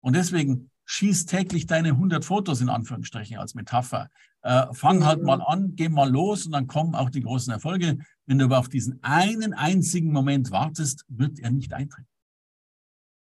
Und 0.00 0.16
deswegen 0.16 0.70
schieß 0.86 1.26
täglich 1.26 1.66
deine 1.66 1.90
100 1.90 2.24
Fotos 2.24 2.60
in 2.60 2.70
Anführungsstrichen 2.70 3.38
als 3.38 3.54
Metapher. 3.54 4.10
Äh, 4.42 4.66
fang 4.72 5.06
halt 5.06 5.20
mhm. 5.20 5.26
mal 5.26 5.42
an, 5.42 5.72
geh 5.76 5.88
mal 5.88 6.10
los 6.10 6.44
und 6.44 6.52
dann 6.52 6.66
kommen 6.66 6.96
auch 6.96 7.08
die 7.08 7.22
großen 7.22 7.52
Erfolge. 7.52 7.98
Wenn 8.26 8.38
du 8.38 8.46
aber 8.46 8.58
auf 8.58 8.68
diesen 8.68 9.00
einen 9.02 9.52
einzigen 9.52 10.12
Moment 10.12 10.50
wartest, 10.50 11.04
wird 11.08 11.38
er 11.40 11.50
nicht 11.50 11.72
eintreten. 11.72 12.08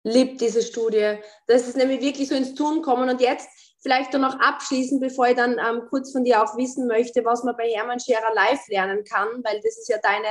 Liebt 0.05 0.41
diese 0.41 0.63
Studie. 0.63 1.17
Das 1.47 1.69
ist 1.69 1.77
nämlich 1.77 2.01
wirklich 2.01 2.29
so 2.29 2.35
ins 2.35 2.55
Tun 2.55 2.83
kommen. 2.83 3.09
Und 3.09 3.21
jetzt 3.21 3.49
vielleicht 3.83 4.13
noch 4.15 4.39
abschließend, 4.39 5.01
bevor 5.01 5.29
ich 5.29 5.37
dann 5.37 5.59
ähm, 5.59 5.83
kurz 5.89 6.13
von 6.13 6.25
dir 6.25 6.43
auch 6.43 6.57
wissen 6.57 6.87
möchte, 6.87 7.25
was 7.25 7.45
man 7.45 7.57
bei 7.57 7.71
Hermann 7.71 8.01
Scherer 8.01 8.35
live 8.35 8.67
lernen 8.69 9.05
kann, 9.05 9.29
weil 9.45 9.61
das 9.63 9.79
ist 9.79 9.89
ja 9.89 9.99
deine, 9.99 10.29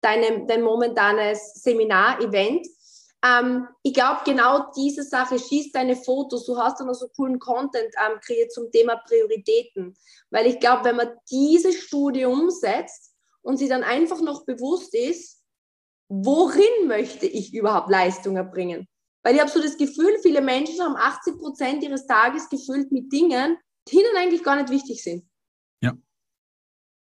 deine, 0.00 0.46
dein 0.46 0.62
momentanes 0.62 1.54
Seminar-Event. 1.54 2.66
Ähm, 3.24 3.68
ich 3.82 3.94
glaube, 3.94 4.20
genau 4.24 4.72
diese 4.76 5.04
Sache, 5.04 5.38
schießt 5.38 5.74
deine 5.74 5.94
Fotos, 5.94 6.44
du 6.44 6.56
hast 6.56 6.80
dann 6.80 6.88
auch 6.88 6.94
so 6.94 7.08
coolen 7.16 7.38
Content 7.38 7.94
ähm, 8.04 8.18
kreiert 8.20 8.52
zum 8.52 8.70
Thema 8.72 8.96
Prioritäten. 9.06 9.96
Weil 10.30 10.46
ich 10.46 10.58
glaube, 10.58 10.84
wenn 10.84 10.96
man 10.96 11.10
diese 11.30 11.72
Studie 11.72 12.24
umsetzt 12.24 13.11
und 13.42 13.58
sie 13.58 13.68
dann 13.68 13.82
einfach 13.82 14.20
noch 14.20 14.44
bewusst 14.44 14.94
ist, 14.94 15.42
worin 16.08 16.86
möchte 16.86 17.26
ich 17.26 17.54
überhaupt 17.54 17.90
Leistung 17.90 18.36
erbringen? 18.36 18.86
Weil 19.22 19.34
ich 19.34 19.40
habe 19.40 19.50
so 19.50 19.62
das 19.62 19.76
Gefühl, 19.76 20.18
viele 20.22 20.40
Menschen 20.40 20.80
haben 20.80 20.96
80 20.96 21.38
Prozent 21.38 21.82
ihres 21.82 22.06
Tages 22.06 22.48
gefüllt 22.48 22.90
mit 22.90 23.12
Dingen, 23.12 23.56
die 23.88 23.96
ihnen 23.96 24.16
eigentlich 24.16 24.42
gar 24.42 24.56
nicht 24.56 24.70
wichtig 24.70 25.02
sind. 25.02 25.24
Ja. 25.80 25.96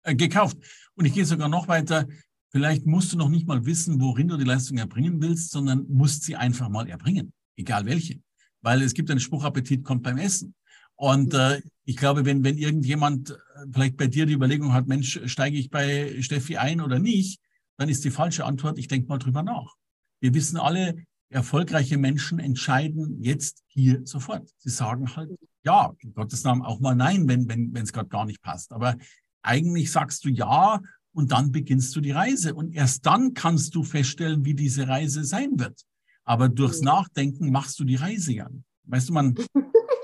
Äh, 0.03 0.15
gekauft. 0.15 0.57
Und 0.95 1.05
ich 1.05 1.13
gehe 1.13 1.25
sogar 1.25 1.47
noch 1.47 1.67
weiter. 1.67 2.07
Vielleicht 2.49 2.85
musst 2.85 3.13
du 3.13 3.17
noch 3.17 3.29
nicht 3.29 3.47
mal 3.47 3.65
wissen, 3.65 4.01
worin 4.01 4.27
du 4.27 4.37
die 4.37 4.43
Leistung 4.43 4.77
erbringen 4.77 5.21
willst, 5.21 5.51
sondern 5.51 5.85
musst 5.87 6.23
sie 6.23 6.35
einfach 6.35 6.67
mal 6.67 6.87
erbringen, 6.89 7.33
egal 7.55 7.85
welche. 7.85 8.21
Weil 8.61 8.81
es 8.81 8.93
gibt 8.93 9.09
einen 9.09 9.21
Spruch, 9.21 9.45
Appetit 9.45 9.83
kommt 9.85 10.03
beim 10.03 10.17
Essen. 10.17 10.53
Und 11.01 11.33
äh, 11.33 11.63
ich 11.83 11.97
glaube, 11.97 12.25
wenn, 12.25 12.43
wenn 12.43 12.59
irgendjemand 12.59 13.31
äh, 13.31 13.35
vielleicht 13.73 13.97
bei 13.97 14.05
dir 14.05 14.27
die 14.27 14.33
Überlegung 14.33 14.71
hat, 14.71 14.87
Mensch, 14.87 15.19
steige 15.25 15.57
ich 15.57 15.71
bei 15.71 16.21
Steffi 16.21 16.57
ein 16.57 16.79
oder 16.79 16.99
nicht, 16.99 17.41
dann 17.77 17.89
ist 17.89 18.05
die 18.05 18.11
falsche 18.11 18.45
Antwort, 18.45 18.77
ich 18.77 18.87
denke 18.87 19.07
mal 19.07 19.17
drüber 19.17 19.41
nach. 19.41 19.73
Wir 20.19 20.35
wissen 20.35 20.57
alle, 20.57 21.03
erfolgreiche 21.29 21.97
Menschen 21.97 22.37
entscheiden 22.37 23.17
jetzt 23.19 23.63
hier 23.65 24.01
sofort. 24.05 24.47
Sie 24.59 24.69
sagen 24.69 25.15
halt, 25.15 25.31
ja, 25.63 25.91
in 26.01 26.13
Gottes 26.13 26.43
Namen 26.43 26.61
auch 26.61 26.79
mal 26.79 26.93
nein, 26.93 27.27
wenn 27.27 27.49
wenn 27.49 27.73
wenn 27.73 27.81
es 27.81 27.93
gerade 27.93 28.09
gar 28.09 28.27
nicht 28.27 28.43
passt. 28.43 28.71
Aber 28.71 28.95
eigentlich 29.41 29.91
sagst 29.91 30.23
du 30.23 30.29
ja 30.29 30.79
und 31.13 31.31
dann 31.31 31.51
beginnst 31.51 31.95
du 31.95 32.01
die 32.01 32.11
Reise. 32.11 32.53
Und 32.53 32.75
erst 32.75 33.07
dann 33.07 33.33
kannst 33.33 33.73
du 33.73 33.83
feststellen, 33.83 34.45
wie 34.45 34.53
diese 34.53 34.87
Reise 34.87 35.23
sein 35.23 35.57
wird. 35.57 35.81
Aber 36.25 36.47
durchs 36.47 36.81
Nachdenken 36.81 37.49
machst 37.49 37.79
du 37.79 37.85
die 37.85 37.95
Reise 37.95 38.33
ja. 38.33 38.47
Weißt 38.83 39.09
du, 39.09 39.13
man, 39.13 39.33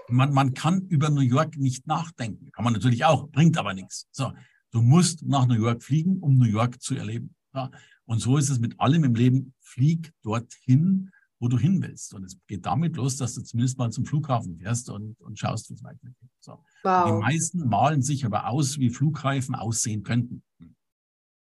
man, 0.07 0.33
man 0.33 0.53
kann 0.53 0.87
über 0.87 1.09
New 1.09 1.21
York 1.21 1.57
nicht 1.57 1.87
nachdenken. 1.87 2.51
Kann 2.51 2.63
man 2.63 2.73
natürlich 2.73 3.05
auch, 3.05 3.29
bringt 3.29 3.57
aber 3.57 3.73
nichts. 3.73 4.07
So, 4.11 4.31
du 4.71 4.81
musst 4.81 5.23
nach 5.23 5.47
New 5.47 5.55
York 5.55 5.83
fliegen, 5.83 6.19
um 6.19 6.37
New 6.37 6.45
York 6.45 6.81
zu 6.81 6.95
erleben. 6.95 7.35
Ja? 7.53 7.71
Und 8.05 8.19
so 8.19 8.37
ist 8.37 8.49
es 8.49 8.59
mit 8.59 8.79
allem 8.79 9.03
im 9.03 9.15
Leben. 9.15 9.53
Flieg 9.59 10.13
dorthin, 10.23 11.11
wo 11.39 11.47
du 11.47 11.57
hin 11.57 11.81
willst. 11.81 12.13
Und 12.13 12.23
es 12.23 12.37
geht 12.47 12.65
damit 12.65 12.95
los, 12.95 13.17
dass 13.17 13.35
du 13.35 13.41
zumindest 13.41 13.77
mal 13.77 13.91
zum 13.91 14.05
Flughafen 14.05 14.57
fährst 14.57 14.89
und, 14.89 15.19
und 15.19 15.37
schaust, 15.37 15.69
wie 15.69 15.73
es 15.73 15.83
weitergeht. 15.83 16.15
So. 16.39 16.63
Wow. 16.83 17.05
Die 17.05 17.11
meisten 17.23 17.67
malen 17.67 18.01
sich 18.01 18.25
aber 18.25 18.47
aus, 18.47 18.79
wie 18.79 18.89
Flughäfen 18.89 19.55
aussehen 19.55 20.03
könnten. 20.03 20.43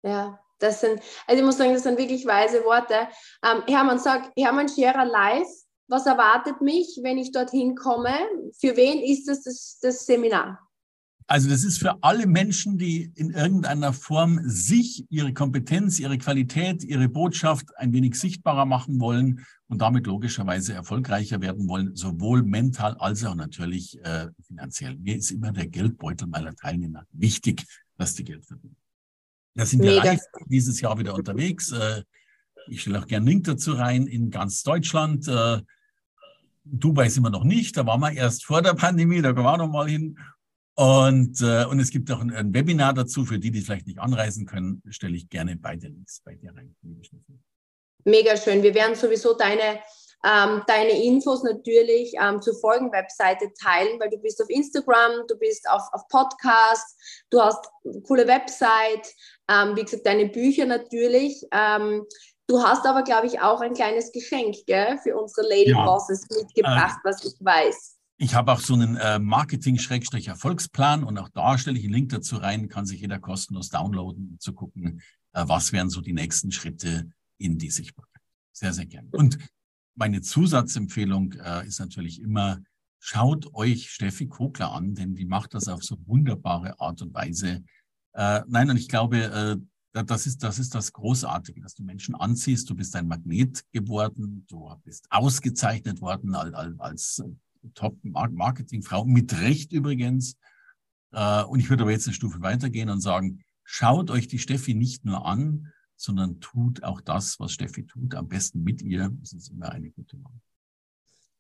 Ja, 0.04 0.40
das 0.60 0.82
sind, 0.82 1.02
also 1.28 1.40
ich 1.40 1.46
muss 1.46 1.58
sagen, 1.58 1.74
das 1.74 1.84
sind 1.84 1.98
wirklich 1.98 2.26
weise 2.26 2.64
Worte. 2.64 3.08
Ähm, 3.44 3.64
Hermann 3.68 4.00
sagt, 4.00 4.32
Hermann 4.38 4.70
Scherer 4.70 5.06
live, 5.06 5.48
was 5.94 6.08
erwartet 6.08 6.60
mich, 6.60 7.00
wenn 7.04 7.20
ich 7.20 7.32
dorthin 7.32 7.76
komme? 7.76 8.16
Für 8.60 8.76
wen 8.76 9.00
ist 9.00 9.28
das, 9.28 9.44
das 9.44 9.78
das 9.80 10.06
Seminar? 10.08 10.60
Also 11.28 11.50
das 11.50 11.64
ist 11.64 11.78
für 11.78 12.04
alle 12.04 12.26
Menschen, 12.26 12.78
die 12.78 13.12
in 13.16 13.30
irgendeiner 13.30 13.94
Form 13.94 14.42
sich, 14.44 15.06
ihre 15.10 15.34
Kompetenz, 15.34 16.00
ihre 16.00 16.18
Qualität, 16.18 16.84
ihre 16.84 17.08
Botschaft 17.08 17.78
ein 17.78 17.94
wenig 17.94 18.16
sichtbarer 18.16 18.66
machen 18.66 19.00
wollen 19.00 19.46
und 19.68 19.82
damit 19.82 20.08
logischerweise 20.08 20.74
erfolgreicher 20.74 21.42
werden 21.42 21.70
wollen, 21.70 21.96
sowohl 21.96 22.42
mental 22.42 22.96
als 22.96 23.24
auch 23.24 23.36
natürlich 23.36 24.04
äh, 24.04 24.30
finanziell. 24.46 24.98
Mir 24.98 25.16
ist 25.16 25.32
immer 25.32 25.52
der 25.52 25.68
Geldbeutel 25.68 26.28
meiner 26.28 26.56
Teilnehmer 26.56 27.06
wichtig, 27.12 27.64
dass 27.98 28.16
die 28.16 28.24
Geld 28.24 28.46
verdienen. 28.46 28.76
Da 29.56 29.66
sind 29.66 29.84
wir 29.84 29.92
live 29.92 30.22
dieses 30.48 30.82
Jahr 30.82 30.98
wieder 30.98 31.14
unterwegs. 31.14 31.72
Äh, 31.72 32.02
ich 32.68 32.82
stelle 32.82 33.00
auch 33.00 33.08
gerne 33.08 33.26
einen 33.26 33.28
Link 33.28 33.44
dazu 33.46 33.74
rein 33.74 34.08
in 34.08 34.32
ganz 34.32 34.64
Deutschland. 34.64 35.28
Äh, 35.28 35.62
Dubai 36.64 37.10
sind 37.10 37.24
wir 37.24 37.30
noch 37.30 37.44
nicht, 37.44 37.78
da 37.78 37.86
waren 37.86 38.00
wir 38.00 38.12
erst 38.12 38.46
vor 38.46 38.62
der 38.62 38.74
Pandemie, 38.74 39.22
da 39.22 39.34
kommen 39.34 39.46
wir 39.46 39.54
auch 39.54 39.58
noch 39.58 39.68
mal 39.68 39.88
hin. 39.88 40.18
Und, 40.76 41.40
äh, 41.42 41.66
und 41.66 41.80
es 41.80 41.92
gibt 41.92 42.10
auch 42.12 42.20
ein, 42.20 42.34
ein, 42.34 42.54
Webinar 42.54 42.94
dazu, 42.94 43.26
für 43.26 43.38
die, 43.38 43.52
die 43.52 43.62
vielleicht 43.62 43.86
nicht 43.86 44.00
anreisen 44.00 44.46
können, 44.46 44.82
stelle 44.90 45.16
ich 45.16 45.30
gerne 45.30 45.56
beide 45.56 45.88
Links 45.88 46.22
bei 46.26 46.34
dir 46.34 46.56
rein. 46.56 46.76
Mega 48.06 48.36
schön. 48.36 48.64
Wir 48.64 48.74
werden 48.74 48.96
sowieso 48.96 49.38
deine 49.38 49.80
ähm, 50.26 50.64
deine 50.68 51.04
Infos 51.04 51.44
natürlich 51.44 52.14
ähm, 52.22 52.42
zur 52.42 52.56
Folgenwebseite 52.60 53.52
teilen, 53.62 54.00
weil 54.00 54.10
du 54.10 54.18
bist 54.18 54.42
auf 54.42 54.50
Instagram, 54.50 55.28
du 55.28 55.38
bist 55.38 55.70
auf, 55.70 55.82
auf 55.92 56.08
Podcast, 56.08 56.98
du 57.30 57.42
hast 57.42 57.68
eine 57.86 58.02
coole 58.02 58.26
Website, 58.26 59.14
ähm, 59.50 59.76
wie 59.76 59.84
gesagt, 59.84 60.06
deine 60.06 60.28
Bücher 60.28 60.66
natürlich. 60.66 61.44
Du 62.48 62.62
hast 62.62 62.86
aber, 62.86 63.04
glaube 63.04 63.28
ich, 63.28 63.40
auch 63.40 63.62
ein 63.62 63.74
kleines 63.74 64.12
Geschenk 64.12 64.56
gell, 64.68 64.98
für 65.02 65.18
unsere 65.18 65.48
Lady 65.48 65.72
ja. 65.72 65.86
Bosses 65.86 66.28
mitgebracht, 66.30 67.00
äh, 67.04 67.10
was 67.10 67.24
ich 67.24 67.34
weiß. 67.40 67.98
Ich 68.18 68.36
habe 68.36 68.52
auch 68.52 68.60
so 68.60 68.74
einen 68.74 68.98
äh, 68.98 69.18
Marketing-Erfolgsplan 69.18 71.04
und 71.04 71.18
auch 71.18 71.30
da 71.30 71.58
stelle 71.58 71.80
ich 71.80 71.86
einen 71.86 71.94
Link 71.94 72.10
dazu 72.10 72.38
rein, 72.38 72.70
kann 72.70 72.86
sich 72.86 73.02
jeder 73.02 73.20
kostenlos 73.20 73.70
downloaden, 73.70 74.30
um 74.32 74.40
zu 74.40 74.54
gucken, 74.54 75.02
äh, 75.34 75.44
was 75.48 75.72
wären 75.72 75.90
so 75.90 76.02
die 76.02 76.14
nächsten 76.14 76.52
Schritte 76.52 77.10
in 77.38 77.58
die 77.58 77.70
Sichtbarkeit. 77.70 78.22
Sehr, 78.52 78.74
sehr 78.74 78.86
gerne. 78.86 79.10
Und 79.12 79.38
meine 79.96 80.22
Zusatzempfehlung 80.22 81.34
äh, 81.34 81.66
ist 81.66 81.80
natürlich 81.80 82.22
immer, 82.22 82.60
schaut 83.00 83.54
euch 83.54 83.90
Steffi 83.90 84.28
Kogler 84.28 84.72
an, 84.72 84.96
denn 84.96 85.16
die 85.16 85.26
macht 85.26 85.54
das 85.54 85.68
auf 85.68 85.84
so 85.84 85.98
wunderbare 86.06 86.80
Art 86.80 87.02
und 87.02 87.14
Weise. 87.14 87.64
Äh, 88.14 88.42
nein, 88.48 88.70
und 88.70 88.78
ich 88.78 88.90
glaube, 88.90 89.18
äh, 89.18 89.58
das 89.94 90.26
ist, 90.26 90.42
das 90.42 90.58
ist 90.58 90.74
das 90.74 90.92
Großartige, 90.92 91.62
dass 91.62 91.76
du 91.76 91.84
Menschen 91.84 92.16
anziehst. 92.16 92.70
Du 92.70 92.76
bist 92.76 92.96
ein 92.96 93.08
Magnet 93.08 93.64
geworden. 93.72 94.46
Du 94.48 94.76
bist 94.84 95.06
ausgezeichnet 95.12 96.02
worden 96.02 96.34
als, 96.34 96.54
als, 96.54 96.80
als 96.80 97.24
Top-Marketing-Frau, 97.76 99.06
mit 99.06 99.40
Recht 99.40 99.72
übrigens. 99.72 100.36
Äh, 101.12 101.44
und 101.44 101.60
ich 101.60 101.70
würde 101.70 101.84
aber 101.84 101.92
jetzt 101.92 102.08
eine 102.08 102.16
Stufe 102.16 102.42
weitergehen 102.42 102.90
und 102.90 103.02
sagen, 103.02 103.44
schaut 103.64 104.10
euch 104.10 104.28
die 104.28 104.40
Steffi 104.40 104.74
nicht 104.74 105.06
nur 105.06 105.26
an, 105.26 105.72
sondern 105.96 106.40
tut 106.40 106.84
auch 106.84 107.00
das, 107.00 107.40
was 107.40 107.54
Steffi 107.54 107.86
tut, 107.86 108.16
am 108.16 108.28
besten 108.28 108.64
mit 108.64 108.82
ihr. 108.82 109.10
Das 109.20 109.34
ist 109.34 109.50
immer 109.50 109.70
eine 109.70 109.92
gute 109.92 110.22
Wahl. 110.24 110.42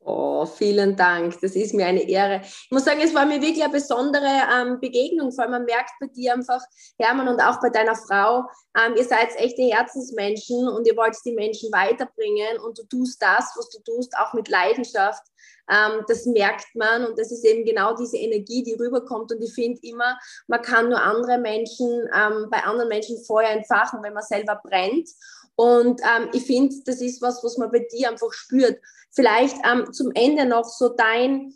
Oh, 0.06 0.45
vielen 0.45 0.97
Dank. 0.97 1.39
Das 1.39 1.56
ist 1.56 1.74
mir 1.74 1.86
eine 1.86 2.08
Ehre. 2.10 2.41
Ich 2.43 2.72
muss 2.72 2.84
sagen, 2.84 2.99
es 3.01 3.14
war 3.14 3.26
mir 3.26 3.41
wirklich 3.41 3.64
eine 3.64 3.72
besondere 3.72 4.28
ähm, 4.54 4.80
Begegnung. 4.82 5.32
Vor 5.32 5.43
allem, 5.43 5.51
man 5.51 5.66
merkt 5.66 5.91
bei 5.99 6.08
dir 6.08 6.34
einfach, 6.34 6.62
Hermann, 6.99 7.30
und 7.30 7.39
auch 7.39 7.62
bei 7.62 7.70
deiner 7.70 7.95
Frau, 7.95 8.43
ähm, 8.78 8.95
ihr 8.97 9.06
seid 9.06 9.30
echte 9.38 9.62
Herzensmenschen 9.62 10.68
und 10.68 10.86
ihr 10.88 10.97
wollt 10.97 11.16
die 11.26 11.32
Menschen 11.32 11.72
weiterbringen 11.72 12.60
und 12.66 12.78
du 12.78 12.84
tust 12.84 13.22
das, 13.22 13.54
was 13.56 13.70
du 13.70 13.80
tust, 13.80 14.14
auch 14.18 14.34
mit 14.34 14.49
Leidenschaft. 14.49 15.24
Ähm, 15.70 16.04
das 16.10 16.26
merkt 16.26 16.76
man 16.76 17.06
und 17.06 17.18
das 17.18 17.32
ist 17.32 17.45
eben 17.45 17.64
genau 17.64 17.95
diese 17.95 18.18
Energie, 18.18 18.64
die 18.64 18.74
rüberkommt. 18.74 19.32
Und 19.32 19.41
ich 19.41 19.54
finde 19.54 19.80
immer, 19.84 20.20
man 20.47 20.62
kann 20.62 20.89
nur 20.89 21.01
andere 21.01 21.38
Menschen, 21.38 22.10
ähm, 22.14 22.47
bei 22.51 22.64
anderen 22.64 22.89
Menschen 22.89 23.24
Feuer 23.24 23.49
entfachen, 23.49 24.04
wenn 24.04 24.14
man 24.14 24.24
selber 24.24 24.60
brennt. 24.62 25.10
Und 25.56 26.01
ähm, 26.01 26.30
ich 26.34 26.45
finde, 26.45 26.76
das 26.86 27.01
ist 27.01 27.22
was, 27.22 27.43
was 27.43 27.58
man 27.58 27.72
bei 27.72 27.86
dir 27.91 28.10
einfach 28.10 28.32
spürt. 28.34 28.80
Vielleicht 29.12 29.56
ähm, 29.66 29.93
zum 29.93 30.12
Ende 30.16 30.45
noch 30.45 30.66
so 30.66 30.89
dein, 30.89 31.54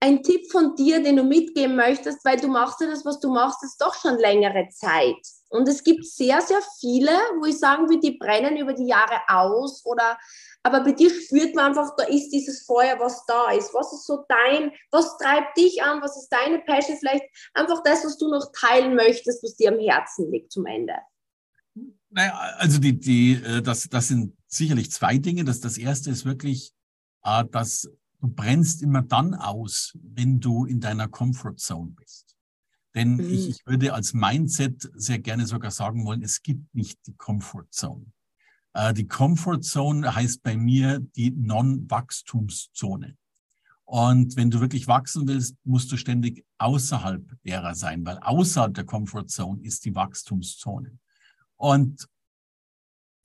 ein 0.00 0.22
Tipp 0.22 0.50
von 0.52 0.76
dir, 0.76 1.02
den 1.02 1.16
du 1.16 1.24
mitgeben 1.24 1.74
möchtest, 1.74 2.24
weil 2.24 2.38
du 2.38 2.48
machst 2.48 2.80
ja 2.80 2.86
das, 2.86 3.04
was 3.04 3.18
du 3.18 3.32
machst, 3.32 3.64
ist 3.64 3.80
doch 3.80 3.94
schon 3.94 4.18
längere 4.18 4.68
Zeit. 4.70 5.16
Und 5.48 5.68
es 5.68 5.82
gibt 5.82 6.04
sehr, 6.04 6.40
sehr 6.40 6.60
viele, 6.80 7.12
wo 7.40 7.46
ich 7.46 7.58
sagen 7.58 7.88
würde, 7.88 8.00
die 8.00 8.18
brennen 8.18 8.56
über 8.56 8.72
die 8.72 8.86
Jahre 8.86 9.20
aus 9.28 9.84
oder 9.84 10.18
aber 10.66 10.80
bei 10.80 10.90
dir 10.90 11.10
spürt 11.10 11.54
man 11.54 11.66
einfach, 11.66 11.94
da 11.96 12.02
ist 12.06 12.30
dieses 12.30 12.66
Feuer, 12.66 12.98
was 12.98 13.24
da 13.26 13.52
ist. 13.52 13.72
Was 13.72 13.92
ist 13.92 14.04
so 14.04 14.24
dein, 14.28 14.72
was 14.90 15.16
treibt 15.16 15.56
dich 15.56 15.80
an, 15.80 16.02
was 16.02 16.16
ist 16.16 16.28
deine 16.28 16.58
Passion? 16.58 16.96
Vielleicht 16.98 17.24
einfach 17.54 17.84
das, 17.84 18.04
was 18.04 18.18
du 18.18 18.28
noch 18.28 18.50
teilen 18.50 18.96
möchtest, 18.96 19.44
was 19.44 19.54
dir 19.54 19.70
am 19.70 19.78
Herzen 19.78 20.28
liegt 20.32 20.50
zum 20.50 20.66
Ende. 20.66 20.94
Naja, 22.16 22.34
also 22.56 22.78
die, 22.78 22.98
die, 22.98 23.34
äh, 23.34 23.60
das, 23.60 23.90
das 23.90 24.08
sind 24.08 24.34
sicherlich 24.46 24.90
zwei 24.90 25.18
Dinge. 25.18 25.44
Das, 25.44 25.60
das 25.60 25.76
erste 25.76 26.10
ist 26.10 26.24
wirklich, 26.24 26.72
äh, 27.22 27.44
dass 27.44 27.90
du 28.20 28.28
brennst 28.28 28.82
immer 28.82 29.02
dann 29.02 29.34
aus, 29.34 29.92
wenn 30.02 30.40
du 30.40 30.64
in 30.64 30.80
deiner 30.80 31.08
Comfort 31.08 31.56
Zone 31.58 31.90
bist. 31.90 32.34
Denn 32.94 33.16
mhm. 33.16 33.30
ich, 33.30 33.48
ich 33.50 33.66
würde 33.66 33.92
als 33.92 34.14
Mindset 34.14 34.90
sehr 34.94 35.18
gerne 35.18 35.46
sogar 35.46 35.70
sagen 35.70 36.06
wollen, 36.06 36.22
es 36.22 36.42
gibt 36.42 36.74
nicht 36.74 37.06
die 37.06 37.12
Comfort 37.12 37.66
Zone. 37.70 38.06
Äh, 38.72 38.94
die 38.94 39.06
Comfort 39.06 39.60
Zone 39.60 40.14
heißt 40.14 40.42
bei 40.42 40.56
mir 40.56 41.00
die 41.00 41.32
Non-Wachstumszone. 41.32 43.18
Und 43.84 44.36
wenn 44.36 44.50
du 44.50 44.60
wirklich 44.60 44.88
wachsen 44.88 45.28
willst, 45.28 45.54
musst 45.64 45.92
du 45.92 45.98
ständig 45.98 46.46
außerhalb 46.56 47.22
derer 47.44 47.74
sein, 47.74 48.06
weil 48.06 48.18
außerhalb 48.20 48.72
der 48.72 48.84
Comfort 48.84 49.26
Zone 49.26 49.62
ist 49.62 49.84
die 49.84 49.94
Wachstumszone. 49.94 50.98
Und, 51.56 52.08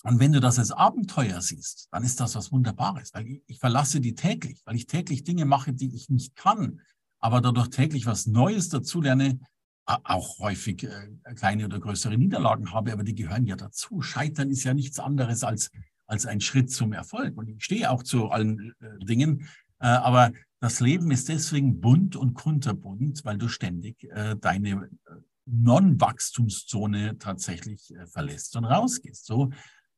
und 0.04 0.20
wenn 0.20 0.32
du 0.32 0.40
das 0.40 0.60
als 0.60 0.72
Abenteuer 0.72 1.42
siehst, 1.42 1.88
dann 1.92 2.04
ist 2.04 2.20
das 2.20 2.36
was 2.36 2.52
Wunderbares, 2.52 3.14
weil 3.14 3.28
ich, 3.28 3.44
ich 3.48 3.60
verlasse 3.60 4.02
die 4.02 4.16
täglich, 4.16 4.62
weil 4.66 4.76
ich 4.76 4.88
täglich 4.88 5.24
Dinge 5.24 5.46
mache, 5.46 5.74
die 5.74 5.94
ich 5.96 6.10
nicht 6.10 6.36
kann, 6.36 6.82
aber 7.20 7.42
dadurch 7.42 7.70
täglich 7.70 8.06
was 8.06 8.26
Neues 8.26 8.70
dazulerne, 8.70 9.40
auch 9.86 10.40
häufig 10.40 10.84
äh, 10.84 11.10
kleine 11.36 11.66
oder 11.66 11.80
größere 11.80 12.18
Niederlagen 12.18 12.72
habe, 12.72 12.94
aber 12.94 13.04
die 13.04 13.16
gehören 13.16 13.46
ja 13.46 13.56
dazu. 13.56 14.02
Scheitern 14.02 14.50
ist 14.50 14.64
ja 14.64 14.74
nichts 14.74 15.00
anderes 15.00 15.44
als, 15.44 15.72
als 16.08 16.26
ein 16.26 16.40
Schritt 16.40 16.72
zum 16.72 16.94
Erfolg. 16.94 17.38
Und 17.38 17.50
ich 17.50 17.64
stehe 17.64 17.90
auch 17.90 18.04
zu 18.04 18.30
allen 18.30 18.74
äh, 18.80 19.06
Dingen, 19.06 19.48
äh, 19.80 19.88
aber 19.88 20.32
das 20.60 20.80
Leben 20.80 21.10
ist 21.12 21.28
deswegen 21.28 21.82
bunt 21.82 22.16
und 22.16 22.36
kunterbunt, 22.36 23.26
weil 23.26 23.38
du 23.38 23.48
ständig 23.48 24.04
äh, 24.04 24.36
deine 24.40 24.70
äh, 24.70 25.16
Non-Wachstumszone 25.46 27.18
tatsächlich 27.18 27.94
äh, 27.96 28.08
verlässt 28.08 28.56
und 28.56 28.66
rausgehst. 28.66 29.26
So 29.26 29.52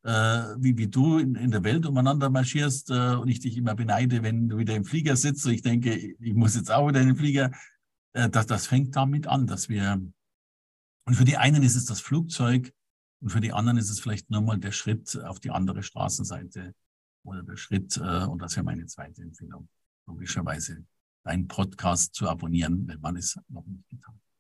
äh, 0.04 0.10
wie, 0.58 0.78
wie 0.78 0.88
du 0.88 1.18
in, 1.18 1.36
in 1.36 1.52
der 1.52 1.64
Welt 1.64 1.86
umeinander 1.86 2.30
marschierst 2.30 2.90
äh, 2.90 3.16
und 3.16 3.30
ich 3.30 3.40
dich 3.40 3.58
immer 3.58 3.76
beneide, 3.76 4.22
wenn 4.22 4.50
du 4.50 4.58
wieder 4.58 4.76
im 4.76 4.86
Flieger 4.86 5.16
sitzt 5.16 5.46
und 5.46 5.54
ich 5.54 5.62
denke, 5.62 5.96
ich 5.96 6.34
muss 6.34 6.56
jetzt 6.56 6.72
auch 6.72 6.88
wieder 6.90 7.02
in 7.02 7.08
den 7.08 7.16
Flieger. 7.16 7.52
Äh, 8.14 8.30
das, 8.30 8.46
das 8.46 8.68
fängt 8.68 8.96
damit 8.96 9.28
an, 9.28 9.48
dass 9.48 9.70
wir, 9.70 10.02
und 11.06 11.16
für 11.16 11.26
die 11.26 11.38
einen 11.38 11.64
ist 11.64 11.76
es 11.76 11.86
das 11.86 12.02
Flugzeug 12.02 12.74
und 13.22 13.30
für 13.30 13.42
die 13.42 13.54
anderen 13.54 13.78
ist 13.78 13.90
es 13.90 14.00
vielleicht 14.00 14.30
nur 14.30 14.42
mal 14.42 14.58
der 14.58 14.72
Schritt 14.72 15.18
auf 15.24 15.40
die 15.40 15.52
andere 15.52 15.84
Straßenseite 15.84 16.74
oder 17.24 17.44
der 17.44 17.56
Schritt, 17.56 17.96
äh, 17.98 18.26
und 18.26 18.42
das 18.42 18.56
wäre 18.56 18.66
meine 18.66 18.86
zweite 18.86 19.22
Empfehlung, 19.22 19.70
logischerweise 20.06 20.84
deinen 21.24 21.48
Podcast 21.48 22.14
zu 22.14 22.28
abonnieren, 22.28 22.86
wenn 22.88 23.00
man 23.00 23.16
es 23.16 23.40
noch 23.48 23.66
nicht 23.66 23.88
getan 23.88 24.14
hat. 24.14 24.33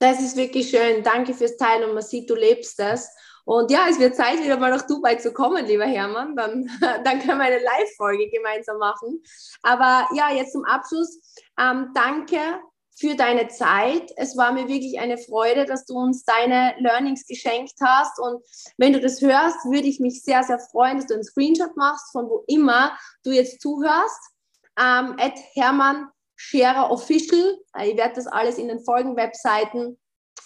Das 0.00 0.18
ist 0.20 0.34
wirklich 0.34 0.70
schön. 0.70 1.02
Danke 1.02 1.34
fürs 1.34 1.58
Teilen 1.58 1.84
und 1.84 1.94
man 1.94 2.02
sieht, 2.02 2.28
du 2.30 2.34
lebst 2.34 2.78
das. 2.78 3.14
Und 3.44 3.70
ja, 3.70 3.86
es 3.90 3.98
wird 3.98 4.16
Zeit, 4.16 4.42
wieder 4.42 4.56
mal 4.56 4.70
nach 4.70 4.86
Dubai 4.86 5.16
zu 5.16 5.32
kommen, 5.32 5.66
lieber 5.66 5.84
Hermann. 5.84 6.34
Dann, 6.36 6.70
dann 7.04 7.20
können 7.20 7.38
wir 7.38 7.44
eine 7.44 7.58
Live-Folge 7.62 8.30
gemeinsam 8.30 8.78
machen. 8.78 9.22
Aber 9.62 10.08
ja, 10.14 10.32
jetzt 10.32 10.52
zum 10.52 10.64
Abschluss. 10.64 11.20
Ähm, 11.58 11.90
danke 11.94 12.38
für 12.98 13.14
deine 13.14 13.48
Zeit. 13.48 14.10
Es 14.16 14.38
war 14.38 14.52
mir 14.52 14.68
wirklich 14.68 14.98
eine 14.98 15.18
Freude, 15.18 15.66
dass 15.66 15.84
du 15.84 15.98
uns 15.98 16.24
deine 16.24 16.74
Learnings 16.78 17.26
geschenkt 17.26 17.74
hast. 17.82 18.18
Und 18.18 18.42
wenn 18.78 18.94
du 18.94 19.00
das 19.00 19.20
hörst, 19.20 19.66
würde 19.66 19.88
ich 19.88 20.00
mich 20.00 20.22
sehr, 20.22 20.42
sehr 20.44 20.60
freuen, 20.60 20.96
dass 20.96 21.06
du 21.08 21.14
einen 21.14 21.24
Screenshot 21.24 21.76
machst, 21.76 22.10
von 22.12 22.26
wo 22.30 22.44
immer 22.46 22.96
du 23.22 23.32
jetzt 23.32 23.60
zuhörst. 23.60 24.20
Ähm, 24.78 25.16
at 25.18 25.34
Hermann 25.52 26.08
Scherer 26.42 26.90
Official. 26.90 27.58
Äh, 27.76 27.90
ich 27.90 27.96
werde 27.98 28.14
das 28.14 28.26
alles 28.26 28.56
in 28.56 28.68
den 28.68 28.82
Folgen-Webseiten 28.82 29.98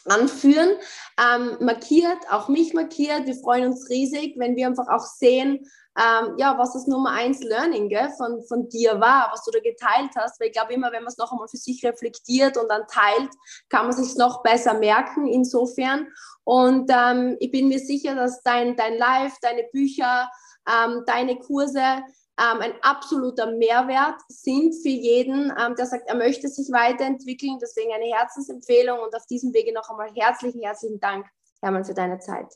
anführen. 0.06 0.70
Ähm, 1.18 1.56
markiert, 1.60 2.18
auch 2.30 2.48
mich 2.48 2.74
markiert. 2.74 3.26
Wir 3.26 3.36
freuen 3.36 3.66
uns 3.66 3.88
riesig, 3.88 4.34
wenn 4.36 4.56
wir 4.56 4.66
einfach 4.66 4.88
auch 4.88 5.06
sehen, 5.06 5.70
ähm, 5.96 6.34
ja, 6.36 6.58
was 6.58 6.72
das 6.72 6.88
Nummer 6.88 7.12
eins 7.12 7.40
Learning 7.44 7.88
gell, 7.88 8.10
von, 8.18 8.42
von 8.48 8.68
dir 8.68 9.00
war, 9.00 9.30
was 9.32 9.44
du 9.44 9.52
da 9.52 9.60
geteilt 9.60 10.10
hast. 10.16 10.40
Weil 10.40 10.48
ich 10.48 10.52
glaube 10.52 10.74
immer, 10.74 10.90
wenn 10.90 11.04
man 11.04 11.12
es 11.12 11.16
noch 11.16 11.30
einmal 11.30 11.46
für 11.46 11.56
sich 11.56 11.84
reflektiert 11.84 12.56
und 12.56 12.68
dann 12.68 12.82
teilt, 12.88 13.30
kann 13.68 13.86
man 13.86 13.94
sich 13.94 14.16
noch 14.16 14.42
besser 14.42 14.74
merken. 14.74 15.28
Insofern. 15.28 16.08
Und 16.42 16.90
ähm, 16.92 17.36
ich 17.38 17.52
bin 17.52 17.68
mir 17.68 17.78
sicher, 17.78 18.16
dass 18.16 18.42
dein, 18.42 18.76
dein 18.76 18.98
Live, 18.98 19.36
deine 19.40 19.62
Bücher, 19.72 20.28
ähm, 20.68 21.04
deine 21.06 21.38
Kurse 21.38 22.02
ähm, 22.38 22.60
ein 22.60 22.72
absoluter 22.82 23.52
Mehrwert 23.52 24.20
sind 24.28 24.74
für 24.82 24.88
jeden, 24.88 25.52
ähm, 25.58 25.74
der 25.76 25.86
sagt, 25.86 26.08
er 26.08 26.16
möchte 26.16 26.48
sich 26.48 26.66
weiterentwickeln. 26.72 27.58
Deswegen 27.62 27.92
eine 27.92 28.12
Herzensempfehlung 28.16 28.98
und 28.98 29.14
auf 29.14 29.24
diesem 29.26 29.52
Wege 29.54 29.72
noch 29.72 29.88
einmal 29.88 30.10
herzlichen, 30.14 30.60
herzlichen 30.62 30.98
Dank, 30.98 31.26
Hermann, 31.62 31.84
für 31.84 31.94
deine 31.94 32.18
Zeit. 32.18 32.46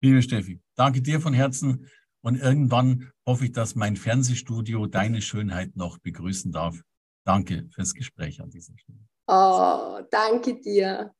Liebe 0.00 0.22
Steffi, 0.22 0.60
danke 0.74 1.02
dir 1.02 1.20
von 1.20 1.32
Herzen 1.32 1.88
und 2.22 2.40
irgendwann 2.40 3.12
hoffe 3.26 3.44
ich, 3.44 3.52
dass 3.52 3.76
mein 3.76 3.96
Fernsehstudio 3.96 4.86
deine 4.86 5.22
Schönheit 5.22 5.76
noch 5.76 5.98
begrüßen 5.98 6.50
darf. 6.50 6.80
Danke 7.24 7.68
fürs 7.72 7.94
Gespräch 7.94 8.40
an 8.40 8.50
dieser 8.50 8.76
Stelle. 8.76 8.98
Oh, 9.28 10.00
danke 10.10 10.60
dir. 10.60 11.14